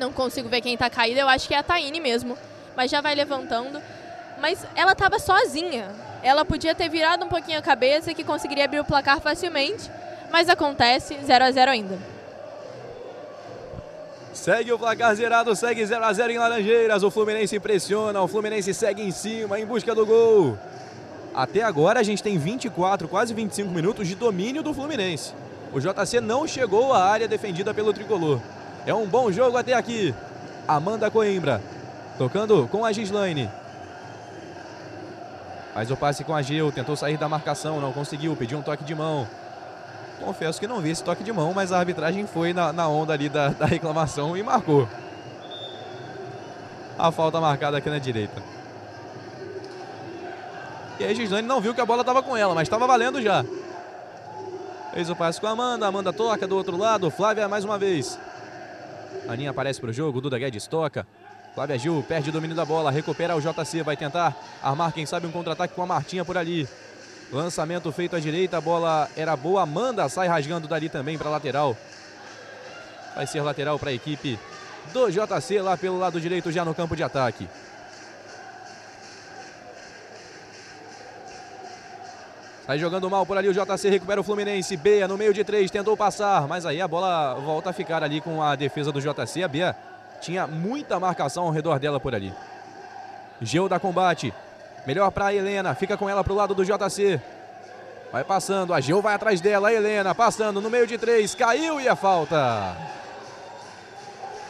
Não 0.00 0.10
consigo 0.10 0.48
ver 0.48 0.62
quem 0.62 0.74
tá 0.74 0.88
caído, 0.88 1.20
eu 1.20 1.28
acho 1.28 1.46
que 1.46 1.52
é 1.52 1.58
a 1.58 1.62
Taine 1.62 2.00
mesmo, 2.00 2.38
mas 2.74 2.90
já 2.90 3.02
vai 3.02 3.14
levantando. 3.14 3.78
Mas 4.38 4.64
ela 4.74 4.92
estava 4.92 5.18
sozinha. 5.18 5.88
Ela 6.22 6.44
podia 6.44 6.74
ter 6.74 6.88
virado 6.88 7.24
um 7.24 7.28
pouquinho 7.28 7.58
a 7.58 7.62
cabeça 7.62 8.14
que 8.14 8.24
conseguiria 8.24 8.64
abrir 8.64 8.80
o 8.80 8.84
placar 8.84 9.20
facilmente, 9.20 9.90
mas 10.30 10.48
acontece 10.48 11.16
0 11.24 11.44
a 11.44 11.50
0 11.50 11.70
ainda. 11.70 11.98
Segue 14.32 14.72
o 14.72 14.78
placar 14.78 15.14
zerado, 15.14 15.56
segue 15.56 15.84
0 15.84 16.04
a 16.04 16.12
0 16.12 16.32
em 16.32 16.38
Laranjeiras. 16.38 17.02
O 17.02 17.10
Fluminense 17.10 17.58
pressiona, 17.58 18.20
o 18.20 18.28
Fluminense 18.28 18.74
segue 18.74 19.02
em 19.02 19.10
cima, 19.10 19.58
em 19.58 19.64
busca 19.64 19.94
do 19.94 20.04
gol. 20.04 20.58
Até 21.34 21.62
agora 21.62 22.00
a 22.00 22.02
gente 22.02 22.22
tem 22.22 22.36
24, 22.36 23.08
quase 23.08 23.32
25 23.32 23.70
minutos 23.70 24.06
de 24.06 24.14
domínio 24.14 24.62
do 24.62 24.74
Fluminense. 24.74 25.32
O 25.72 25.80
JC 25.80 26.20
não 26.20 26.46
chegou 26.46 26.92
à 26.92 27.04
área 27.04 27.28
defendida 27.28 27.72
pelo 27.72 27.92
tricolor. 27.92 28.40
É 28.86 28.94
um 28.94 29.06
bom 29.06 29.32
jogo 29.32 29.56
até 29.56 29.72
aqui. 29.72 30.14
Amanda 30.68 31.10
Coimbra 31.10 31.60
tocando 32.16 32.66
com 32.68 32.84
a 32.84 32.92
Gislaine. 32.92 33.50
Faz 35.76 35.90
o 35.90 35.96
passe 35.96 36.24
com 36.24 36.34
a 36.34 36.40
Gil, 36.40 36.72
tentou 36.72 36.96
sair 36.96 37.18
da 37.18 37.28
marcação, 37.28 37.82
não 37.82 37.92
conseguiu, 37.92 38.34
pediu 38.34 38.56
um 38.56 38.62
toque 38.62 38.82
de 38.82 38.94
mão. 38.94 39.28
Confesso 40.18 40.58
que 40.58 40.66
não 40.66 40.80
vi 40.80 40.88
esse 40.88 41.04
toque 41.04 41.22
de 41.22 41.30
mão, 41.30 41.52
mas 41.52 41.70
a 41.70 41.78
arbitragem 41.78 42.26
foi 42.26 42.54
na, 42.54 42.72
na 42.72 42.88
onda 42.88 43.12
ali 43.12 43.28
da, 43.28 43.48
da 43.50 43.66
reclamação 43.66 44.34
e 44.34 44.42
marcou. 44.42 44.88
A 46.98 47.12
falta 47.12 47.38
marcada 47.42 47.76
aqui 47.76 47.90
na 47.90 47.98
direita. 47.98 48.42
E 50.98 51.04
aí 51.04 51.14
Gislane 51.14 51.46
não 51.46 51.60
viu 51.60 51.74
que 51.74 51.80
a 51.82 51.84
bola 51.84 52.00
estava 52.00 52.22
com 52.22 52.34
ela, 52.34 52.54
mas 52.54 52.62
estava 52.62 52.86
valendo 52.86 53.20
já. 53.20 53.44
Fez 54.94 55.10
o 55.10 55.14
passe 55.14 55.38
com 55.38 55.46
a 55.46 55.50
Amanda, 55.50 55.86
Amanda 55.86 56.10
toca 56.10 56.46
do 56.46 56.56
outro 56.56 56.78
lado, 56.78 57.10
Flávia 57.10 57.50
mais 57.50 57.66
uma 57.66 57.78
vez. 57.78 58.18
Aninha 59.28 59.50
aparece 59.50 59.78
para 59.78 59.90
o 59.90 59.92
jogo, 59.92 60.22
Duda 60.22 60.38
Guedes 60.38 60.66
toca. 60.66 61.06
Flávia 61.56 61.78
Gil 61.78 62.04
perde 62.06 62.28
o 62.28 62.32
domínio 62.34 62.54
da 62.54 62.66
bola, 62.66 62.90
recupera 62.90 63.34
o 63.34 63.40
JC, 63.40 63.82
vai 63.82 63.96
tentar 63.96 64.36
armar, 64.62 64.92
quem 64.92 65.06
sabe, 65.06 65.26
um 65.26 65.32
contra-ataque 65.32 65.72
com 65.72 65.82
a 65.82 65.86
Martinha 65.86 66.22
por 66.22 66.36
ali. 66.36 66.68
Lançamento 67.32 67.90
feito 67.90 68.14
à 68.14 68.20
direita, 68.20 68.58
a 68.58 68.60
bola 68.60 69.08
era 69.16 69.34
boa. 69.34 69.62
Amanda 69.62 70.06
sai 70.10 70.28
rasgando 70.28 70.68
dali 70.68 70.90
também 70.90 71.16
para 71.16 71.30
lateral. 71.30 71.74
Vai 73.14 73.26
ser 73.26 73.40
lateral 73.40 73.78
para 73.78 73.88
a 73.88 73.94
equipe 73.94 74.38
do 74.92 75.10
JC 75.10 75.62
lá 75.62 75.78
pelo 75.78 75.98
lado 75.98 76.20
direito, 76.20 76.52
já 76.52 76.62
no 76.62 76.74
campo 76.74 76.94
de 76.94 77.02
ataque. 77.02 77.48
Sai 82.66 82.78
jogando 82.78 83.08
mal 83.08 83.24
por 83.24 83.38
ali 83.38 83.48
o 83.48 83.54
JC, 83.54 83.88
recupera 83.88 84.20
o 84.20 84.24
Fluminense. 84.24 84.76
Bea 84.76 85.08
no 85.08 85.16
meio 85.16 85.32
de 85.32 85.42
três, 85.42 85.70
tentou 85.70 85.96
passar, 85.96 86.46
mas 86.46 86.66
aí 86.66 86.82
a 86.82 86.86
bola 86.86 87.32
volta 87.36 87.70
a 87.70 87.72
ficar 87.72 88.02
ali 88.02 88.20
com 88.20 88.42
a 88.42 88.54
defesa 88.54 88.92
do 88.92 89.00
JC. 89.00 89.42
A 89.42 89.48
Bea 89.48 89.74
tinha 90.26 90.46
muita 90.46 91.00
marcação 91.00 91.44
ao 91.44 91.50
redor 91.50 91.78
dela 91.78 91.98
por 91.98 92.14
ali. 92.14 92.32
Geu 93.40 93.68
da 93.68 93.78
combate, 93.78 94.32
Melhor 94.86 95.10
para 95.10 95.34
Helena, 95.34 95.74
fica 95.74 95.96
com 95.96 96.08
ela 96.08 96.22
para 96.22 96.32
o 96.32 96.36
lado 96.36 96.54
do 96.54 96.64
JC. 96.64 97.20
Vai 98.12 98.22
passando, 98.22 98.72
a 98.72 98.80
Gil 98.80 99.02
vai 99.02 99.14
atrás 99.14 99.40
dela, 99.40 99.68
a 99.68 99.74
Helena 99.74 100.14
passando 100.14 100.60
no 100.60 100.70
meio 100.70 100.86
de 100.86 100.96
três, 100.96 101.34
caiu 101.34 101.80
e 101.80 101.88
a 101.88 101.96
falta. 101.96 102.76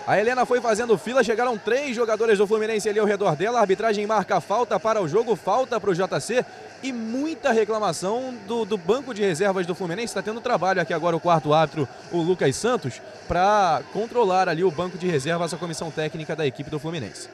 A 0.07 0.21
Helena 0.21 0.47
foi 0.47 0.61
fazendo 0.61 0.97
fila, 0.97 1.25
chegaram 1.25 1.59
três 1.59 1.97
jogadores 1.97 2.39
do 2.39 2.47
Fluminense 2.47 2.89
ali 2.89 3.01
ao 3.01 3.07
redor 3.07 3.35
dela. 3.35 3.59
A 3.59 3.63
arbitragem 3.63 4.07
marca 4.07 4.41
falta 4.41 4.79
para 4.79 5.03
o 5.03 5.09
jogo, 5.09 5.35
falta 5.35 5.81
para 5.81 5.91
o 5.91 5.95
JC 5.95 6.45
e 6.81 6.93
muita 6.93 7.51
reclamação 7.51 8.33
do, 8.47 8.65
do 8.65 8.79
banco 8.79 9.13
de 9.13 9.21
reservas 9.23 9.67
do 9.67 9.75
Fluminense. 9.75 10.13
Está 10.13 10.23
tendo 10.23 10.41
trabalho 10.41 10.81
aqui 10.81 10.95
agora 10.95 11.17
o 11.17 11.21
quarto 11.21 11.53
árbitro, 11.53 11.89
o 12.13 12.19
Lucas 12.19 12.55
Santos, 12.55 13.03
para 13.27 13.83
controlar 13.93 14.49
ali 14.49 14.63
o 14.63 14.71
banco 14.71 14.97
de 14.97 15.09
reservas, 15.09 15.53
a 15.53 15.57
comissão 15.57 15.91
técnica 15.91 16.37
da 16.37 16.47
equipe 16.47 16.71
do 16.71 16.79
Fluminense. 16.79 17.29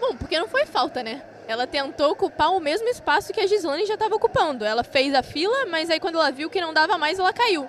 Bom, 0.00 0.16
porque 0.16 0.38
não 0.38 0.48
foi 0.48 0.64
falta, 0.64 1.02
né? 1.02 1.20
ela 1.46 1.66
tentou 1.66 2.10
ocupar 2.10 2.50
o 2.50 2.60
mesmo 2.60 2.88
espaço 2.88 3.32
que 3.32 3.40
a 3.40 3.46
Gislane 3.46 3.86
já 3.86 3.94
estava 3.94 4.14
ocupando. 4.14 4.64
Ela 4.64 4.82
fez 4.82 5.14
a 5.14 5.22
fila, 5.22 5.66
mas 5.66 5.90
aí 5.90 6.00
quando 6.00 6.16
ela 6.16 6.32
viu 6.32 6.50
que 6.50 6.60
não 6.60 6.72
dava 6.72 6.98
mais, 6.98 7.18
ela 7.18 7.32
caiu. 7.32 7.68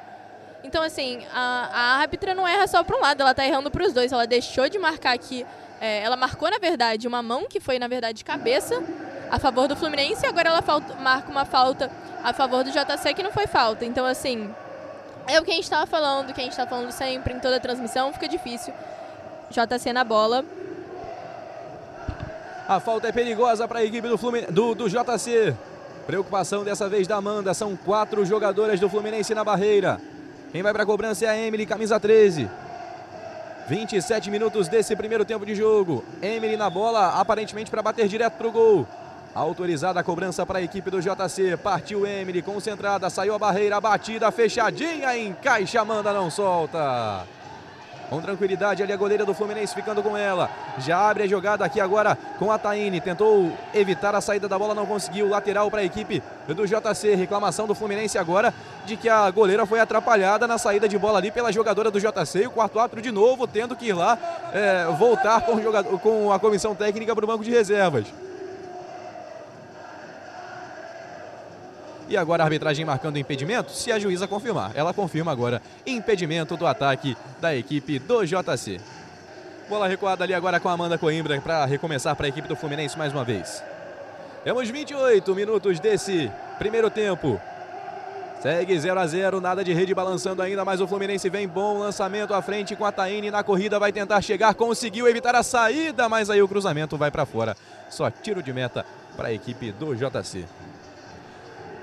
Então, 0.67 0.83
assim, 0.83 1.25
a, 1.33 1.69
a 1.71 1.81
árbitra 1.99 2.35
não 2.35 2.45
erra 2.45 2.67
só 2.67 2.83
para 2.83 2.97
um 2.97 2.99
lado, 2.99 3.21
ela 3.21 3.31
está 3.31 3.47
errando 3.47 3.71
para 3.71 3.85
os 3.85 3.93
dois. 3.93 4.11
Ela 4.11 4.27
deixou 4.27 4.67
de 4.67 4.77
marcar 4.77 5.13
aqui. 5.13 5.45
É, 5.79 6.03
ela 6.03 6.17
marcou, 6.17 6.51
na 6.51 6.57
verdade, 6.59 7.07
uma 7.07 7.23
mão, 7.23 7.45
que 7.47 7.61
foi, 7.61 7.79
na 7.79 7.87
verdade, 7.87 8.17
de 8.17 8.25
cabeça, 8.25 8.83
a 9.31 9.39
favor 9.39 9.69
do 9.69 9.77
Fluminense, 9.77 10.25
e 10.25 10.27
agora 10.27 10.49
ela 10.49 10.61
falta, 10.61 10.93
marca 10.95 11.31
uma 11.31 11.45
falta 11.45 11.89
a 12.21 12.33
favor 12.33 12.65
do 12.65 12.71
JC, 12.71 13.13
que 13.13 13.23
não 13.23 13.31
foi 13.31 13.47
falta. 13.47 13.85
Então, 13.85 14.05
assim, 14.05 14.53
é 15.25 15.39
o 15.39 15.43
que 15.45 15.51
a 15.51 15.53
gente 15.53 15.63
estava 15.63 15.85
falando, 15.85 16.33
que 16.33 16.41
a 16.41 16.43
gente 16.43 16.51
está 16.51 16.67
falando 16.67 16.91
sempre 16.91 17.33
em 17.33 17.39
toda 17.39 17.55
a 17.55 17.59
transmissão, 17.61 18.11
fica 18.11 18.27
difícil. 18.27 18.73
JC 19.49 19.93
na 19.93 20.03
bola. 20.03 20.43
A 22.67 22.81
falta 22.81 23.07
é 23.07 23.11
perigosa 23.13 23.65
para 23.69 23.79
a 23.79 23.85
equipe 23.85 24.09
do, 24.09 24.17
Flumin... 24.17 24.41
do, 24.49 24.75
do 24.75 24.89
JC. 24.89 25.55
Preocupação 26.05 26.65
dessa 26.65 26.89
vez 26.89 27.07
da 27.07 27.15
Amanda. 27.15 27.53
São 27.53 27.77
quatro 27.77 28.25
jogadoras 28.25 28.81
do 28.81 28.89
Fluminense 28.89 29.33
na 29.33 29.45
barreira. 29.45 30.01
Quem 30.51 30.63
vai 30.63 30.71
para 30.71 30.83
a 30.83 30.85
cobrança 30.85 31.25
é 31.25 31.29
a 31.29 31.37
Emily, 31.37 31.65
camisa 31.65 31.99
13. 31.99 32.49
27 33.67 34.31
minutos 34.31 34.69
desse 34.69 34.95
primeiro 34.95 35.25
tempo 35.25 35.45
de 35.45 35.53
jogo. 35.53 36.05
Emily 36.21 36.55
na 36.55 36.69
bola, 36.69 37.19
aparentemente 37.19 37.69
para 37.69 37.81
bater 37.81 38.07
direto 38.07 38.33
para 38.33 38.47
o 38.47 38.51
gol. 38.51 38.87
Autorizada 39.35 39.99
a 39.99 40.03
cobrança 40.03 40.45
para 40.45 40.59
a 40.59 40.61
equipe 40.61 40.89
do 40.89 41.01
JC. 41.01 41.57
Partiu 41.57 42.07
Emily, 42.07 42.41
concentrada, 42.41 43.09
saiu 43.09 43.35
a 43.35 43.39
barreira, 43.39 43.79
batida, 43.81 44.31
fechadinha, 44.31 45.17
encaixa, 45.17 45.81
Amanda 45.81 46.13
não 46.13 46.31
solta. 46.31 47.27
Com 48.09 48.21
tranquilidade 48.21 48.81
ali 48.81 48.93
a 48.93 48.97
goleira 48.97 49.25
do 49.25 49.33
Fluminense 49.33 49.75
ficando 49.75 50.01
com 50.01 50.15
ela. 50.15 50.49
Já 50.79 51.09
abre 51.09 51.23
a 51.23 51.27
jogada 51.27 51.65
aqui 51.65 51.81
agora 51.81 52.17
com 52.39 52.51
a 52.51 52.57
Taine. 52.57 53.01
Tentou 53.01 53.51
evitar 53.73 54.15
a 54.15 54.21
saída 54.21 54.47
da 54.47 54.57
bola, 54.57 54.73
não 54.73 54.85
conseguiu. 54.85 55.27
Lateral 55.27 55.69
para 55.69 55.81
a 55.81 55.83
equipe 55.83 56.23
do 56.47 56.65
JC. 56.65 57.15
Reclamação 57.15 57.67
do 57.67 57.75
Fluminense 57.75 58.17
agora 58.17 58.53
de 58.85 58.95
que 58.95 59.09
a 59.09 59.29
goleira 59.29 59.65
foi 59.65 59.79
atrapalhada 59.79 60.47
na 60.47 60.57
saída 60.57 60.87
de 60.87 60.97
bola 60.97 61.19
ali 61.19 61.31
pela 61.31 61.51
jogadora 61.51 61.91
do 61.91 61.99
JC. 61.99 62.43
E 62.43 62.47
o 62.47 62.51
quarto 62.51 62.79
árbitro 62.79 63.01
de 63.01 63.11
novo 63.11 63.45
tendo 63.45 63.75
que 63.75 63.87
ir 63.87 63.93
lá 63.93 64.17
é, 64.53 64.85
voltar 64.97 65.41
com, 65.41 65.55
o 65.55 65.61
jogador, 65.61 65.99
com 65.99 66.31
a 66.31 66.39
comissão 66.39 66.73
técnica 66.73 67.13
para 67.13 67.25
o 67.25 67.27
banco 67.27 67.43
de 67.43 67.51
reservas. 67.51 68.05
E 72.09 72.15
agora 72.15 72.43
a 72.43 72.45
arbitragem 72.45 72.85
marcando 72.85 73.17
impedimento, 73.17 73.71
se 73.71 73.91
a 73.91 73.99
juíza 73.99 74.27
confirmar. 74.27 74.71
Ela 74.75 74.93
confirma 74.93 75.31
agora 75.31 75.61
impedimento 75.85 76.55
do 76.55 76.65
ataque 76.65 77.17
da 77.41 77.55
equipe 77.55 77.99
do 77.99 78.25
JC. 78.25 78.79
Bola 79.69 79.87
recuada 79.87 80.23
ali 80.23 80.33
agora 80.33 80.59
com 80.59 80.69
a 80.69 80.71
Amanda 80.71 80.97
Coimbra 80.97 81.39
para 81.41 81.65
recomeçar 81.65 82.15
para 82.15 82.25
a 82.25 82.29
equipe 82.29 82.47
do 82.47 82.55
Fluminense 82.55 82.97
mais 82.97 83.11
uma 83.11 83.25
vez. 83.25 83.61
Temos 84.43 84.69
28 84.69 85.35
minutos 85.35 85.77
desse 85.77 86.31
primeiro 86.57 86.89
tempo. 86.89 87.39
Segue 88.41 88.79
0 88.79 88.99
a 88.99 89.05
0 89.05 89.41
nada 89.41 89.63
de 89.63 89.73
rede 89.73 89.93
balançando 89.93 90.41
ainda, 90.41 90.63
mas 90.63 90.79
o 90.79 90.87
Fluminense 90.87 91.27
vem 91.29 91.47
bom 91.47 91.79
lançamento 91.79 92.33
à 92.33 92.41
frente 92.41 92.75
com 92.75 92.85
a 92.85 92.91
Taine 92.91 93.29
na 93.29 93.43
corrida, 93.43 93.79
vai 93.79 93.91
tentar 93.91 94.21
chegar, 94.21 94.53
conseguiu 94.53 95.07
evitar 95.07 95.35
a 95.35 95.43
saída, 95.43 96.07
mas 96.07 96.29
aí 96.29 96.41
o 96.41 96.47
cruzamento 96.47 96.95
vai 96.95 97.11
para 97.11 97.25
fora. 97.25 97.57
Só 97.89 98.09
tiro 98.09 98.41
de 98.41 98.53
meta 98.53 98.85
para 99.17 99.29
a 99.29 99.33
equipe 99.33 99.73
do 99.73 99.93
JC. 99.93 100.45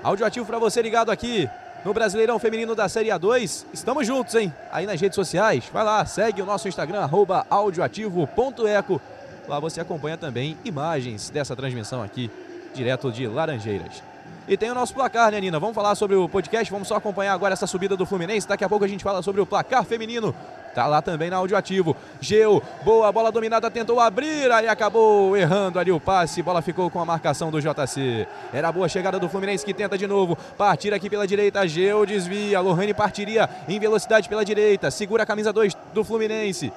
Áudio 0.05 0.23
ativo 0.23 0.45
para 0.45 0.59
você 0.59 0.83
ligado 0.83 1.09
aqui 1.09 1.49
no 1.83 1.91
Brasileirão 1.91 2.37
Feminino 2.37 2.75
da 2.75 2.87
Série 2.87 3.09
A2. 3.09 3.65
Estamos 3.73 4.05
juntos, 4.05 4.35
hein? 4.35 4.53
Aí 4.71 4.85
nas 4.85 5.01
redes 5.01 5.15
sociais. 5.15 5.63
Vai 5.73 5.83
lá, 5.83 6.05
segue 6.05 6.43
o 6.43 6.45
nosso 6.45 6.67
Instagram, 6.67 6.99
arroba 6.99 7.43
audioativo.eco. 7.49 9.01
Lá 9.47 9.59
você 9.59 9.81
acompanha 9.81 10.15
também 10.15 10.55
imagens 10.63 11.31
dessa 11.31 11.55
transmissão 11.55 12.03
aqui, 12.03 12.29
direto 12.75 13.11
de 13.11 13.25
Laranjeiras. 13.25 14.03
E 14.47 14.55
tem 14.55 14.69
o 14.69 14.75
nosso 14.75 14.93
placar, 14.93 15.31
né, 15.31 15.41
Nina? 15.41 15.59
Vamos 15.59 15.73
falar 15.73 15.95
sobre 15.95 16.15
o 16.15 16.29
podcast, 16.29 16.71
vamos 16.71 16.87
só 16.87 16.97
acompanhar 16.97 17.33
agora 17.33 17.53
essa 17.53 17.65
subida 17.65 17.97
do 17.97 18.05
Fluminense. 18.05 18.47
Daqui 18.47 18.63
a 18.63 18.69
pouco 18.69 18.85
a 18.85 18.87
gente 18.87 19.03
fala 19.03 19.23
sobre 19.23 19.41
o 19.41 19.45
placar 19.47 19.83
feminino 19.85 20.35
Tá 20.75 20.87
lá 20.87 21.01
também 21.01 21.29
na 21.29 21.37
áudio 21.37 21.55
ativo. 21.55 21.95
Geu, 22.19 22.61
boa 22.83 23.09
bola 23.09 23.31
dominada, 23.31 23.71
tentou 23.71 23.97
abrir, 23.97 24.51
aí 24.51 24.67
acabou 24.67 25.35
errando 25.37 25.79
ali 25.79 25.89
o 25.89 26.01
passe. 26.01 26.41
Bola 26.43 26.61
ficou 26.61 26.91
com 26.91 26.99
a 26.99 27.05
marcação 27.05 27.49
do 27.49 27.61
JC. 27.61 28.27
Era 28.51 28.73
boa 28.73 28.89
chegada 28.89 29.17
do 29.17 29.29
Fluminense 29.29 29.63
que 29.65 29.73
tenta 29.73 29.97
de 29.97 30.05
novo. 30.05 30.37
Partir 30.57 30.93
aqui 30.93 31.09
pela 31.09 31.25
direita, 31.25 31.65
Geu 31.65 32.05
desvia. 32.05 32.59
Lohane 32.59 32.93
partiria 32.93 33.49
em 33.69 33.79
velocidade 33.79 34.27
pela 34.27 34.43
direita. 34.43 34.91
Segura 34.91 35.23
a 35.23 35.25
camisa 35.25 35.53
2 35.53 35.77
do 35.93 36.03
Fluminense. 36.03 36.73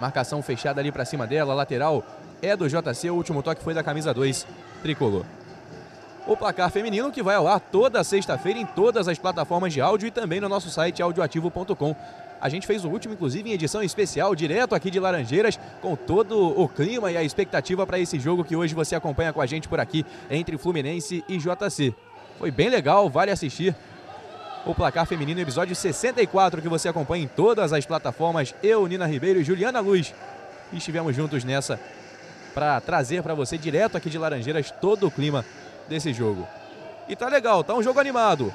Marcação 0.00 0.42
fechada 0.42 0.80
ali 0.80 0.90
para 0.90 1.04
cima 1.04 1.28
dela, 1.28 1.54
lateral 1.54 2.02
é 2.42 2.56
do 2.56 2.68
JC. 2.68 3.08
O 3.08 3.14
último 3.14 3.40
toque 3.40 3.62
foi 3.62 3.72
da 3.72 3.84
camisa 3.84 4.12
2, 4.12 4.44
tricolor 4.82 5.24
o 6.26 6.36
placar 6.36 6.70
feminino 6.70 7.12
que 7.12 7.22
vai 7.22 7.36
ao 7.36 7.46
ar 7.46 7.60
toda 7.60 8.02
sexta-feira 8.02 8.58
em 8.58 8.66
todas 8.66 9.06
as 9.06 9.16
plataformas 9.16 9.72
de 9.72 9.80
áudio 9.80 10.08
e 10.08 10.10
também 10.10 10.40
no 10.40 10.48
nosso 10.48 10.68
site 10.68 11.00
audioativo.com. 11.00 11.94
A 12.40 12.48
gente 12.48 12.66
fez 12.66 12.84
o 12.84 12.88
último, 12.88 13.14
inclusive, 13.14 13.50
em 13.50 13.52
edição 13.52 13.82
especial, 13.82 14.34
direto 14.34 14.74
aqui 14.74 14.90
de 14.90 15.00
Laranjeiras, 15.00 15.58
com 15.80 15.96
todo 15.96 16.38
o 16.38 16.68
clima 16.68 17.10
e 17.10 17.16
a 17.16 17.22
expectativa 17.22 17.86
para 17.86 17.98
esse 17.98 18.18
jogo 18.18 18.44
que 18.44 18.54
hoje 18.54 18.74
você 18.74 18.94
acompanha 18.94 19.32
com 19.32 19.40
a 19.40 19.46
gente 19.46 19.68
por 19.68 19.80
aqui, 19.80 20.04
entre 20.30 20.58
Fluminense 20.58 21.24
e 21.28 21.38
JC. 21.38 21.94
Foi 22.38 22.50
bem 22.50 22.68
legal, 22.68 23.08
vale 23.08 23.30
assistir. 23.30 23.74
o 24.66 24.74
placar 24.74 25.06
feminino, 25.06 25.40
episódio 25.40 25.76
64, 25.76 26.60
que 26.60 26.68
você 26.68 26.88
acompanha 26.88 27.24
em 27.24 27.28
todas 27.28 27.72
as 27.72 27.86
plataformas. 27.86 28.52
Eu, 28.62 28.86
Nina 28.86 29.06
Ribeiro 29.06 29.40
e 29.40 29.44
Juliana 29.44 29.80
Luz 29.80 30.12
estivemos 30.72 31.14
juntos 31.14 31.44
nessa 31.44 31.78
para 32.52 32.80
trazer 32.80 33.22
para 33.22 33.34
você 33.34 33.56
direto 33.58 33.96
aqui 33.96 34.10
de 34.10 34.18
Laranjeiras 34.18 34.70
todo 34.70 35.06
o 35.06 35.10
clima 35.10 35.44
desse 35.88 36.12
jogo. 36.12 36.46
E 37.08 37.14
tá 37.14 37.28
legal, 37.28 37.62
tá 37.62 37.74
um 37.74 37.82
jogo 37.82 38.00
animado. 38.00 38.52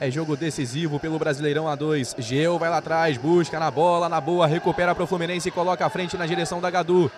É 0.00 0.08
jogo 0.12 0.36
decisivo 0.36 1.00
pelo 1.00 1.18
Brasileirão 1.18 1.64
A2. 1.64 2.14
Geu 2.22 2.56
vai 2.56 2.70
lá 2.70 2.76
atrás, 2.76 3.16
busca 3.16 3.58
na 3.58 3.68
bola, 3.68 4.08
na 4.08 4.20
boa, 4.20 4.46
recupera 4.46 4.94
para 4.94 5.02
o 5.02 5.06
Fluminense 5.08 5.48
e 5.48 5.50
coloca 5.50 5.84
a 5.84 5.90
frente 5.90 6.16
na 6.16 6.24
direção 6.24 6.60
da 6.60 6.70
Gadu. 6.70 7.10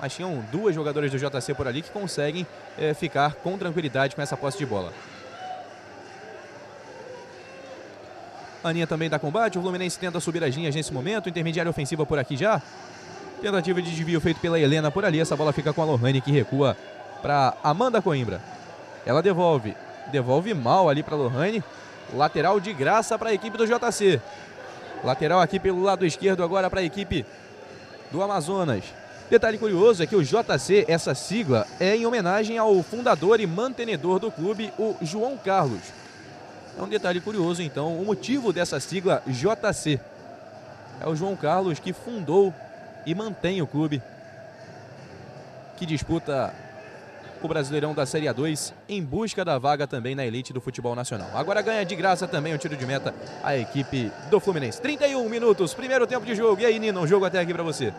Mas 0.00 0.14
tinham 0.14 0.44
duas 0.52 0.72
jogadoras 0.72 1.10
do 1.10 1.18
JC 1.18 1.52
por 1.52 1.66
ali 1.66 1.82
que 1.82 1.90
conseguem 1.90 2.46
é, 2.78 2.94
ficar 2.94 3.34
com 3.34 3.58
tranquilidade 3.58 4.14
com 4.14 4.22
essa 4.22 4.36
posse 4.36 4.56
de 4.56 4.64
bola. 4.64 4.92
Aninha 8.62 8.86
também 8.86 9.10
dá 9.10 9.18
combate. 9.18 9.58
O 9.58 9.60
Fluminense 9.60 9.98
tenta 9.98 10.20
subir 10.20 10.44
as 10.44 10.54
linhas 10.54 10.76
nesse 10.76 10.92
momento. 10.92 11.28
Intermediária 11.28 11.68
ofensiva 11.68 12.06
por 12.06 12.20
aqui 12.20 12.36
já. 12.36 12.62
Tentativa 13.42 13.82
de 13.82 13.90
desvio 13.90 14.20
feito 14.20 14.38
pela 14.38 14.60
Helena 14.60 14.92
por 14.92 15.04
ali. 15.04 15.18
Essa 15.18 15.36
bola 15.36 15.52
fica 15.52 15.72
com 15.72 15.82
a 15.82 15.84
Lohane 15.84 16.20
que 16.20 16.30
recua 16.30 16.76
para 17.20 17.54
Amanda 17.64 18.00
Coimbra. 18.00 18.40
Ela 19.04 19.20
devolve. 19.24 19.76
Devolve 20.12 20.54
mal 20.54 20.88
ali 20.88 21.02
para 21.02 21.16
Lohane. 21.16 21.64
Lateral 22.14 22.58
de 22.58 22.72
graça 22.72 23.18
para 23.18 23.30
a 23.30 23.34
equipe 23.34 23.56
do 23.58 23.66
JC. 23.66 24.20
Lateral 25.04 25.40
aqui 25.40 25.58
pelo 25.60 25.82
lado 25.82 26.06
esquerdo 26.06 26.42
agora 26.42 26.70
para 26.70 26.80
a 26.80 26.84
equipe 26.84 27.24
do 28.10 28.22
Amazonas. 28.22 28.84
Detalhe 29.30 29.58
curioso 29.58 30.02
é 30.02 30.06
que 30.06 30.16
o 30.16 30.24
JC, 30.24 30.86
essa 30.88 31.14
sigla, 31.14 31.66
é 31.78 31.94
em 31.94 32.06
homenagem 32.06 32.56
ao 32.56 32.82
fundador 32.82 33.40
e 33.40 33.46
mantenedor 33.46 34.18
do 34.18 34.32
clube, 34.32 34.72
o 34.78 34.96
João 35.02 35.36
Carlos. 35.36 35.82
É 36.78 36.82
um 36.82 36.88
detalhe 36.88 37.20
curioso, 37.20 37.60
então, 37.60 38.00
o 38.00 38.04
motivo 38.06 38.52
dessa 38.52 38.80
sigla 38.80 39.22
JC. 39.26 40.00
É 41.00 41.06
o 41.06 41.14
João 41.14 41.36
Carlos 41.36 41.78
que 41.78 41.92
fundou 41.92 42.54
e 43.04 43.14
mantém 43.14 43.60
o 43.60 43.66
clube, 43.66 44.02
que 45.76 45.84
disputa 45.84 46.54
o 47.42 47.48
Brasileirão 47.48 47.94
da 47.94 48.04
Série 48.06 48.26
A2 48.26 48.72
em 48.88 49.02
busca 49.02 49.44
da 49.44 49.58
vaga 49.58 49.86
também 49.86 50.14
na 50.14 50.24
elite 50.24 50.52
do 50.52 50.60
futebol 50.60 50.94
nacional. 50.94 51.28
Agora 51.34 51.62
ganha 51.62 51.84
de 51.84 51.94
graça 51.94 52.26
também 52.26 52.54
o 52.54 52.58
tiro 52.58 52.76
de 52.76 52.86
meta 52.86 53.14
a 53.42 53.56
equipe 53.56 54.10
do 54.30 54.40
Fluminense. 54.40 54.80
31 54.80 55.28
minutos, 55.28 55.74
primeiro 55.74 56.06
tempo 56.06 56.26
de 56.26 56.34
jogo. 56.34 56.60
E 56.60 56.66
aí, 56.66 56.78
Nina, 56.78 57.00
um 57.00 57.06
jogo 57.06 57.24
até 57.24 57.40
aqui 57.40 57.52
para 57.52 57.62
você? 57.62 57.92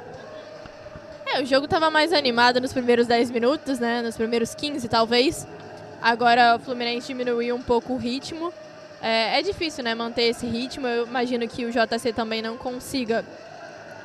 É, 1.25 1.41
o 1.41 1.45
jogo 1.45 1.65
estava 1.65 1.89
mais 1.89 2.11
animado 2.11 2.59
nos 2.59 2.73
primeiros 2.73 3.07
10 3.07 3.31
minutos, 3.31 3.79
né? 3.79 4.01
Nos 4.01 4.17
primeiros 4.17 4.55
15, 4.55 4.87
talvez. 4.87 5.47
Agora 6.01 6.55
o 6.55 6.59
Fluminense 6.59 7.07
diminuiu 7.07 7.55
um 7.55 7.61
pouco 7.61 7.93
o 7.93 7.97
ritmo. 7.97 8.53
É, 9.01 9.39
é 9.39 9.41
difícil, 9.41 9.83
né, 9.83 9.95
manter 9.95 10.23
esse 10.23 10.45
ritmo. 10.45 10.87
Eu 10.87 11.05
imagino 11.05 11.47
que 11.47 11.65
o 11.65 11.71
JC 11.71 12.11
também 12.13 12.41
não 12.41 12.57
consiga 12.57 13.23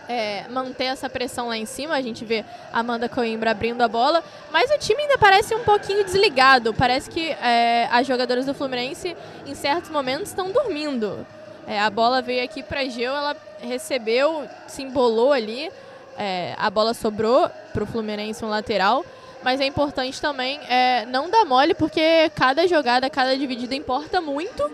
é, 0.08 0.44
manter 0.48 0.84
essa 0.84 1.08
pressão 1.08 1.48
lá 1.48 1.56
em 1.56 1.66
cima. 1.66 1.94
A 1.94 2.02
gente 2.02 2.24
vê 2.24 2.44
a 2.72 2.80
Amanda 2.80 3.08
Coimbra 3.08 3.50
abrindo 3.50 3.82
a 3.82 3.88
bola, 3.88 4.22
mas 4.52 4.70
o 4.70 4.78
time 4.78 5.02
ainda 5.02 5.18
parece 5.18 5.54
um 5.54 5.64
pouquinho 5.64 6.04
desligado. 6.04 6.72
Parece 6.74 7.10
que 7.10 7.30
é, 7.30 7.88
as 7.90 8.06
jogadoras 8.06 8.46
do 8.46 8.54
Fluminense, 8.54 9.16
em 9.46 9.54
certos 9.54 9.90
momentos, 9.90 10.28
estão 10.28 10.50
dormindo. 10.50 11.26
É, 11.66 11.80
a 11.80 11.90
bola 11.90 12.20
veio 12.20 12.44
aqui 12.44 12.62
para 12.62 12.84
Geu, 12.84 13.12
ela 13.12 13.36
recebeu, 13.60 14.48
se 14.66 14.82
embolou 14.82 15.32
ali. 15.32 15.70
É, 16.16 16.54
a 16.58 16.70
bola 16.70 16.94
sobrou 16.94 17.50
para 17.72 17.82
o 17.82 17.86
Fluminense 17.86 18.44
um 18.44 18.48
lateral. 18.48 19.04
Mas 19.42 19.60
é 19.60 19.66
importante 19.66 20.20
também 20.22 20.58
é, 20.68 21.04
não 21.04 21.28
dar 21.28 21.44
mole, 21.44 21.74
porque 21.74 22.30
cada 22.34 22.66
jogada, 22.66 23.10
cada 23.10 23.36
dividida 23.36 23.74
importa 23.74 24.18
muito. 24.18 24.70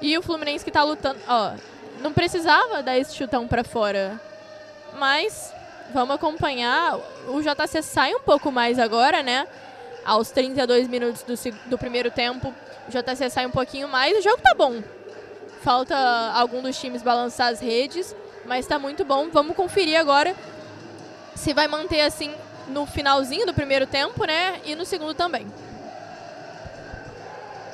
E 0.00 0.16
o 0.16 0.22
Fluminense 0.22 0.64
que 0.64 0.70
está 0.70 0.84
lutando. 0.84 1.18
Ó, 1.28 1.52
não 2.00 2.12
precisava 2.12 2.82
dar 2.82 2.98
esse 2.98 3.14
chutão 3.14 3.46
para 3.46 3.64
fora. 3.64 4.20
Mas 4.98 5.52
vamos 5.92 6.14
acompanhar. 6.14 6.98
O 7.28 7.40
JC 7.40 7.82
sai 7.82 8.14
um 8.14 8.20
pouco 8.20 8.50
mais 8.50 8.78
agora, 8.78 9.22
né? 9.22 9.46
Aos 10.04 10.30
32 10.30 10.88
minutos 10.88 11.22
do, 11.22 11.34
do 11.70 11.78
primeiro 11.78 12.10
tempo, 12.10 12.52
o 12.88 12.90
JC 12.90 13.30
sai 13.30 13.46
um 13.46 13.50
pouquinho 13.50 13.88
mais. 13.88 14.18
O 14.18 14.22
jogo 14.22 14.42
tá 14.42 14.54
bom. 14.54 14.82
Falta 15.62 15.96
algum 16.34 16.60
dos 16.60 16.78
times 16.78 17.02
balançar 17.02 17.52
as 17.52 17.60
redes, 17.60 18.16
mas 18.44 18.66
tá 18.66 18.78
muito 18.78 19.04
bom. 19.04 19.28
Vamos 19.30 19.54
conferir 19.54 19.98
agora 19.98 20.34
se 21.34 21.54
vai 21.54 21.68
manter 21.68 22.00
assim 22.00 22.34
no 22.68 22.84
finalzinho 22.84 23.46
do 23.46 23.54
primeiro 23.54 23.86
tempo, 23.86 24.24
né? 24.24 24.60
E 24.64 24.74
no 24.74 24.84
segundo 24.84 25.14
também. 25.14 25.46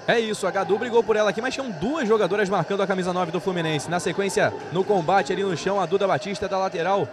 É 0.08 0.18
isso, 0.18 0.46
a 0.46 0.50
Gadu 0.50 0.78
brigou 0.78 1.04
por 1.04 1.16
ela 1.16 1.28
aqui, 1.28 1.42
mas 1.42 1.52
tinham 1.52 1.70
duas 1.70 2.08
jogadoras 2.08 2.48
marcando 2.48 2.82
a 2.82 2.86
camisa 2.86 3.12
9 3.12 3.30
do 3.30 3.38
Fluminense. 3.38 3.90
Na 3.90 4.00
sequência, 4.00 4.54
no 4.72 4.82
combate 4.82 5.34
ali 5.34 5.42
no 5.42 5.54
chão, 5.54 5.78
a 5.78 5.84
Duda 5.84 6.08
Batista 6.08 6.48
da 6.48 6.56
lateral 6.56 7.06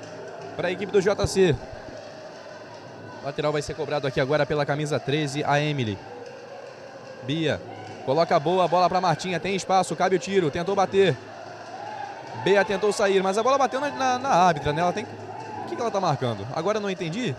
para 0.55 0.69
a 0.69 0.71
equipe 0.71 0.93
do 0.93 1.01
JC. 1.01 1.53
lateral 3.21 3.51
vai 3.51 3.61
ser 3.61 3.73
cobrado 3.73 4.07
aqui 4.07 4.21
agora 4.21 4.45
pela 4.45 4.65
camisa 4.65 4.97
13, 4.97 5.43
a 5.43 5.59
Emily. 5.59 5.97
Bia 7.23 7.59
coloca 8.05 8.39
boa, 8.39 8.63
a 8.63 8.67
bola 8.67 8.87
para 8.87 9.01
Martinha, 9.01 9.41
tem 9.41 9.57
espaço, 9.57 9.93
cabe 9.93 10.15
o 10.15 10.19
tiro, 10.19 10.49
tentou 10.49 10.73
bater. 10.73 11.17
Bia 12.45 12.63
tentou 12.63 12.93
sair, 12.93 13.21
mas 13.21 13.37
a 13.37 13.43
bola 13.43 13.57
bateu 13.57 13.81
na, 13.81 13.89
na, 13.89 14.19
na 14.19 14.29
árbitra, 14.29 14.71
né? 14.71 14.81
Ela 14.81 14.93
tem... 14.93 15.03
O 15.03 15.67
que, 15.67 15.75
que 15.75 15.81
ela 15.81 15.91
tá 15.91 15.99
marcando? 15.99 16.47
Agora 16.55 16.79
não 16.79 16.89
entendi. 16.89 17.35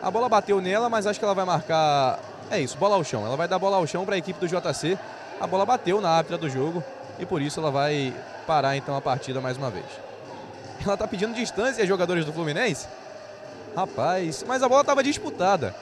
A 0.00 0.10
bola 0.10 0.30
bateu 0.30 0.62
nela, 0.62 0.88
mas 0.88 1.06
acho 1.06 1.18
que 1.18 1.24
ela 1.26 1.34
vai 1.34 1.44
marcar 1.44 2.18
é 2.54 2.60
isso, 2.60 2.76
bola 2.78 2.96
ao 2.96 3.04
chão. 3.04 3.24
Ela 3.26 3.36
vai 3.36 3.48
dar 3.48 3.58
bola 3.58 3.76
ao 3.76 3.86
chão 3.86 4.04
para 4.04 4.14
a 4.14 4.18
equipe 4.18 4.38
do 4.38 4.48
JC. 4.48 4.98
A 5.40 5.46
bola 5.46 5.66
bateu 5.66 6.00
na 6.00 6.10
árbitra 6.10 6.38
do 6.38 6.48
jogo 6.48 6.82
e 7.18 7.26
por 7.26 7.42
isso 7.42 7.60
ela 7.60 7.70
vai 7.70 8.14
parar 8.46 8.76
então 8.76 8.96
a 8.96 9.00
partida 9.00 9.40
mais 9.40 9.56
uma 9.56 9.70
vez. 9.70 9.86
Ela 10.84 10.94
está 10.94 11.06
pedindo 11.08 11.34
distância 11.34 11.82
aos 11.82 11.88
jogadores 11.88 12.24
do 12.24 12.32
Fluminense. 12.32 12.86
Rapaz, 13.74 14.44
mas 14.46 14.62
a 14.62 14.68
bola 14.68 14.82
estava 14.82 15.02
disputada. 15.02 15.74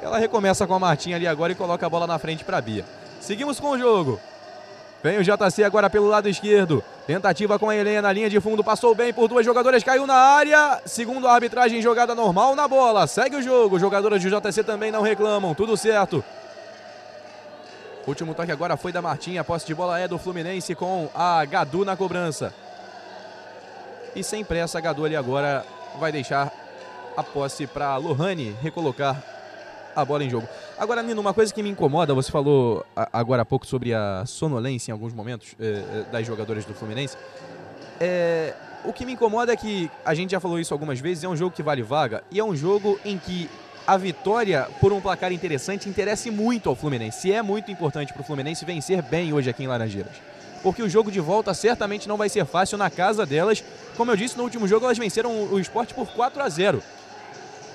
Ela 0.00 0.18
recomeça 0.18 0.66
com 0.66 0.74
a 0.74 0.78
Martinha 0.78 1.16
ali 1.16 1.26
agora 1.26 1.52
e 1.52 1.54
coloca 1.54 1.84
a 1.84 1.90
bola 1.90 2.06
na 2.06 2.18
frente 2.18 2.44
para 2.44 2.60
Bia. 2.60 2.84
Seguimos 3.20 3.58
com 3.58 3.70
o 3.70 3.78
jogo. 3.78 4.20
Vem 5.04 5.18
o 5.18 5.22
JC 5.22 5.62
agora 5.62 5.90
pelo 5.90 6.06
lado 6.06 6.30
esquerdo. 6.30 6.82
Tentativa 7.06 7.58
com 7.58 7.68
a 7.68 7.76
Helena, 7.76 8.10
linha 8.10 8.30
de 8.30 8.40
fundo, 8.40 8.64
passou 8.64 8.94
bem 8.94 9.12
por 9.12 9.28
duas 9.28 9.44
jogadoras, 9.44 9.84
caiu 9.84 10.06
na 10.06 10.14
área. 10.14 10.80
Segundo 10.86 11.28
a 11.28 11.34
arbitragem, 11.34 11.82
jogada 11.82 12.14
normal 12.14 12.56
na 12.56 12.66
bola. 12.66 13.06
Segue 13.06 13.36
o 13.36 13.42
jogo. 13.42 13.78
Jogadoras 13.78 14.22
do 14.22 14.30
JC 14.30 14.64
também 14.64 14.90
não 14.90 15.02
reclamam, 15.02 15.54
tudo 15.54 15.76
certo. 15.76 16.24
Último 18.06 18.32
toque 18.32 18.50
agora 18.50 18.78
foi 18.78 18.92
da 18.92 19.02
Martinha. 19.02 19.42
A 19.42 19.44
posse 19.44 19.66
de 19.66 19.74
bola 19.74 20.00
é 20.00 20.08
do 20.08 20.16
Fluminense 20.16 20.74
com 20.74 21.10
a 21.14 21.44
Gadu 21.44 21.84
na 21.84 21.98
cobrança. 21.98 22.54
E 24.16 24.24
sem 24.24 24.42
pressa, 24.42 24.78
a 24.78 24.80
Gadu 24.80 25.04
ali 25.04 25.16
agora 25.16 25.66
vai 26.00 26.12
deixar 26.12 26.50
a 27.14 27.22
posse 27.22 27.66
para 27.66 27.94
Lohane 27.98 28.56
recolocar 28.62 29.22
a 29.94 30.04
bola 30.04 30.24
em 30.24 30.30
jogo. 30.30 30.48
Agora, 30.78 31.02
Nino, 31.02 31.20
uma 31.20 31.34
coisa 31.34 31.52
que 31.52 31.62
me 31.62 31.70
incomoda, 31.70 32.14
você 32.14 32.30
falou 32.30 32.84
agora 33.12 33.42
há 33.42 33.44
pouco 33.44 33.66
sobre 33.66 33.94
a 33.94 34.24
sonolência 34.26 34.90
em 34.90 34.92
alguns 34.92 35.12
momentos 35.12 35.54
eh, 35.60 36.04
das 36.10 36.26
jogadoras 36.26 36.64
do 36.64 36.74
Fluminense. 36.74 37.16
É, 38.00 38.54
o 38.84 38.92
que 38.92 39.06
me 39.06 39.12
incomoda 39.12 39.52
é 39.52 39.56
que, 39.56 39.90
a 40.04 40.14
gente 40.14 40.32
já 40.32 40.40
falou 40.40 40.58
isso 40.58 40.74
algumas 40.74 41.00
vezes, 41.00 41.24
é 41.24 41.28
um 41.28 41.36
jogo 41.36 41.54
que 41.54 41.62
vale 41.62 41.82
vaga 41.82 42.22
e 42.30 42.38
é 42.38 42.44
um 42.44 42.54
jogo 42.54 42.98
em 43.04 43.16
que 43.16 43.48
a 43.86 43.96
vitória 43.96 44.68
por 44.80 44.92
um 44.92 45.00
placar 45.00 45.32
interessante 45.32 45.88
interessa 45.88 46.30
muito 46.30 46.68
ao 46.68 46.74
Fluminense. 46.74 47.28
E 47.28 47.32
é 47.32 47.42
muito 47.42 47.70
importante 47.70 48.12
para 48.12 48.22
o 48.22 48.24
Fluminense 48.24 48.64
vencer 48.64 49.02
bem 49.02 49.32
hoje 49.32 49.50
aqui 49.50 49.64
em 49.64 49.66
Laranjeiras. 49.66 50.12
Porque 50.62 50.82
o 50.82 50.88
jogo 50.88 51.10
de 51.10 51.20
volta 51.20 51.52
certamente 51.52 52.08
não 52.08 52.16
vai 52.16 52.28
ser 52.28 52.46
fácil 52.46 52.78
na 52.78 52.88
casa 52.88 53.26
delas. 53.26 53.62
Como 53.96 54.10
eu 54.10 54.16
disse, 54.16 54.36
no 54.36 54.44
último 54.44 54.66
jogo 54.66 54.86
elas 54.86 54.96
venceram 54.96 55.30
o 55.52 55.58
esporte 55.58 55.92
por 55.92 56.06
4 56.08 56.42
a 56.42 56.48
0 56.48 56.82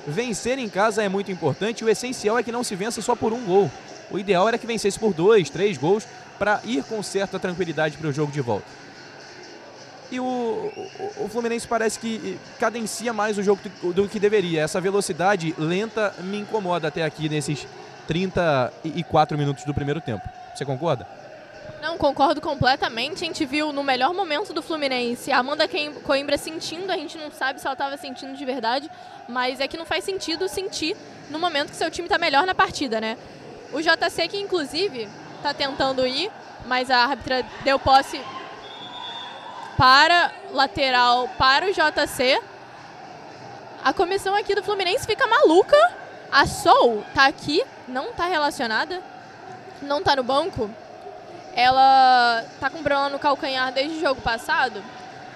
vencer 0.09 0.57
em 0.57 0.67
casa 0.69 1.03
é 1.03 1.09
muito 1.09 1.31
importante. 1.31 1.83
O 1.83 1.89
essencial 1.89 2.37
é 2.37 2.43
que 2.43 2.51
não 2.51 2.63
se 2.63 2.75
vença 2.75 3.01
só 3.01 3.15
por 3.15 3.33
um 3.33 3.43
gol. 3.45 3.71
O 4.11 4.17
ideal 4.17 4.47
era 4.47 4.57
que 4.57 4.67
vencesse 4.67 4.99
por 4.99 5.13
dois, 5.13 5.49
três 5.49 5.77
gols 5.77 6.07
para 6.37 6.61
ir 6.63 6.83
com 6.83 7.01
certa 7.03 7.37
tranquilidade 7.37 7.97
para 7.97 8.07
o 8.07 8.13
jogo 8.13 8.31
de 8.31 8.41
volta. 8.41 8.65
E 10.11 10.19
o, 10.19 10.23
o, 10.23 11.25
o, 11.25 11.29
Fluminense 11.29 11.67
parece 11.67 11.99
que 11.99 12.39
cadencia 12.59 13.13
mais 13.13 13.37
o 13.37 13.43
jogo 13.43 13.61
do, 13.81 13.93
do, 13.93 14.09
que 14.09 14.19
deveria. 14.19 14.63
Essa 14.63 14.81
velocidade 14.81 15.53
lenta 15.57 16.13
me 16.23 16.39
incomoda 16.39 16.87
até 16.87 17.03
aqui 17.03 17.29
nesses 17.29 17.67
34 18.07 19.37
minutos 19.37 19.63
do 19.65 19.73
primeiro 19.73 20.01
tempo. 20.01 20.27
Você 20.55 20.65
concorda? 20.65 21.05
Não, 21.81 21.97
concordo 21.97 22.41
completamente. 22.41 23.23
A 23.23 23.27
gente 23.27 23.45
viu 23.45 23.71
no 23.71 23.83
melhor 23.83 24.13
momento 24.13 24.53
do 24.53 24.61
Fluminense 24.61 25.31
a 25.31 25.37
Amanda 25.37 25.67
Coimbra 26.03 26.37
sentindo, 26.37 26.91
a 26.91 26.97
gente 26.97 27.17
não 27.17 27.31
sabe 27.31 27.59
se 27.59 27.65
ela 27.65 27.73
estava 27.73 27.95
sentindo 27.95 28.35
de 28.35 28.45
verdade, 28.45 28.91
mas 29.29 29.61
é 29.61 29.67
que 29.67 29.77
não 29.77 29.85
faz 29.85 30.03
sentido 30.03 30.49
sentir 30.49 30.95
no 31.29 31.39
momento 31.39 31.69
que 31.69 31.75
seu 31.75 31.89
time 31.89 32.07
está 32.07 32.17
melhor 32.17 32.45
na 32.45 32.53
partida, 32.53 32.99
né? 32.99 33.17
O 33.71 33.79
JC 33.81 34.27
que 34.27 34.37
inclusive 34.37 35.07
está 35.37 35.53
tentando 35.53 36.05
ir, 36.05 36.29
mas 36.65 36.91
a 36.91 36.97
árbitra 36.97 37.45
deu 37.63 37.79
posse 37.79 38.19
para 39.77 40.31
lateral 40.51 41.29
para 41.37 41.65
o 41.65 41.71
JC. 41.71 42.41
A 43.81 43.93
comissão 43.93 44.35
aqui 44.35 44.53
do 44.53 44.63
Fluminense 44.63 45.05
fica 45.05 45.25
maluca. 45.25 45.77
A 46.29 46.45
Sol 46.45 47.03
tá 47.13 47.25
aqui, 47.25 47.63
não 47.87 48.11
tá 48.11 48.25
relacionada, 48.25 49.01
não 49.81 50.03
tá 50.03 50.17
no 50.17 50.23
banco. 50.23 50.69
Ela 51.55 52.45
tá 52.59 52.69
com 52.69 52.83
problema 52.83 53.09
no 53.09 53.19
calcanhar 53.19 53.71
desde 53.71 53.97
o 53.97 54.01
jogo 54.01 54.21
passado, 54.21 54.83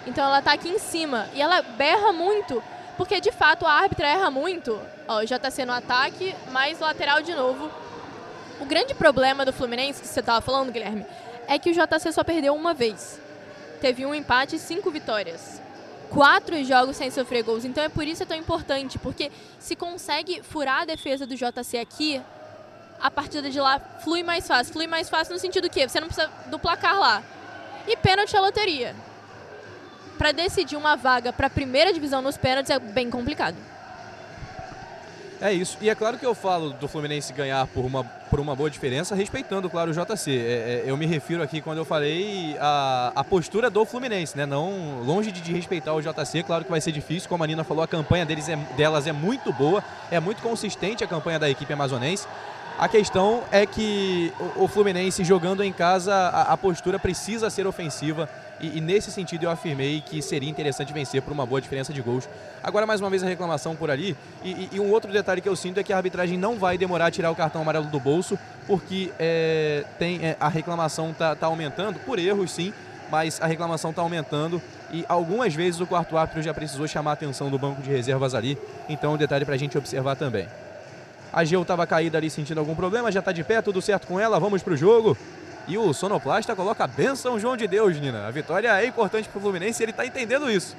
então 0.06 0.26
ela 0.26 0.42
tá 0.42 0.54
aqui 0.54 0.70
em 0.70 0.80
cima 0.80 1.28
e 1.34 1.42
ela 1.42 1.62
berra 1.62 2.12
muito, 2.12 2.64
porque 2.98 3.20
de 3.20 3.32
fato 3.32 3.66
a 3.66 3.72
árbitra 3.72 4.08
erra 4.08 4.30
muito. 4.30 4.80
Ó, 5.08 5.26
já 5.26 5.40
tá 5.40 5.50
sendo 5.50 5.72
ataque, 5.72 6.36
mais 6.52 6.80
lateral 6.80 7.22
de 7.22 7.34
novo. 7.34 7.70
O 8.60 8.66
grande 8.66 8.94
problema 8.94 9.46
do 9.46 9.52
Fluminense, 9.52 10.02
que 10.02 10.08
você 10.08 10.22
tava 10.22 10.42
falando, 10.42 10.72
Guilherme, 10.72 11.06
é 11.48 11.58
que 11.58 11.70
o 11.70 11.74
JC 11.74 12.12
só 12.12 12.24
perdeu 12.24 12.54
uma 12.56 12.74
vez. 12.74 13.20
Teve 13.82 14.06
um 14.06 14.16
empate 14.16 14.56
e 14.56 14.60
cinco 14.60 14.92
vitórias. 14.92 15.62
Quatro 16.10 16.64
jogos 16.64 16.96
sem 16.96 17.10
sofrer 17.10 17.44
gols. 17.44 17.66
Então 17.66 17.84
é 17.84 17.90
por 17.90 18.08
isso 18.08 18.24
é 18.24 18.26
tão 18.26 18.38
importante, 18.38 18.98
porque 19.00 19.32
se 19.60 19.76
consegue 19.76 20.42
furar 20.44 20.82
a 20.82 20.86
defesa 20.86 21.26
do 21.26 21.36
JC 21.36 21.78
aqui, 21.80 22.22
a 23.04 23.12
partida 23.12 23.50
de 23.50 23.60
lá 23.60 23.82
flui 24.02 24.24
mais 24.24 24.48
fácil. 24.48 24.72
Flui 24.72 24.88
mais 24.88 25.10
fácil 25.10 25.34
no 25.34 25.40
sentido 25.40 25.70
que 25.70 25.86
você 25.86 26.00
não 26.00 26.08
precisa 26.08 26.32
do 26.48 26.58
placar 26.58 26.98
lá. 26.98 27.22
E 27.86 27.98
pênalti 27.98 28.34
é 28.34 28.40
loteria. 28.40 28.96
Para 30.18 30.32
decidir 30.32 30.78
uma 30.78 30.96
vaga 30.96 31.34
para 31.34 31.48
a 31.48 31.50
primeira 31.50 31.92
divisão 31.92 32.22
nos 32.22 32.38
pênaltis 32.38 32.70
é 32.70 32.80
bem 32.80 33.10
complicado. 33.10 33.58
É 35.42 35.52
isso. 35.52 35.78
E 35.82 35.90
é 35.90 35.96
claro 35.96 36.18
que 36.18 36.26
eu 36.26 36.34
falo 36.34 36.70
do 36.70 36.88
Fluminense 36.88 37.34
ganhar 37.34 37.68
por 37.68 37.84
uma, 37.84 38.06
por 38.06 38.40
uma 38.40 38.56
boa 38.56 38.70
diferença, 38.70 39.14
respeitando, 39.14 39.70
claro, 39.70 39.92
o 39.92 39.94
JC. 39.94 40.32
É, 40.32 40.34
é, 40.36 40.84
eu 40.86 40.96
me 40.96 41.06
refiro 41.06 41.44
aqui 41.44 41.60
quando 41.60 41.80
eu 41.80 41.84
falei 41.84 42.56
a, 42.62 43.12
a 43.14 43.24
postura 43.26 43.70
do 43.70 43.84
Fluminense, 43.84 44.38
né? 44.38 44.46
Não 44.46 45.02
longe 45.02 45.34
de, 45.34 45.42
de 45.42 45.52
respeitar 45.52 45.94
o 45.94 46.02
JC, 46.02 46.44
claro 46.44 46.64
que 46.64 46.72
vai 46.72 46.80
ser 46.80 46.94
difícil, 46.94 47.28
como 47.28 47.44
a 47.44 47.48
Nina 47.48 47.66
falou, 47.66 47.84
a 47.84 47.88
campanha 47.88 48.26
deles 48.26 48.48
é, 48.48 48.56
delas 48.78 49.06
é 49.06 49.12
muito 49.12 49.52
boa, 49.52 49.84
é 50.10 50.18
muito 50.22 50.42
consistente 50.42 51.04
a 51.04 51.08
campanha 51.08 51.38
da 51.38 51.50
equipe 51.50 51.74
amazonense. 51.74 52.26
A 52.78 52.88
questão 52.88 53.44
é 53.52 53.66
que 53.66 54.34
o, 54.56 54.68
Fluminense 54.68 55.24
jogando 55.24 55.64
em 55.64 55.72
casa, 55.72 56.14
a, 56.14 56.54
a 56.54 56.58
postura 56.58 56.98
precisa 56.98 57.50
ser 57.50 57.68
ofensiva. 57.68 58.28
E, 58.60 58.78
e, 58.78 58.82
nesse 58.82 59.12
sentido 59.12 59.44
eu 59.44 59.52
afirmei 59.52 60.02
que 60.02 60.22
seria 60.22 60.50
interessante 60.50 60.92
vencer 60.92 61.22
por 61.22 61.32
uma 61.32 61.46
boa 61.46 61.62
diferença 61.62 61.94
de 61.94 62.02
gols. 62.02 62.28
Agora, 62.64 62.86
mais 62.86 63.00
uma 63.00 63.10
vez, 63.10 63.24
a 63.24 63.28
reclamação 63.28 63.76
por 63.76 63.92
ali. 63.92 64.18
E, 64.44 64.70
e 64.72 64.80
um 64.80 64.92
outro 64.92 65.12
detalhe 65.12 65.40
que 65.40 65.48
eu 65.48 65.56
sinto 65.56 65.80
é 65.80 65.84
que 65.84 65.94
a 65.94 65.98
arbitragem 65.98 66.38
não 66.38 66.58
vai 66.58 66.78
demorar 66.78 67.08
a 67.08 67.12
tirar 67.12 67.30
o 67.30 67.36
cartão 67.36 67.62
amarelo 67.62 67.86
do 67.86 68.00
bolso, 68.00 68.40
porque 68.66 69.12
é, 69.20 69.86
tem, 70.00 70.26
é, 70.26 70.36
a 70.40 70.50
reclamação 70.50 71.12
está 71.12 71.36
tá 71.36 71.46
aumentando, 71.46 72.00
por 72.00 72.18
erros 72.18 72.52
sim, 72.52 72.74
mas 73.12 73.40
a 73.40 73.46
reclamação 73.46 73.92
está 73.92 74.02
aumentando 74.02 74.60
e 74.92 75.06
algumas 75.08 75.54
vezes 75.54 75.80
o 75.80 75.86
quarto 75.86 76.18
árbitro 76.18 76.42
já 76.42 76.54
precisou 76.54 76.88
chamar 76.88 77.12
a 77.12 77.14
atenção 77.14 77.50
do 77.50 77.60
banco 77.60 77.82
de 77.82 77.90
reservas 77.90 78.34
ali. 78.34 78.58
Então, 78.90 79.14
um 79.14 79.18
detalhe 79.18 79.46
para 79.46 79.56
a 79.56 79.58
gente 79.58 79.78
observar 79.78 80.16
também. 80.16 80.48
A 81.34 81.44
Geu 81.44 81.64
estava 81.64 81.88
caída 81.88 82.20
ali 82.20 82.30
sentindo 82.30 82.60
algum 82.60 82.76
problema, 82.76 83.12
já 83.12 83.20
está 83.20 83.32
de 83.32 83.44
pé, 83.44 83.60
tudo 83.60 83.82
certo 83.82 84.06
com 84.06 84.20
ela, 84.20 84.40
vamos 84.40 84.62
para 84.62 84.74
o 84.74 84.78
jogo. 84.78 85.18
E 85.68 85.78
o 85.80 85.92
sonoplasta 85.92 86.56
coloca 86.56 86.84
a 86.84 86.88
benção 86.88 87.40
João 87.40 87.58
de 87.58 87.68
Deus, 87.68 88.00
Nina. 88.00 88.28
A 88.28 88.32
vitória 88.32 88.70
é 88.80 88.86
importante 88.86 89.28
para 89.28 89.40
o 89.40 89.42
Fluminense 89.42 89.82
e 89.82 89.84
ele 89.84 89.92
está 89.92 90.06
entendendo 90.06 90.52
isso. 90.52 90.78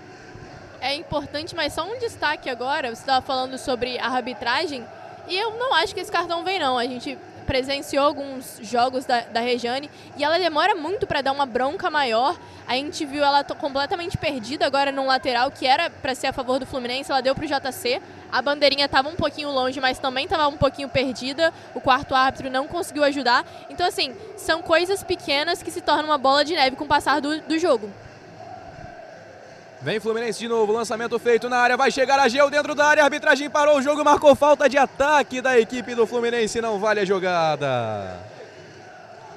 É 0.81 0.95
importante, 0.95 1.57
mas 1.57 1.73
só 1.73 1.85
um 1.85 1.99
destaque 1.99 2.49
agora. 2.49 2.95
Você 2.95 3.03
estava 3.03 3.21
falando 3.25 3.59
sobre 3.59 3.99
a 3.99 4.07
arbitragem 4.07 4.85
e 5.27 5.37
eu 5.37 5.57
não 5.59 5.75
acho 5.75 5.93
que 5.93 6.01
esse 6.01 6.13
cartão 6.13 6.45
vem, 6.45 6.61
não. 6.61 6.79
A 6.79 6.85
gente 6.85 7.19
presenciou 7.47 8.05
alguns 8.05 8.59
jogos 8.63 9.05
da, 9.05 9.21
da 9.21 9.41
Rejane 9.41 9.91
e 10.17 10.25
ela 10.25 10.39
demora 10.39 10.75
muito 10.75 11.07
para 11.07 11.23
dar 11.23 11.33
uma 11.33 11.47
bronca 11.47 11.91
maior. 11.91 12.37
A 12.67 12.75
gente 12.75 13.05
viu 13.05 13.23
ela 13.23 13.45
completamente 13.45 14.17
perdida 14.17 14.67
agora 14.67 14.91
no 14.91 15.07
lateral, 15.07 15.51
que 15.51 15.67
era 15.67 15.91
para 15.91 16.15
ser 16.15 16.29
a 16.29 16.33
favor 16.33 16.59
do 16.59 16.67
Fluminense, 16.67 17.11
ela 17.11 17.21
deu 17.21 17.35
para 17.35 17.45
o 17.45 17.47
JC. 17.47 18.01
A 18.33 18.43
bandeirinha 18.43 18.87
estava 18.87 19.09
um 19.09 19.15
pouquinho 19.15 19.51
longe, 19.51 19.81
mas 19.81 19.99
também 19.99 20.25
estava 20.25 20.49
um 20.49 20.57
pouquinho 20.57 20.89
perdida. 20.89 21.53
O 21.75 21.81
quarto 21.81 22.15
árbitro 22.15 22.51
não 22.51 22.67
conseguiu 22.67 23.05
ajudar. 23.05 23.45
Então, 23.69 23.87
assim, 23.87 24.15
são 24.37 24.63
coisas 24.63 25.05
pequenas 25.05 25.63
que 25.63 25.71
se 25.71 25.81
tornam 25.81 26.07
uma 26.07 26.19
bola 26.19 26.45
de 26.45 26.55
neve 26.55 26.75
com 26.75 26.85
o 26.85 26.89
passar 26.89 27.21
do, 27.21 27.41
do 27.43 27.59
jogo. 27.59 27.91
Vem 29.85 30.01
Fluminense 30.01 30.39
de 30.39 30.49
novo, 30.49 30.73
lançamento 30.73 31.19
feito 31.19 31.47
na 31.47 31.59
área, 31.59 31.77
vai 31.77 31.91
chegar 31.91 32.19
a 32.19 32.27
Gel 32.27 32.49
dentro 32.49 32.75
da 32.75 32.87
área, 32.87 33.03
a 33.03 33.05
arbitragem 33.05 33.51
parou 33.51 33.77
o 33.77 33.83
jogo, 33.83 34.03
marcou 34.03 34.35
falta 34.35 34.67
de 34.67 34.79
ataque 34.79 35.43
da 35.43 35.61
equipe 35.61 35.95
do 35.95 36.07
Fluminense, 36.07 36.59
não 36.59 36.79
vale 36.79 37.01
a 37.01 37.05
jogada. 37.05 38.19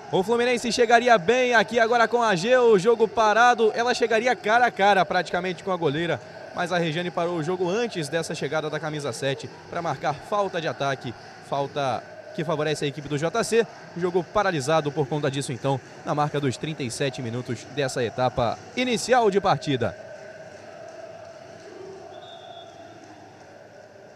O 0.10 0.24
Fluminense 0.24 0.72
chegaria 0.72 1.18
bem 1.18 1.54
aqui 1.54 1.78
agora 1.82 2.08
com 2.08 2.24
a 2.24 2.34
Gel, 2.34 2.80
jogo 2.80 3.10
parado, 3.10 3.74
ela 3.76 3.94
chegaria 3.94 4.34
cara 4.38 4.68
a 4.68 4.72
cara 4.72 5.06
praticamente 5.06 5.66
com 5.66 5.72
a 5.74 5.76
goleira, 5.76 6.18
mas 6.56 6.72
a 6.72 6.78
Regiane 6.78 7.12
parou 7.12 7.36
o 7.36 7.44
jogo 7.44 7.70
antes 7.70 8.08
dessa 8.08 8.34
chegada 8.34 8.70
da 8.70 8.80
camisa 8.80 9.12
7 9.12 9.50
para 9.70 9.82
marcar 9.82 10.14
falta 10.14 10.62
de 10.62 10.68
ataque, 10.70 11.14
falta 11.50 12.02
que 12.34 12.46
favorece 12.46 12.86
a 12.86 12.88
equipe 12.88 13.10
do 13.10 13.18
JC. 13.18 13.68
Jogo 13.98 14.24
paralisado 14.24 14.94
por 14.94 15.08
conta 15.08 15.30
disso, 15.30 15.52
então, 15.52 15.78
na 16.06 16.16
marca 16.16 16.40
dos 16.40 16.56
37 16.56 17.22
minutos 17.22 17.66
dessa 17.76 18.02
etapa 18.02 18.58
inicial 18.78 19.30
de 19.30 19.42
partida. 19.42 20.07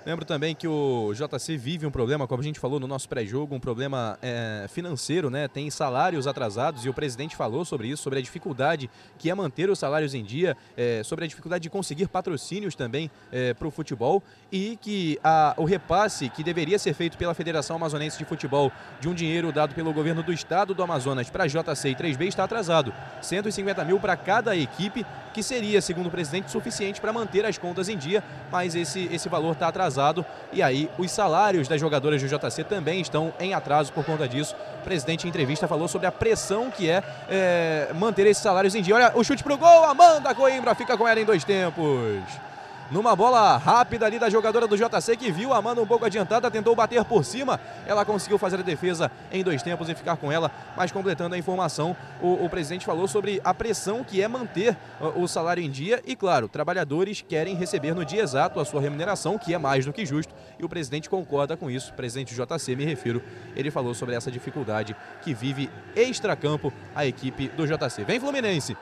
Lembro 0.03 0.25
também 0.25 0.55
que 0.55 0.67
o 0.67 1.13
JC 1.13 1.55
vive 1.57 1.85
um 1.85 1.91
problema, 1.91 2.25
como 2.25 2.41
a 2.41 2.43
gente 2.43 2.59
falou 2.59 2.79
no 2.79 2.87
nosso 2.87 3.07
pré-jogo, 3.07 3.53
um 3.53 3.59
problema 3.59 4.17
é, 4.19 4.65
financeiro, 4.67 5.29
né? 5.29 5.47
Tem 5.47 5.69
salários 5.69 6.25
atrasados 6.25 6.83
e 6.85 6.89
o 6.89 6.93
presidente 6.93 7.35
falou 7.35 7.63
sobre 7.63 7.87
isso, 7.87 8.01
sobre 8.01 8.17
a 8.17 8.21
dificuldade 8.21 8.89
que 9.19 9.29
é 9.29 9.35
manter 9.35 9.69
os 9.69 9.77
salários 9.77 10.15
em 10.15 10.23
dia, 10.23 10.57
é, 10.75 11.03
sobre 11.03 11.25
a 11.25 11.27
dificuldade 11.27 11.61
de 11.61 11.69
conseguir 11.69 12.07
patrocínios 12.07 12.73
também 12.73 13.11
é, 13.31 13.53
para 13.53 13.67
o 13.67 13.69
futebol 13.69 14.23
e 14.51 14.75
que 14.81 15.19
a, 15.23 15.53
o 15.55 15.65
repasse 15.65 16.29
que 16.29 16.43
deveria 16.43 16.79
ser 16.79 16.95
feito 16.95 17.15
pela 17.15 17.35
Federação 17.35 17.75
Amazonense 17.75 18.17
de 18.17 18.25
Futebol 18.25 18.71
de 18.99 19.07
um 19.07 19.13
dinheiro 19.13 19.51
dado 19.51 19.75
pelo 19.75 19.93
governo 19.93 20.23
do 20.23 20.33
estado 20.33 20.73
do 20.73 20.81
Amazonas 20.81 21.29
para 21.29 21.45
JC 21.45 21.89
e 21.89 21.95
3B 21.95 22.25
está 22.25 22.43
atrasado. 22.43 22.91
150 23.21 23.85
mil 23.85 23.99
para 23.99 24.17
cada 24.17 24.55
equipe, 24.55 25.05
que 25.31 25.43
seria, 25.43 25.79
segundo 25.79 26.07
o 26.07 26.11
presidente, 26.11 26.49
suficiente 26.49 26.99
para 26.99 27.13
manter 27.13 27.45
as 27.45 27.59
contas 27.59 27.87
em 27.87 27.95
dia, 27.95 28.23
mas 28.51 28.73
esse, 28.73 29.07
esse 29.11 29.29
valor 29.29 29.51
está 29.51 29.67
atrasado 29.67 29.90
atrasado 29.91 30.25
e 30.51 30.61
aí 30.61 30.89
os 30.97 31.11
salários 31.11 31.67
das 31.67 31.79
jogadoras 31.79 32.21
do 32.21 32.27
JC 32.27 32.63
também 32.63 33.01
estão 33.01 33.33
em 33.39 33.53
atraso 33.53 33.91
por 33.93 34.03
conta 34.05 34.27
disso. 34.27 34.55
O 34.81 34.83
presidente 34.83 35.25
em 35.25 35.29
entrevista 35.29 35.67
falou 35.67 35.87
sobre 35.87 36.07
a 36.07 36.11
pressão 36.11 36.71
que 36.71 36.89
é, 36.89 37.03
é 37.29 37.91
manter 37.95 38.25
esses 38.25 38.41
salários 38.41 38.73
em 38.73 38.81
dia. 38.81 38.95
Olha 38.95 39.11
o 39.15 39.23
chute 39.23 39.43
pro 39.43 39.57
gol, 39.57 39.83
Amanda 39.85 40.33
Coimbra 40.33 40.73
fica 40.73 40.97
com 40.97 41.07
ela 41.07 41.19
em 41.19 41.25
dois 41.25 41.43
tempos 41.43 42.50
numa 42.91 43.15
bola 43.15 43.57
rápida 43.57 44.05
ali 44.05 44.19
da 44.19 44.29
jogadora 44.29 44.67
do 44.67 44.75
JC 44.75 45.15
que 45.15 45.31
viu 45.31 45.53
a 45.53 45.57
Amanda 45.57 45.81
um 45.81 45.87
pouco 45.87 46.05
adiantada, 46.05 46.51
tentou 46.51 46.75
bater 46.75 47.03
por 47.05 47.23
cima. 47.23 47.59
Ela 47.87 48.03
conseguiu 48.03 48.37
fazer 48.37 48.57
a 48.57 48.61
defesa 48.61 49.09
em 49.31 49.43
dois 49.43 49.63
tempos 49.63 49.87
e 49.89 49.95
ficar 49.95 50.17
com 50.17 50.31
ela. 50.31 50.51
Mas 50.75 50.91
completando 50.91 51.33
a 51.33 51.37
informação, 51.37 51.95
o, 52.21 52.45
o 52.45 52.49
presidente 52.49 52.85
falou 52.85 53.07
sobre 53.07 53.39
a 53.43 53.53
pressão 53.53 54.03
que 54.03 54.21
é 54.21 54.27
manter 54.27 54.77
o, 54.99 55.23
o 55.23 55.27
salário 55.27 55.63
em 55.63 55.69
dia 55.69 56.01
e, 56.05 56.15
claro, 56.15 56.49
trabalhadores 56.49 57.21
querem 57.21 57.55
receber 57.55 57.95
no 57.95 58.03
dia 58.03 58.21
exato 58.21 58.59
a 58.59 58.65
sua 58.65 58.81
remuneração, 58.81 59.37
que 59.37 59.53
é 59.53 59.57
mais 59.57 59.85
do 59.85 59.93
que 59.93 60.05
justo, 60.05 60.33
e 60.59 60.65
o 60.65 60.69
presidente 60.69 61.09
concorda 61.09 61.55
com 61.55 61.71
isso. 61.71 61.93
Presidente 61.93 62.35
JC, 62.35 62.75
me 62.75 62.83
refiro, 62.83 63.23
ele 63.55 63.71
falou 63.71 63.93
sobre 63.93 64.15
essa 64.15 64.29
dificuldade 64.29 64.95
que 65.21 65.33
vive 65.33 65.69
extracampo 65.95 66.73
a 66.93 67.05
equipe 67.05 67.47
do 67.49 67.65
JC. 67.65 68.03
Vem 68.03 68.19
Fluminense! 68.19 68.75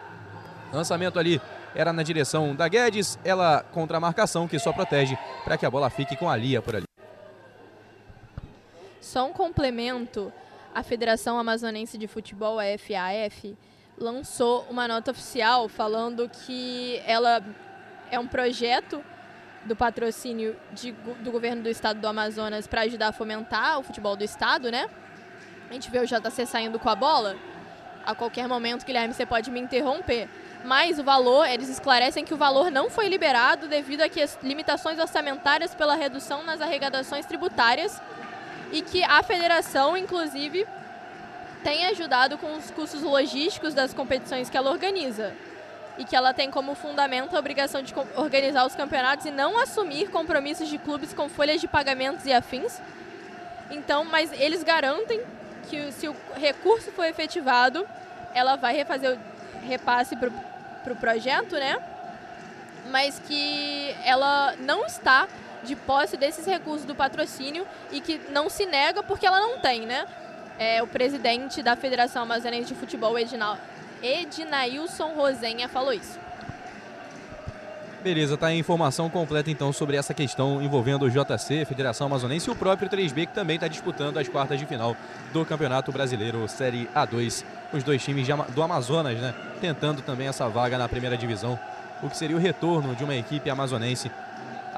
Lançamento 0.72 1.18
ali 1.18 1.41
era 1.76 1.94
na 1.94 2.04
direção 2.04 2.56
da 2.56 2.68
Guedes, 2.68 3.20
ela 3.24 3.64
contra 3.72 3.98
a 3.98 4.00
marcação 4.00 4.48
que 4.48 4.58
só 4.60 4.74
protege 4.74 5.18
para 5.44 5.58
que 5.58 5.66
a 5.66 5.70
bola 5.70 5.90
fique 5.90 6.16
com 6.16 6.30
a 6.30 6.36
Lia 6.36 6.62
por 6.62 6.76
ali. 6.76 6.86
Só 9.00 9.26
um 9.28 9.34
complemento, 9.34 10.32
a 10.74 10.84
Federação 10.84 11.40
Amazonense 11.40 11.98
de 11.98 12.08
Futebol, 12.08 12.60
a 12.60 12.64
FAF, 12.78 13.58
lançou 13.98 14.66
uma 14.70 14.88
nota 14.88 15.12
oficial 15.12 15.68
falando 15.68 16.30
que 16.30 17.02
ela 17.06 17.44
é 18.12 18.20
um 18.20 18.28
projeto 18.28 19.04
do 19.66 19.76
patrocínio 19.76 20.56
de, 20.72 20.92
do 20.92 21.32
governo 21.32 21.62
do 21.62 21.70
estado 21.70 22.00
do 22.00 22.08
Amazonas 22.08 22.66
para 22.66 22.82
ajudar 22.82 23.10
a 23.10 23.12
fomentar 23.12 23.80
o 23.80 23.84
futebol 23.84 24.16
do 24.16 24.24
estado, 24.24 24.72
né? 24.72 24.90
A 25.70 25.74
gente 25.74 25.92
vê 25.92 26.00
o 26.00 26.06
JC 26.06 26.46
saindo 26.46 26.80
com 26.80 26.90
a 26.90 26.96
bola. 26.96 27.36
A 28.06 28.16
qualquer 28.16 28.48
momento, 28.48 28.86
Guilherme, 28.86 29.14
você 29.14 29.26
pode 29.26 29.52
me 29.52 29.60
interromper 29.60 30.30
mas 30.64 30.99
o 30.99 31.03
valor, 31.03 31.47
eles 31.47 31.70
esclarecem 31.70 32.26
que 32.26 32.34
o 32.34 32.38
valor 32.38 32.70
não 32.70 32.89
foi 32.89 33.07
liberado 33.07 33.68
devido 33.68 34.01
a 34.01 34.10
que 34.10 34.22
as 34.22 34.38
limitações 34.43 34.99
orçamentárias 34.99 35.74
pela 35.74 35.95
redução 35.95 36.43
nas 36.43 36.62
arrecadações 36.62 37.26
tributárias 37.26 38.01
e 38.72 38.82
que 38.82 39.03
a 39.03 39.24
federação, 39.24 39.95
inclusive, 39.95 40.68
tem 41.64 41.86
ajudado 41.88 42.38
com 42.38 42.55
os 42.55 42.72
custos 42.72 43.01
logísticos 43.01 43.74
das 43.74 43.93
competições 43.93 44.49
que 44.49 44.57
ela 44.57 44.72
organiza 44.72 45.34
e 45.97 46.05
que 46.05 46.16
ela 46.16 46.34
tem 46.34 46.49
como 46.49 46.76
fundamento 46.76 47.36
a 47.36 47.39
obrigação 47.39 47.82
de 47.82 47.93
organizar 48.16 48.66
os 48.66 48.76
campeonatos 48.76 49.26
e 49.26 49.32
não 49.32 49.57
assumir 49.57 50.10
compromissos 50.10 50.70
de 50.70 50.78
clubes 50.78 51.14
com 51.14 51.28
folhas 51.28 51.60
de 51.60 51.68
pagamentos 51.68 52.26
e 52.26 52.32
afins. 52.32 52.80
Então, 53.70 54.05
mas 54.05 54.32
eles 54.34 54.64
garantem 54.64 55.22
que 55.70 55.91
se 55.91 56.07
o 56.07 56.16
recurso 56.36 56.91
for 56.91 57.05
efetivado, 57.05 57.86
ela 58.34 58.55
vai 58.55 58.74
refazer 58.74 59.18
o 59.18 59.68
repasse 59.68 60.16
para 60.16 60.32
para 60.84 60.94
o 60.94 60.96
projeto, 60.96 61.54
né? 61.56 61.78
Mas 62.90 63.20
que 63.20 63.96
ela 64.04 64.56
não 64.60 64.86
está 64.86 65.28
de 65.64 65.76
posse 65.76 66.18
desses 66.18 66.46
recursos 66.46 66.86
do 66.86 66.96
patrocínio 66.96 67.68
e 67.92 68.00
que 68.00 68.20
não 68.32 68.50
se 68.50 68.66
nega 68.66 69.04
porque 69.04 69.26
ela 69.26 69.40
não 69.40 69.60
tem, 69.60 69.86
né? 69.86 70.06
É, 70.58 70.82
o 70.82 70.88
presidente 70.88 71.62
da 71.62 71.76
Federação 71.76 72.24
Amazonense 72.24 72.74
de 72.74 72.76
Futebol, 72.76 73.18
Edinal, 73.18 73.58
Ednailson 74.02 75.14
Rosenha, 75.14 75.70
falou 75.70 75.94
isso. 75.94 76.20
Beleza, 78.02 78.38
tá 78.38 78.47
a 78.47 78.56
informação 78.56 79.10
completa 79.10 79.52
então 79.52 79.74
sobre 79.74 79.97
essa 79.97 80.14
questão 80.14 80.62
envolvendo 80.62 81.04
o 81.04 81.10
JC, 81.10 81.66
Federação 81.66 82.08
Amazonense 82.08 82.50
e 82.50 82.52
o 82.52 82.56
próprio 82.56 82.89
3B 82.89 83.28
que 83.28 83.34
também 83.34 83.56
está 83.56 83.68
disputando 83.68 84.18
as 84.18 84.28
quartas 84.30 84.58
de 84.58 84.66
final 84.66 84.95
do 85.34 85.45
Campeonato 85.45 85.91
Brasileiro 85.91 86.47
Série 86.47 86.88
A2. 86.95 87.43
Os 87.74 87.84
dois 87.84 88.02
times 88.02 88.26
do 88.56 88.64
Amazonas, 88.64 89.20
né, 89.20 89.36
tentando 89.60 90.02
também 90.02 90.30
essa 90.30 90.47
vaga 90.47 90.78
na 90.78 90.88
primeira 90.88 91.18
divisão, 91.18 91.60
o 92.02 92.10
que 92.10 92.16
seria 92.16 92.38
o 92.38 92.39
retorno 92.39 92.95
de 92.95 93.04
uma 93.04 93.16
equipe 93.16 93.50
amazonense 93.50 94.10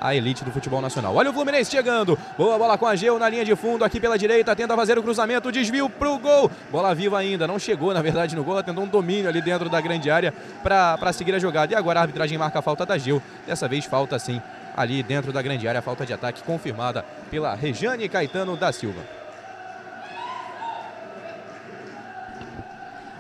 a 0.02 0.16
elite 0.16 0.44
do 0.44 0.52
futebol 0.52 0.82
nacional. 0.82 1.16
Olha 1.16 1.30
o 1.30 1.34
Fluminense 1.34 1.70
chegando. 1.70 2.18
Boa 2.36 2.58
bola 2.58 2.76
com 2.76 2.88
a 2.88 2.96
Geu 2.96 3.20
na 3.20 3.30
linha 3.30 3.46
de 3.46 3.56
fundo 3.56 3.86
aqui 3.86 4.00
pela 4.00 4.18
direita. 4.18 4.56
Tenta 4.56 4.76
fazer 4.76 4.98
o 4.98 5.04
cruzamento. 5.04 5.52
Desvio 5.52 5.88
pro 5.88 6.18
gol. 6.18 6.50
Bola 6.72 6.96
viva 6.96 7.20
ainda. 7.20 7.48
Não 7.48 7.60
chegou, 7.60 7.94
na 7.94 8.02
verdade, 8.02 8.36
no 8.36 8.44
gol. 8.44 8.62
Tentou 8.64 8.84
um 8.84 8.88
domínio 8.88 9.30
ali 9.30 9.42
dentro 9.42 9.70
da 9.70 9.80
grande 9.80 10.10
área 10.10 10.34
para 10.64 11.14
seguir 11.14 11.36
a 11.36 11.40
jogada. 11.40 11.72
E 11.72 11.76
agora 11.76 12.00
a 12.00 12.02
arbitragem 12.02 12.38
marca 12.38 12.58
a 12.60 12.62
falta 12.64 12.86
da 12.86 12.98
Geu. 12.98 13.22
Dessa 13.46 13.68
vez 13.68 13.86
falta 13.86 14.18
sim 14.18 14.42
ali 14.76 15.04
dentro 15.04 15.32
da 15.32 15.42
grande 15.42 15.68
área. 15.68 15.82
Falta 15.82 16.04
de 16.04 16.14
ataque 16.14 16.42
confirmada 16.42 17.06
pela 17.30 17.54
Rejane 17.54 18.10
Caetano 18.10 18.58
da 18.58 18.72
Silva. 18.72 19.21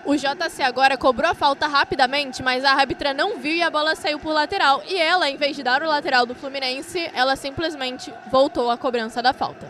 O 0.04 0.16
JC 0.16 0.64
agora 0.64 0.98
cobrou 0.98 1.30
a 1.30 1.36
falta 1.36 1.68
rapidamente, 1.68 2.42
mas 2.42 2.66
a 2.66 2.74
árbitra 2.74 3.14
não 3.14 3.38
viu 3.38 3.54
e 3.54 3.62
a 3.62 3.70
bola 3.70 3.96
saiu 3.96 4.20
por 4.20 4.34
lateral. 4.34 4.82
E 4.88 5.00
ela, 5.00 5.30
em 5.30 5.38
vez 5.38 5.56
de 5.56 5.62
dar 5.62 5.84
o 5.84 5.88
lateral 5.88 6.26
do 6.26 6.34
Fluminense, 6.34 7.10
ela 7.14 7.36
simplesmente 7.36 8.12
voltou 8.32 8.72
à 8.72 8.78
cobrança 8.78 9.22
da 9.22 9.32
falta. 9.32 9.68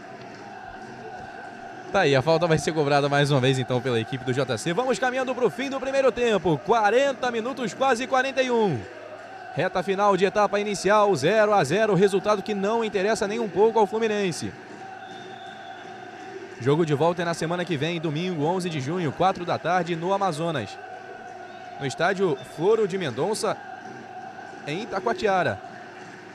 Tá 1.92 2.02
aí, 2.02 2.16
a 2.16 2.22
falta 2.22 2.48
vai 2.48 2.58
ser 2.58 2.72
cobrada 2.72 3.10
mais 3.10 3.30
uma 3.30 3.42
vez 3.42 3.60
então 3.60 3.82
pela 3.82 4.00
equipe 4.00 4.24
do 4.24 4.32
JC. 4.32 4.72
Vamos 4.72 4.98
caminhando 4.98 5.36
para 5.36 5.46
o 5.46 5.50
fim 5.50 5.70
do 5.70 5.78
primeiro 5.78 6.10
tempo. 6.10 6.58
40 6.66 7.30
minutos, 7.32 7.74
quase 7.74 8.08
41. 8.08 8.80
Reta 9.54 9.84
final 9.84 10.16
de 10.16 10.24
etapa 10.24 10.58
inicial, 10.62 11.14
0 11.14 11.54
a 11.54 11.62
0, 11.62 11.94
resultado 11.94 12.42
que 12.42 12.54
não 12.54 12.86
interessa 12.86 13.28
nem 13.28 13.40
um 13.40 13.50
pouco 13.50 13.78
ao 13.78 13.86
Fluminense. 13.86 14.54
Jogo 16.62 16.86
de 16.86 16.94
volta 16.94 17.24
é 17.24 17.26
na 17.26 17.34
semana 17.34 17.66
que 17.66 17.76
vem, 17.76 18.00
domingo, 18.00 18.46
11 18.46 18.70
de 18.70 18.80
junho, 18.80 19.12
4 19.12 19.44
da 19.44 19.58
tarde, 19.58 19.96
no 19.96 20.14
Amazonas. 20.14 20.78
No 21.80 21.88
estádio 21.88 22.38
Floro 22.56 22.88
de 22.88 23.00
Mendonça, 23.00 23.58
em 24.68 24.84
Itacoatiara, 24.84 25.60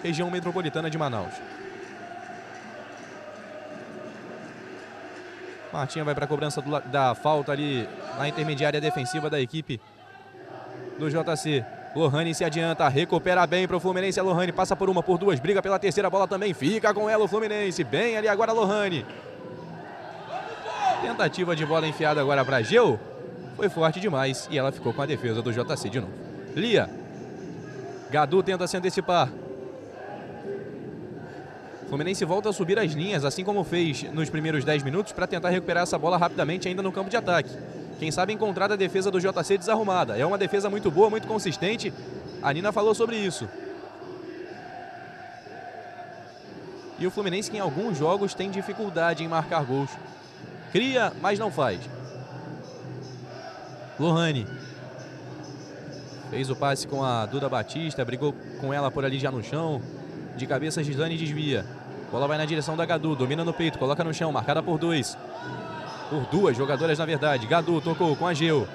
região 0.02 0.28
metropolitana 0.28 0.90
de 0.90 0.98
Manaus. 0.98 1.32
Martinha 5.72 6.04
vai 6.04 6.12
para 6.14 6.24
a 6.24 6.28
cobrança 6.28 6.60
do, 6.60 6.80
da 6.80 7.14
falta 7.14 7.52
ali 7.52 7.88
na 8.18 8.26
intermediária 8.28 8.80
defensiva 8.80 9.30
da 9.30 9.40
equipe 9.40 9.80
do 10.98 11.08
JC. 11.08 11.64
Lohane 11.94 12.34
se 12.34 12.44
adianta, 12.44 12.88
recupera 12.88 13.46
bem 13.46 13.68
para 13.68 13.76
o 13.76 13.80
Fluminense. 13.80 14.18
A 14.18 14.24
Lohane 14.24 14.50
passa 14.50 14.74
por 14.74 14.90
uma, 14.90 15.04
por 15.04 15.18
duas, 15.18 15.38
briga 15.38 15.62
pela 15.62 15.78
terceira 15.78 16.10
bola 16.10 16.26
também. 16.26 16.52
Fica 16.52 16.92
com 16.92 17.08
ela 17.08 17.22
o 17.22 17.28
Fluminense. 17.28 17.84
Bem 17.84 18.16
ali 18.16 18.26
agora 18.26 18.52
Lohane. 18.52 19.06
Tentativa 21.06 21.54
de 21.54 21.64
bola 21.64 21.86
enfiada 21.86 22.20
agora 22.20 22.44
para 22.44 22.60
Geu. 22.62 22.98
Foi 23.54 23.68
forte 23.68 24.00
demais 24.00 24.48
e 24.50 24.58
ela 24.58 24.72
ficou 24.72 24.92
com 24.92 25.00
a 25.00 25.06
defesa 25.06 25.40
do 25.40 25.52
JC 25.52 25.88
de 25.88 26.00
novo. 26.00 26.12
Lia. 26.56 26.90
Gadu 28.10 28.42
tenta 28.42 28.66
se 28.66 28.76
antecipar. 28.76 29.30
Fluminense 31.88 32.24
volta 32.24 32.48
a 32.48 32.52
subir 32.52 32.76
as 32.76 32.90
linhas, 32.90 33.24
assim 33.24 33.44
como 33.44 33.62
fez 33.62 34.02
nos 34.12 34.28
primeiros 34.28 34.64
10 34.64 34.82
minutos, 34.82 35.12
para 35.12 35.28
tentar 35.28 35.50
recuperar 35.50 35.84
essa 35.84 35.96
bola 35.96 36.18
rapidamente 36.18 36.66
ainda 36.66 36.82
no 36.82 36.90
campo 36.90 37.08
de 37.08 37.16
ataque. 37.16 37.56
Quem 38.00 38.10
sabe 38.10 38.32
encontrar 38.32 38.72
a 38.72 38.76
defesa 38.76 39.08
do 39.08 39.20
JC 39.20 39.56
desarrumada. 39.56 40.18
É 40.18 40.26
uma 40.26 40.36
defesa 40.36 40.68
muito 40.68 40.90
boa, 40.90 41.08
muito 41.08 41.28
consistente. 41.28 41.94
A 42.42 42.52
Nina 42.52 42.72
falou 42.72 42.96
sobre 42.96 43.16
isso. 43.16 43.48
E 46.98 47.06
o 47.06 47.12
Fluminense 47.12 47.48
que 47.48 47.58
em 47.58 47.60
alguns 47.60 47.96
jogos 47.96 48.34
tem 48.34 48.50
dificuldade 48.50 49.22
em 49.22 49.28
marcar 49.28 49.64
gols. 49.64 49.90
Cria, 50.72 51.12
mas 51.20 51.38
não 51.38 51.50
faz. 51.50 51.80
Lohane. 53.98 54.46
Fez 56.30 56.50
o 56.50 56.56
passe 56.56 56.86
com 56.86 57.04
a 57.04 57.24
Duda 57.24 57.48
Batista, 57.48 58.04
brigou 58.04 58.34
com 58.60 58.74
ela 58.74 58.90
por 58.90 59.04
ali 59.04 59.18
já 59.18 59.30
no 59.30 59.42
chão. 59.42 59.80
De 60.36 60.46
cabeça, 60.46 60.82
Gislane 60.82 61.16
desvia. 61.16 61.64
Bola 62.10 62.26
vai 62.26 62.36
na 62.36 62.44
direção 62.44 62.76
da 62.76 62.84
Gadu, 62.84 63.16
domina 63.16 63.44
no 63.44 63.52
peito, 63.52 63.78
coloca 63.78 64.04
no 64.04 64.12
chão, 64.12 64.30
marcada 64.30 64.62
por 64.62 64.78
dois. 64.78 65.16
Por 66.10 66.26
duas 66.26 66.56
jogadoras, 66.56 66.98
na 66.98 67.06
verdade. 67.06 67.46
Gadu 67.46 67.80
tocou 67.80 68.14
com 68.16 68.26
a 68.26 68.34
Geu. 68.34 68.66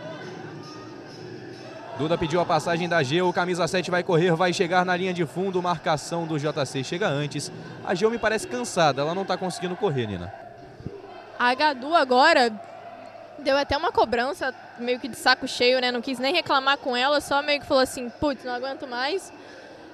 Duda 1.97 2.17
pediu 2.17 2.41
a 2.41 2.45
passagem 2.45 2.89
da 2.89 3.03
Geu, 3.03 3.31
camisa 3.31 3.67
7 3.67 3.91
vai 3.91 4.01
correr, 4.01 4.33
vai 4.33 4.51
chegar 4.51 4.83
na 4.83 4.95
linha 4.95 5.13
de 5.13 5.25
fundo, 5.25 5.61
marcação 5.61 6.25
do 6.25 6.39
JC 6.39 6.83
chega 6.83 7.07
antes. 7.07 7.51
A 7.85 7.93
Geu 7.93 8.09
me 8.09 8.17
parece 8.17 8.47
cansada, 8.47 9.01
ela 9.01 9.13
não 9.13 9.21
está 9.21 9.37
conseguindo 9.37 9.75
correr, 9.75 10.07
Nina. 10.07 10.33
A 11.41 11.55
Gadu 11.55 11.95
agora 11.95 12.53
deu 13.39 13.57
até 13.57 13.75
uma 13.75 13.91
cobrança 13.91 14.53
meio 14.77 14.99
que 14.99 15.07
de 15.07 15.15
saco 15.15 15.47
cheio, 15.47 15.81
né? 15.81 15.91
Não 15.91 15.99
quis 15.99 16.19
nem 16.19 16.31
reclamar 16.31 16.77
com 16.77 16.95
ela, 16.95 17.19
só 17.19 17.41
meio 17.41 17.59
que 17.59 17.65
falou 17.65 17.81
assim, 17.81 18.11
putz, 18.19 18.43
não 18.43 18.53
aguento 18.53 18.87
mais. 18.87 19.33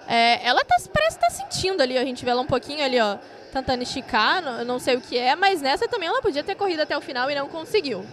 É, 0.10 0.46
ela 0.46 0.66
tá, 0.66 0.76
parece 0.92 1.16
estar 1.16 1.28
tá 1.28 1.32
sentindo 1.32 1.82
ali, 1.82 1.98
a 1.98 2.04
gente 2.04 2.26
vê 2.26 2.32
ela 2.32 2.42
um 2.42 2.46
pouquinho 2.46 2.84
ali, 2.84 3.00
ó, 3.00 3.16
tentando 3.54 3.82
esticar, 3.82 4.42
não, 4.42 4.66
não 4.66 4.78
sei 4.78 4.98
o 4.98 5.02
que 5.02 5.18
é, 5.18 5.38
mas 5.38 5.62
nessa 5.62 5.88
também 5.88 6.10
ela 6.10 6.22
podia 6.22 6.44
ter 6.44 6.54
corrido 6.54 6.82
até 6.82 6.98
o 6.98 7.00
final 7.00 7.32
e 7.32 7.36
não 7.36 7.48
conseguiu. 7.48 8.06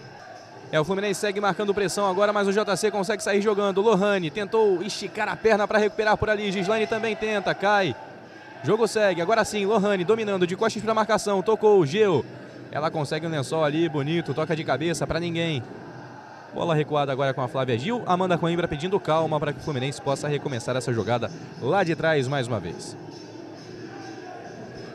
É, 0.71 0.79
o 0.79 0.85
Fluminense 0.85 1.19
segue 1.19 1.41
marcando 1.41 1.75
pressão 1.75 2.09
agora, 2.09 2.33
mas 2.33 2.47
o 2.47 2.53
JC 2.53 2.89
consegue 2.93 3.21
sair 3.21 3.43
jogando. 3.43 3.81
Lohane 3.81 4.31
tentou 4.31 4.81
esticar 4.81 5.29
a 5.29 5.35
perna 5.35 5.67
para 5.67 5.81
recuperar 5.81 6.17
por 6.17 6.31
ali. 6.31 6.53
Gislaine 6.53 6.87
também 6.87 7.17
tenta, 7.17 7.53
cai. 7.53 7.97
Jogo 8.63 8.87
segue, 8.87 9.21
agora 9.21 9.45
sim, 9.45 9.67
Lohane 9.67 10.05
dominando 10.05 10.47
de 10.47 10.55
costas 10.55 10.81
para 10.81 10.95
marcação, 10.95 11.43
tocou, 11.43 11.85
Geo 11.85 12.25
ela 12.75 12.91
consegue 12.91 13.25
um 13.25 13.31
lençol 13.31 13.63
ali, 13.63 13.89
bonito, 13.89 14.35
toca 14.35 14.57
de 14.57 14.65
cabeça 14.65 15.07
para 15.07 15.21
ninguém. 15.21 15.63
Bola 16.53 16.75
recuada 16.75 17.13
agora 17.13 17.33
com 17.33 17.41
a 17.41 17.47
Flávia 17.47 17.79
Gil. 17.79 18.03
Amanda 18.05 18.37
Coimbra 18.37 18.67
pedindo 18.67 18.99
calma 18.99 19.39
para 19.39 19.53
que 19.53 19.61
o 19.61 19.63
Fluminense 19.63 20.03
possa 20.03 20.27
recomeçar 20.27 20.77
essa 20.77 20.93
jogada 20.93 21.31
lá 21.63 21.85
de 21.85 21.95
trás 21.95 22.27
mais 22.27 22.49
uma 22.49 22.59
vez. 22.59 22.97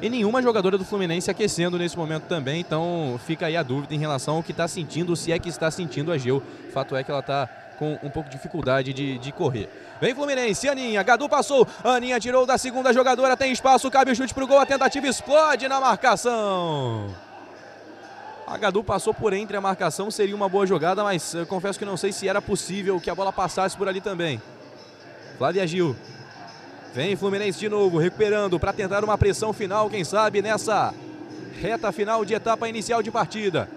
E 0.02 0.10
nenhuma 0.10 0.42
jogadora 0.42 0.78
do 0.78 0.84
Fluminense 0.84 1.32
aquecendo 1.32 1.78
nesse 1.78 1.98
momento 1.98 2.24
também, 2.24 2.60
então 2.60 3.18
fica 3.26 3.46
aí 3.46 3.56
a 3.56 3.64
dúvida 3.64 3.96
em 3.96 3.98
relação 3.98 4.36
ao 4.36 4.44
que 4.44 4.52
está 4.52 4.68
sentindo, 4.68 5.16
se 5.16 5.32
é 5.32 5.40
que 5.40 5.48
está 5.48 5.72
sentindo 5.72 6.12
a 6.12 6.18
Gil. 6.18 6.44
Fato 6.74 6.98
é 6.98 7.04
que 7.04 7.12
ela 7.12 7.22
está 7.22 7.48
com 7.78 7.98
um 8.04 8.10
pouco 8.10 8.30
de 8.30 8.36
dificuldade 8.36 8.92
de, 8.92 9.18
de 9.20 9.32
correr. 9.32 9.70
Vem 10.02 10.14
Fluminense, 10.14 10.68
Aninha, 10.68 11.02
Gadu 11.02 11.30
passou, 11.30 11.66
Aninha 11.82 12.20
tirou 12.20 12.46
da 12.46 12.58
segunda 12.58 12.92
jogadora, 12.92 13.38
tem 13.38 13.54
espaço, 13.54 13.90
cabe 13.90 14.12
o 14.12 14.16
chute 14.16 14.34
para 14.34 14.44
o 14.44 14.48
gol, 14.48 14.60
a 14.60 14.66
tentativa 14.66 15.08
explode 15.08 15.66
na 15.70 15.80
marcação. 15.80 17.29
A 18.50 18.58
Gadu 18.58 18.84
passou 18.84 19.14
por 19.14 19.32
entre 19.32 19.56
a 19.56 19.62
marcação, 19.62 20.10
seria 20.10 20.36
uma 20.36 20.50
boa 20.50 20.66
jogada, 20.66 21.04
mas 21.04 21.36
eu 21.36 21.46
confesso 21.46 21.78
que 21.78 21.86
não 21.86 21.96
sei 21.96 22.12
se 22.12 22.28
era 22.28 22.42
possível 22.42 23.00
que 23.00 23.08
a 23.08 23.14
bola 23.14 23.32
passasse 23.32 23.78
por 23.78 23.88
ali 23.88 24.02
também. 24.02 24.42
Flávia 25.38 25.68
Gil. 25.68 25.96
Vem 26.92 27.16
Fluminense 27.16 27.60
de 27.60 27.70
novo, 27.70 28.00
recuperando 28.00 28.60
para 28.60 28.74
tentar 28.74 29.04
uma 29.04 29.16
pressão 29.20 29.54
final, 29.54 29.88
quem 29.88 30.04
sabe, 30.04 30.42
nessa 30.42 30.92
reta 31.62 31.92
final 31.92 32.26
de 32.26 32.34
etapa 32.34 32.68
inicial 32.68 33.04
de 33.04 33.12
partida. 33.12 33.70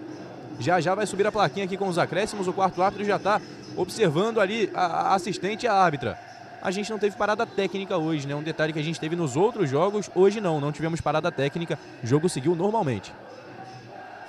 Já 0.59 0.81
já 0.81 0.95
vai 0.95 1.05
subir 1.05 1.27
a 1.27 1.31
plaquinha 1.31 1.65
aqui 1.65 1.77
com 1.77 1.87
os 1.87 1.99
acréscimos, 1.99 2.47
o 2.47 2.53
quarto 2.53 2.81
árbitro 2.81 3.05
já 3.05 3.17
está 3.17 3.39
observando 3.77 4.41
ali 4.41 4.71
a 4.73 5.13
assistente 5.13 5.65
e 5.65 5.67
a 5.67 5.73
árbitra. 5.73 6.17
A 6.59 6.71
gente 6.71 6.89
não 6.89 6.97
teve 6.97 7.15
parada 7.15 7.45
técnica 7.45 7.95
hoje, 7.95 8.27
né? 8.27 8.33
Um 8.33 8.41
detalhe 8.41 8.73
que 8.73 8.79
a 8.79 8.83
gente 8.83 8.99
teve 8.99 9.15
nos 9.15 9.37
outros 9.37 9.69
jogos, 9.69 10.09
hoje 10.15 10.41
não, 10.41 10.59
não 10.59 10.71
tivemos 10.71 10.99
parada 10.99 11.31
técnica, 11.31 11.77
o 12.03 12.07
jogo 12.07 12.27
seguiu 12.27 12.55
normalmente. 12.55 13.13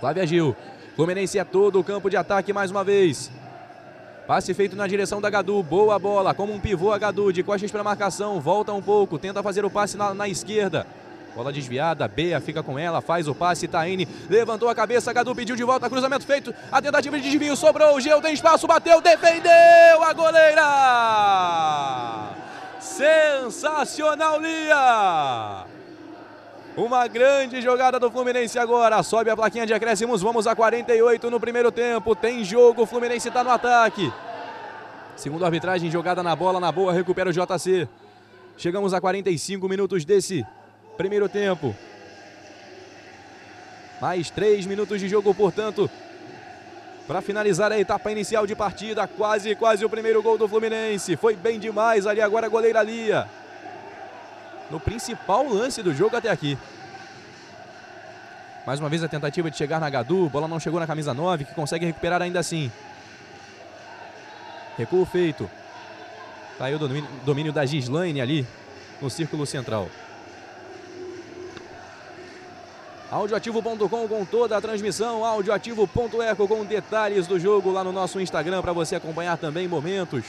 Flávia 0.04 0.26
Gil. 0.26 0.54
Fluminense 0.94 1.38
é 1.38 1.44
todo 1.44 1.80
o 1.80 1.84
campo 1.84 2.10
de 2.10 2.16
ataque 2.18 2.52
mais 2.52 2.70
uma 2.70 2.84
vez. 2.84 3.32
Passe 4.26 4.52
feito 4.52 4.76
na 4.76 4.86
direção 4.86 5.18
da 5.18 5.30
Gadu. 5.30 5.62
Boa 5.62 5.98
bola. 5.98 6.34
Como 6.34 6.52
um 6.52 6.60
pivô 6.60 6.92
a 6.92 6.98
Gadu. 6.98 7.32
De 7.32 7.42
costas 7.42 7.70
para 7.70 7.80
a 7.80 7.84
marcação. 7.84 8.38
Volta 8.38 8.70
um 8.74 8.82
pouco. 8.82 9.18
Tenta 9.18 9.42
fazer 9.42 9.64
o 9.64 9.70
passe 9.70 9.96
na, 9.96 10.12
na 10.12 10.28
esquerda. 10.28 10.86
Bola 11.34 11.50
desviada, 11.50 12.06
Bea 12.06 12.38
fica 12.38 12.62
com 12.62 12.78
ela, 12.78 13.00
faz 13.00 13.26
o 13.26 13.34
passe, 13.34 13.66
Taine 13.66 14.06
levantou 14.30 14.68
a 14.68 14.74
cabeça, 14.74 15.12
Gadu 15.12 15.34
pediu 15.34 15.56
de 15.56 15.64
volta, 15.64 15.90
cruzamento 15.90 16.24
feito, 16.24 16.54
a 16.70 16.80
tentativa 16.80 17.18
de 17.18 17.28
desvio, 17.28 17.56
sobrou, 17.56 18.00
Geu 18.00 18.22
tem 18.22 18.34
espaço, 18.34 18.68
bateu, 18.68 19.00
defendeu 19.00 20.00
a 20.00 20.12
goleira! 20.12 20.62
Sensacional, 22.78 24.38
Lia! 24.40 25.73
Uma 26.76 27.06
grande 27.06 27.60
jogada 27.60 28.00
do 28.00 28.10
Fluminense 28.10 28.58
agora. 28.58 29.00
Sobe 29.04 29.30
a 29.30 29.36
plaquinha 29.36 29.64
de 29.64 29.72
acréscimos. 29.72 30.22
Vamos 30.22 30.44
a 30.48 30.56
48 30.56 31.30
no 31.30 31.38
primeiro 31.38 31.70
tempo. 31.70 32.16
Tem 32.16 32.42
jogo. 32.42 32.82
O 32.82 32.86
Fluminense 32.86 33.28
está 33.28 33.44
no 33.44 33.50
ataque. 33.50 34.12
Segundo 35.14 35.44
a 35.44 35.46
arbitragem, 35.46 35.88
jogada 35.88 36.20
na 36.20 36.34
bola, 36.34 36.58
na 36.58 36.72
boa, 36.72 36.92
recupera 36.92 37.30
o 37.30 37.32
JC. 37.32 37.88
Chegamos 38.56 38.92
a 38.92 39.00
45 39.00 39.68
minutos 39.68 40.04
desse 40.04 40.44
primeiro 40.96 41.28
tempo. 41.28 41.74
Mais 44.00 44.28
três 44.28 44.66
minutos 44.66 44.98
de 44.98 45.08
jogo, 45.08 45.32
portanto. 45.32 45.88
Para 47.06 47.22
finalizar 47.22 47.70
a 47.70 47.78
etapa 47.78 48.10
inicial 48.10 48.48
de 48.48 48.56
partida, 48.56 49.06
quase, 49.06 49.54
quase 49.54 49.84
o 49.84 49.90
primeiro 49.90 50.20
gol 50.20 50.36
do 50.36 50.48
Fluminense. 50.48 51.14
Foi 51.14 51.36
bem 51.36 51.60
demais 51.60 52.04
ali 52.04 52.20
agora 52.20 52.46
a 52.46 52.50
goleira 52.50 52.82
Lia. 52.82 53.28
No 54.70 54.80
principal 54.80 55.48
lance 55.48 55.82
do 55.82 55.94
jogo 55.94 56.16
até 56.16 56.30
aqui. 56.30 56.58
Mais 58.66 58.80
uma 58.80 58.88
vez 58.88 59.04
a 59.04 59.08
tentativa 59.08 59.50
de 59.50 59.56
chegar 59.56 59.78
na 59.78 59.90
Gadu. 59.90 60.28
Bola 60.28 60.48
não 60.48 60.58
chegou 60.58 60.80
na 60.80 60.86
camisa 60.86 61.12
9, 61.12 61.44
que 61.44 61.54
consegue 61.54 61.84
recuperar 61.84 62.22
ainda 62.22 62.40
assim. 62.40 62.72
Recuo 64.78 65.04
feito. 65.04 65.50
Tá 66.58 66.66
aí 66.66 66.74
o 66.74 66.78
domínio, 66.78 67.08
domínio 67.24 67.52
da 67.52 67.66
Gislaine 67.66 68.20
ali 68.20 68.46
no 69.00 69.10
círculo 69.10 69.44
central. 69.44 69.88
Audioativo.com 73.10 74.08
com 74.08 74.24
toda 74.24 74.56
a 74.56 74.60
transmissão, 74.60 75.24
audioativo.eco 75.24 76.48
com 76.48 76.64
detalhes 76.64 77.26
do 77.26 77.38
jogo 77.38 77.70
lá 77.70 77.84
no 77.84 77.92
nosso 77.92 78.20
Instagram 78.20 78.62
para 78.62 78.72
você 78.72 78.96
acompanhar 78.96 79.36
também 79.36 79.68
momentos. 79.68 80.24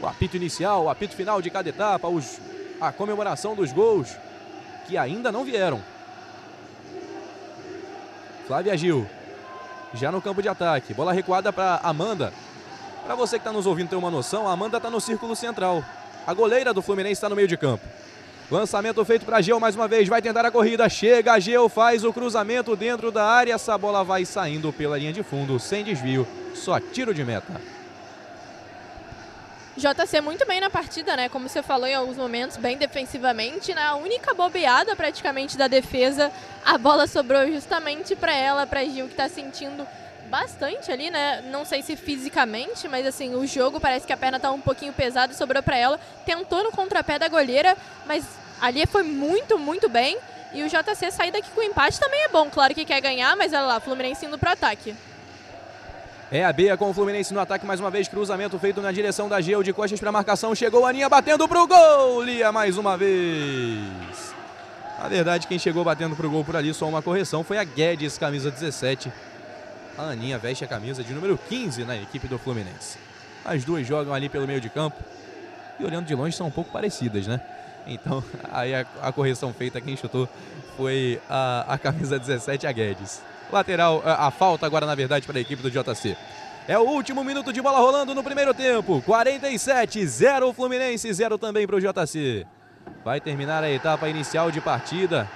O 0.00 0.06
apito 0.06 0.36
inicial, 0.36 0.84
o 0.84 0.88
apito 0.88 1.14
final 1.14 1.42
de 1.42 1.50
cada 1.50 1.68
etapa, 1.68 2.08
os, 2.08 2.38
a 2.80 2.90
comemoração 2.90 3.54
dos 3.54 3.72
gols 3.72 4.16
que 4.86 4.96
ainda 4.96 5.30
não 5.30 5.44
vieram. 5.44 5.80
Flávia 8.46 8.76
Gil, 8.76 9.06
já 9.94 10.10
no 10.10 10.20
campo 10.20 10.42
de 10.42 10.48
ataque, 10.48 10.94
bola 10.94 11.12
recuada 11.12 11.52
para 11.52 11.80
Amanda. 11.82 12.32
Para 13.04 13.14
você 13.14 13.36
que 13.36 13.40
está 13.40 13.52
nos 13.52 13.66
ouvindo 13.66 13.90
ter 13.90 13.96
uma 13.96 14.10
noção, 14.10 14.48
a 14.48 14.52
Amanda 14.52 14.78
está 14.78 14.90
no 14.90 15.00
círculo 15.00 15.36
central. 15.36 15.84
A 16.26 16.34
goleira 16.34 16.74
do 16.74 16.82
Fluminense 16.82 17.14
está 17.14 17.28
no 17.28 17.36
meio 17.36 17.48
de 17.48 17.56
campo. 17.56 17.84
Lançamento 18.50 19.04
feito 19.04 19.24
para 19.24 19.40
Geu 19.40 19.60
mais 19.60 19.76
uma 19.76 19.86
vez, 19.86 20.08
vai 20.08 20.20
tentar 20.20 20.44
a 20.44 20.50
corrida, 20.50 20.88
chega, 20.88 21.38
Geu 21.38 21.68
faz 21.68 22.02
o 22.02 22.12
cruzamento 22.12 22.74
dentro 22.74 23.12
da 23.12 23.24
área, 23.24 23.54
essa 23.54 23.78
bola 23.78 24.02
vai 24.02 24.24
saindo 24.24 24.72
pela 24.72 24.98
linha 24.98 25.12
de 25.12 25.22
fundo, 25.22 25.60
sem 25.60 25.84
desvio, 25.84 26.26
só 26.52 26.80
tiro 26.80 27.14
de 27.14 27.24
meta. 27.24 27.79
JC 29.80 30.20
muito 30.20 30.46
bem 30.46 30.60
na 30.60 30.68
partida, 30.68 31.16
né? 31.16 31.28
Como 31.28 31.48
você 31.48 31.62
falou 31.62 31.86
em 31.86 31.94
alguns 31.94 32.16
momentos, 32.16 32.58
bem 32.58 32.76
defensivamente. 32.76 33.72
Né? 33.74 33.82
única 33.94 34.34
bobeada 34.34 34.94
praticamente 34.94 35.56
da 35.56 35.66
defesa, 35.66 36.30
a 36.64 36.76
bola 36.76 37.06
sobrou 37.06 37.46
justamente 37.50 38.14
para 38.14 38.34
ela, 38.34 38.66
para 38.66 38.84
Gil, 38.84 39.06
que 39.06 39.12
está 39.12 39.28
sentindo 39.28 39.86
bastante 40.28 40.92
ali, 40.92 41.10
né? 41.10 41.42
Não 41.50 41.64
sei 41.64 41.82
se 41.82 41.96
fisicamente, 41.96 42.86
mas 42.86 43.06
assim, 43.06 43.34
o 43.34 43.46
jogo 43.46 43.80
parece 43.80 44.06
que 44.06 44.12
a 44.12 44.16
perna 44.16 44.38
tá 44.38 44.50
um 44.50 44.60
pouquinho 44.60 44.92
pesada 44.92 45.32
sobrou 45.32 45.62
para 45.62 45.76
ela. 45.76 45.98
Tentou 46.26 46.62
no 46.62 46.70
contrapé 46.70 47.18
da 47.18 47.28
goleira, 47.28 47.76
mas 48.06 48.24
ali 48.60 48.86
foi 48.86 49.02
muito, 49.02 49.58
muito 49.58 49.88
bem. 49.88 50.18
E 50.52 50.62
o 50.62 50.68
JC 50.68 51.10
sair 51.10 51.30
daqui 51.30 51.50
com 51.50 51.62
empate 51.62 51.98
também 51.98 52.22
é 52.24 52.28
bom. 52.28 52.50
Claro 52.50 52.74
que 52.74 52.84
quer 52.84 53.00
ganhar, 53.00 53.34
mas 53.36 53.52
olha 53.52 53.62
lá, 53.62 53.80
Fluminense 53.80 54.26
indo 54.26 54.38
pro 54.38 54.50
ataque. 54.50 54.94
É 56.32 56.44
a 56.44 56.52
Bia 56.52 56.76
com 56.76 56.88
o 56.88 56.94
Fluminense 56.94 57.34
no 57.34 57.40
ataque 57.40 57.66
mais 57.66 57.80
uma 57.80 57.90
vez. 57.90 58.06
Cruzamento 58.06 58.56
feito 58.56 58.80
na 58.80 58.92
direção 58.92 59.28
da 59.28 59.40
Geo 59.40 59.64
de 59.64 59.72
costas 59.72 59.98
para 59.98 60.12
marcação. 60.12 60.54
Chegou 60.54 60.86
a 60.86 60.90
Aninha 60.90 61.08
batendo 61.08 61.48
pro 61.48 61.66
gol. 61.66 62.22
Lia 62.22 62.52
mais 62.52 62.78
uma 62.78 62.96
vez. 62.96 64.32
Na 64.96 65.08
verdade, 65.08 65.48
quem 65.48 65.58
chegou 65.58 65.82
batendo 65.82 66.14
pro 66.14 66.30
gol 66.30 66.44
por 66.44 66.54
ali, 66.54 66.72
só 66.72 66.86
uma 66.86 67.02
correção, 67.02 67.42
foi 67.42 67.58
a 67.58 67.64
Guedes, 67.64 68.16
camisa 68.16 68.48
17. 68.48 69.12
A 69.98 70.02
Aninha 70.02 70.38
veste 70.38 70.62
a 70.62 70.68
camisa 70.68 71.02
de 71.02 71.12
número 71.12 71.36
15 71.48 71.82
na 71.84 71.96
equipe 71.96 72.28
do 72.28 72.38
Fluminense. 72.38 72.96
As 73.44 73.64
duas 73.64 73.84
jogam 73.84 74.14
ali 74.14 74.28
pelo 74.28 74.46
meio 74.46 74.60
de 74.60 74.68
campo. 74.68 75.02
E 75.80 75.84
olhando 75.84 76.06
de 76.06 76.14
longe 76.14 76.36
são 76.36 76.46
um 76.46 76.50
pouco 76.50 76.70
parecidas, 76.70 77.26
né? 77.26 77.40
Então, 77.88 78.22
aí 78.52 78.72
a, 78.72 78.86
a 79.02 79.10
correção 79.10 79.52
feita, 79.52 79.80
quem 79.80 79.96
chutou 79.96 80.28
foi 80.76 81.20
a, 81.28 81.74
a 81.74 81.76
camisa 81.76 82.20
17, 82.20 82.68
a 82.68 82.72
Guedes. 82.72 83.20
Lateral, 83.54 84.02
a, 84.04 84.26
a 84.26 84.30
falta 84.30 84.66
agora, 84.66 84.86
na 84.86 84.94
verdade, 84.94 85.26
para 85.26 85.38
a 85.38 85.40
equipe 85.40 85.62
do 85.62 85.70
JC. 85.70 86.16
É 86.68 86.78
o 86.78 86.82
último 86.82 87.24
minuto 87.24 87.52
de 87.52 87.60
bola 87.60 87.78
rolando 87.78 88.14
no 88.14 88.22
primeiro 88.22 88.54
tempo. 88.54 89.02
47, 89.02 90.06
0 90.06 90.52
Fluminense, 90.52 91.12
0 91.12 91.38
também 91.38 91.66
para 91.66 91.76
o 91.76 91.80
JC. 91.80 92.46
Vai 93.04 93.20
terminar 93.20 93.64
a 93.64 93.70
etapa 93.70 94.08
inicial 94.08 94.50
de 94.50 94.60
partida. 94.60 95.28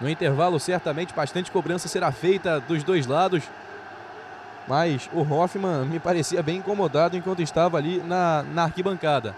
No 0.00 0.08
intervalo, 0.08 0.58
certamente, 0.58 1.14
bastante 1.14 1.50
cobrança 1.50 1.86
será 1.86 2.10
feita 2.10 2.58
dos 2.60 2.82
dois 2.82 3.06
lados. 3.06 3.44
Mas 4.66 5.08
o 5.12 5.20
Hoffman 5.20 5.84
me 5.84 6.00
parecia 6.00 6.42
bem 6.42 6.56
incomodado 6.56 7.16
enquanto 7.16 7.40
estava 7.40 7.78
ali 7.78 7.98
na, 7.98 8.42
na 8.42 8.64
arquibancada. 8.64 9.34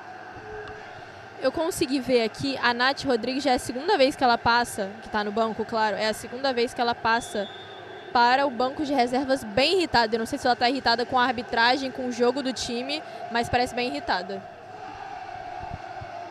Eu 1.45 1.53
consegui 1.53 2.01
ver 2.01 2.23
aqui, 2.23 2.57
a 2.57 2.73
Nath 2.73 3.05
Rodrigues 3.05 3.45
já 3.45 3.51
é 3.51 3.57
a 3.57 3.59
segunda 3.59 3.99
vez 3.99 4.17
que 4.17 4.25
ela 4.25 4.39
passa, 4.39 4.89
que 5.03 5.09
está 5.09 5.23
no 5.23 5.31
banco, 5.31 5.63
claro, 5.63 5.95
é 5.95 6.09
a 6.09 6.15
segunda 6.15 6.55
vez 6.55 6.73
que 6.73 6.81
ela 6.81 6.95
passa 6.95 7.47
para 8.15 8.47
o 8.47 8.51
banco 8.51 8.83
de 8.83 8.95
reservas 8.95 9.45
bem 9.45 9.77
irritada. 9.77 10.15
Eu 10.15 10.21
não 10.21 10.25
sei 10.25 10.39
se 10.39 10.47
ela 10.47 10.55
está 10.55 10.71
irritada 10.71 11.05
com 11.05 11.19
a 11.19 11.23
arbitragem, 11.23 11.91
com 11.91 12.09
o 12.09 12.13
jogo 12.13 12.43
do 12.43 12.51
time, 12.51 13.03
mas 13.31 13.47
parece 13.51 13.75
bem 13.75 13.91
irritada. 13.91 14.43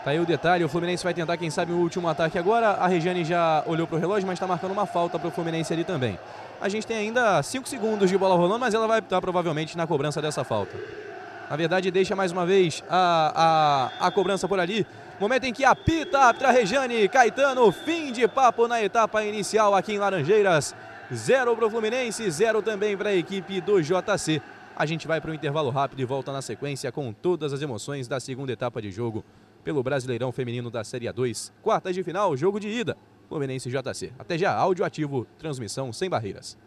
Tá 0.03 0.09
aí 0.09 0.20
o 0.20 0.26
detalhe, 0.26 0.64
o 0.64 0.68
Fluminense 0.68 1.03
vai 1.03 1.14
tentar, 1.14 1.38
quem 1.38 1.51
sabe, 1.51 1.72
o 1.72 1.78
último 1.78 2.07
ataque 2.07 2.39
agora. 2.39 2.70
A 2.70 2.88
Regiane 2.88 3.24
já 3.24 3.64
olhou 3.68 3.86
para 3.86 3.97
o 3.97 3.99
relógio, 3.99 4.26
mas 4.26 4.38
está 4.38 4.47
marcando 4.47 4.72
uma 4.72 4.88
falta 4.88 5.20
para 5.20 5.28
o 5.28 5.32
Fluminense 5.32 5.72
ali 5.72 5.84
também. 5.84 6.18
A 6.59 6.68
gente 6.68 6.88
tem 6.88 6.97
ainda 6.97 7.43
5 7.43 7.70
segundos 7.70 8.09
de 8.09 8.18
bola 8.18 8.34
rolando, 8.34 8.61
mas 8.61 8.74
ela 8.74 8.88
vai 8.88 8.97
estar 8.97 9.22
provavelmente 9.22 9.78
na 9.78 9.86
cobrança 9.86 10.20
dessa 10.20 10.43
falta. 10.43 10.76
Na 11.51 11.55
verdade, 11.55 11.91
deixa 11.91 12.16
mais 12.16 12.32
uma 12.32 12.47
vez 12.47 12.84
a, 12.89 13.91
a, 13.99 14.07
a 14.07 14.11
cobrança 14.11 14.47
por 14.47 14.59
ali. 14.59 14.88
Momento 15.24 15.45
em 15.45 15.53
que 15.53 15.63
apita 15.63 16.19
a 16.19 16.51
Regiane 16.51 17.07
Caetano. 17.07 17.71
Fim 17.71 18.11
de 18.11 18.28
papo 18.28 18.67
na 18.67 18.84
etapa 18.84 19.24
inicial 19.24 19.74
aqui 19.74 19.93
em 19.93 19.97
Laranjeiras. 19.97 20.76
Zero 21.13 21.55
para 21.55 21.65
o 21.65 21.69
Fluminense, 21.69 22.30
zero 22.30 22.61
também 22.61 22.97
para 22.97 23.11
a 23.11 23.15
equipe 23.15 23.61
do 23.61 23.82
JC. 23.82 24.41
A 24.76 24.86
gente 24.86 25.07
vai 25.07 25.21
para 25.21 25.32
o 25.32 25.34
intervalo 25.34 25.69
rápido 25.69 26.01
e 26.01 26.05
volta 26.05 26.34
na 26.34 26.41
sequência 26.41 26.91
com 26.91 27.13
todas 27.13 27.53
as 27.53 27.61
emoções 27.61 28.05
da 28.05 28.19
segunda 28.19 28.51
etapa 28.51 28.82
de 28.82 28.91
jogo 28.91 29.24
pelo 29.63 29.82
Brasileirão 29.82 30.30
Feminino 30.34 30.69
da 30.69 30.84
Série 30.84 31.05
A2. 31.05 31.53
Quartas 31.61 31.95
de 31.95 32.03
final, 32.03 32.36
jogo 32.36 32.59
de 32.59 32.67
ida. 32.67 32.97
Fluminense 33.30 33.69
JC. 33.69 34.11
Até 34.19 34.38
já, 34.38 34.53
áudio 34.53 34.84
ativo, 34.84 35.26
transmissão 35.39 35.93
sem 35.93 36.09
barreiras. 36.09 36.57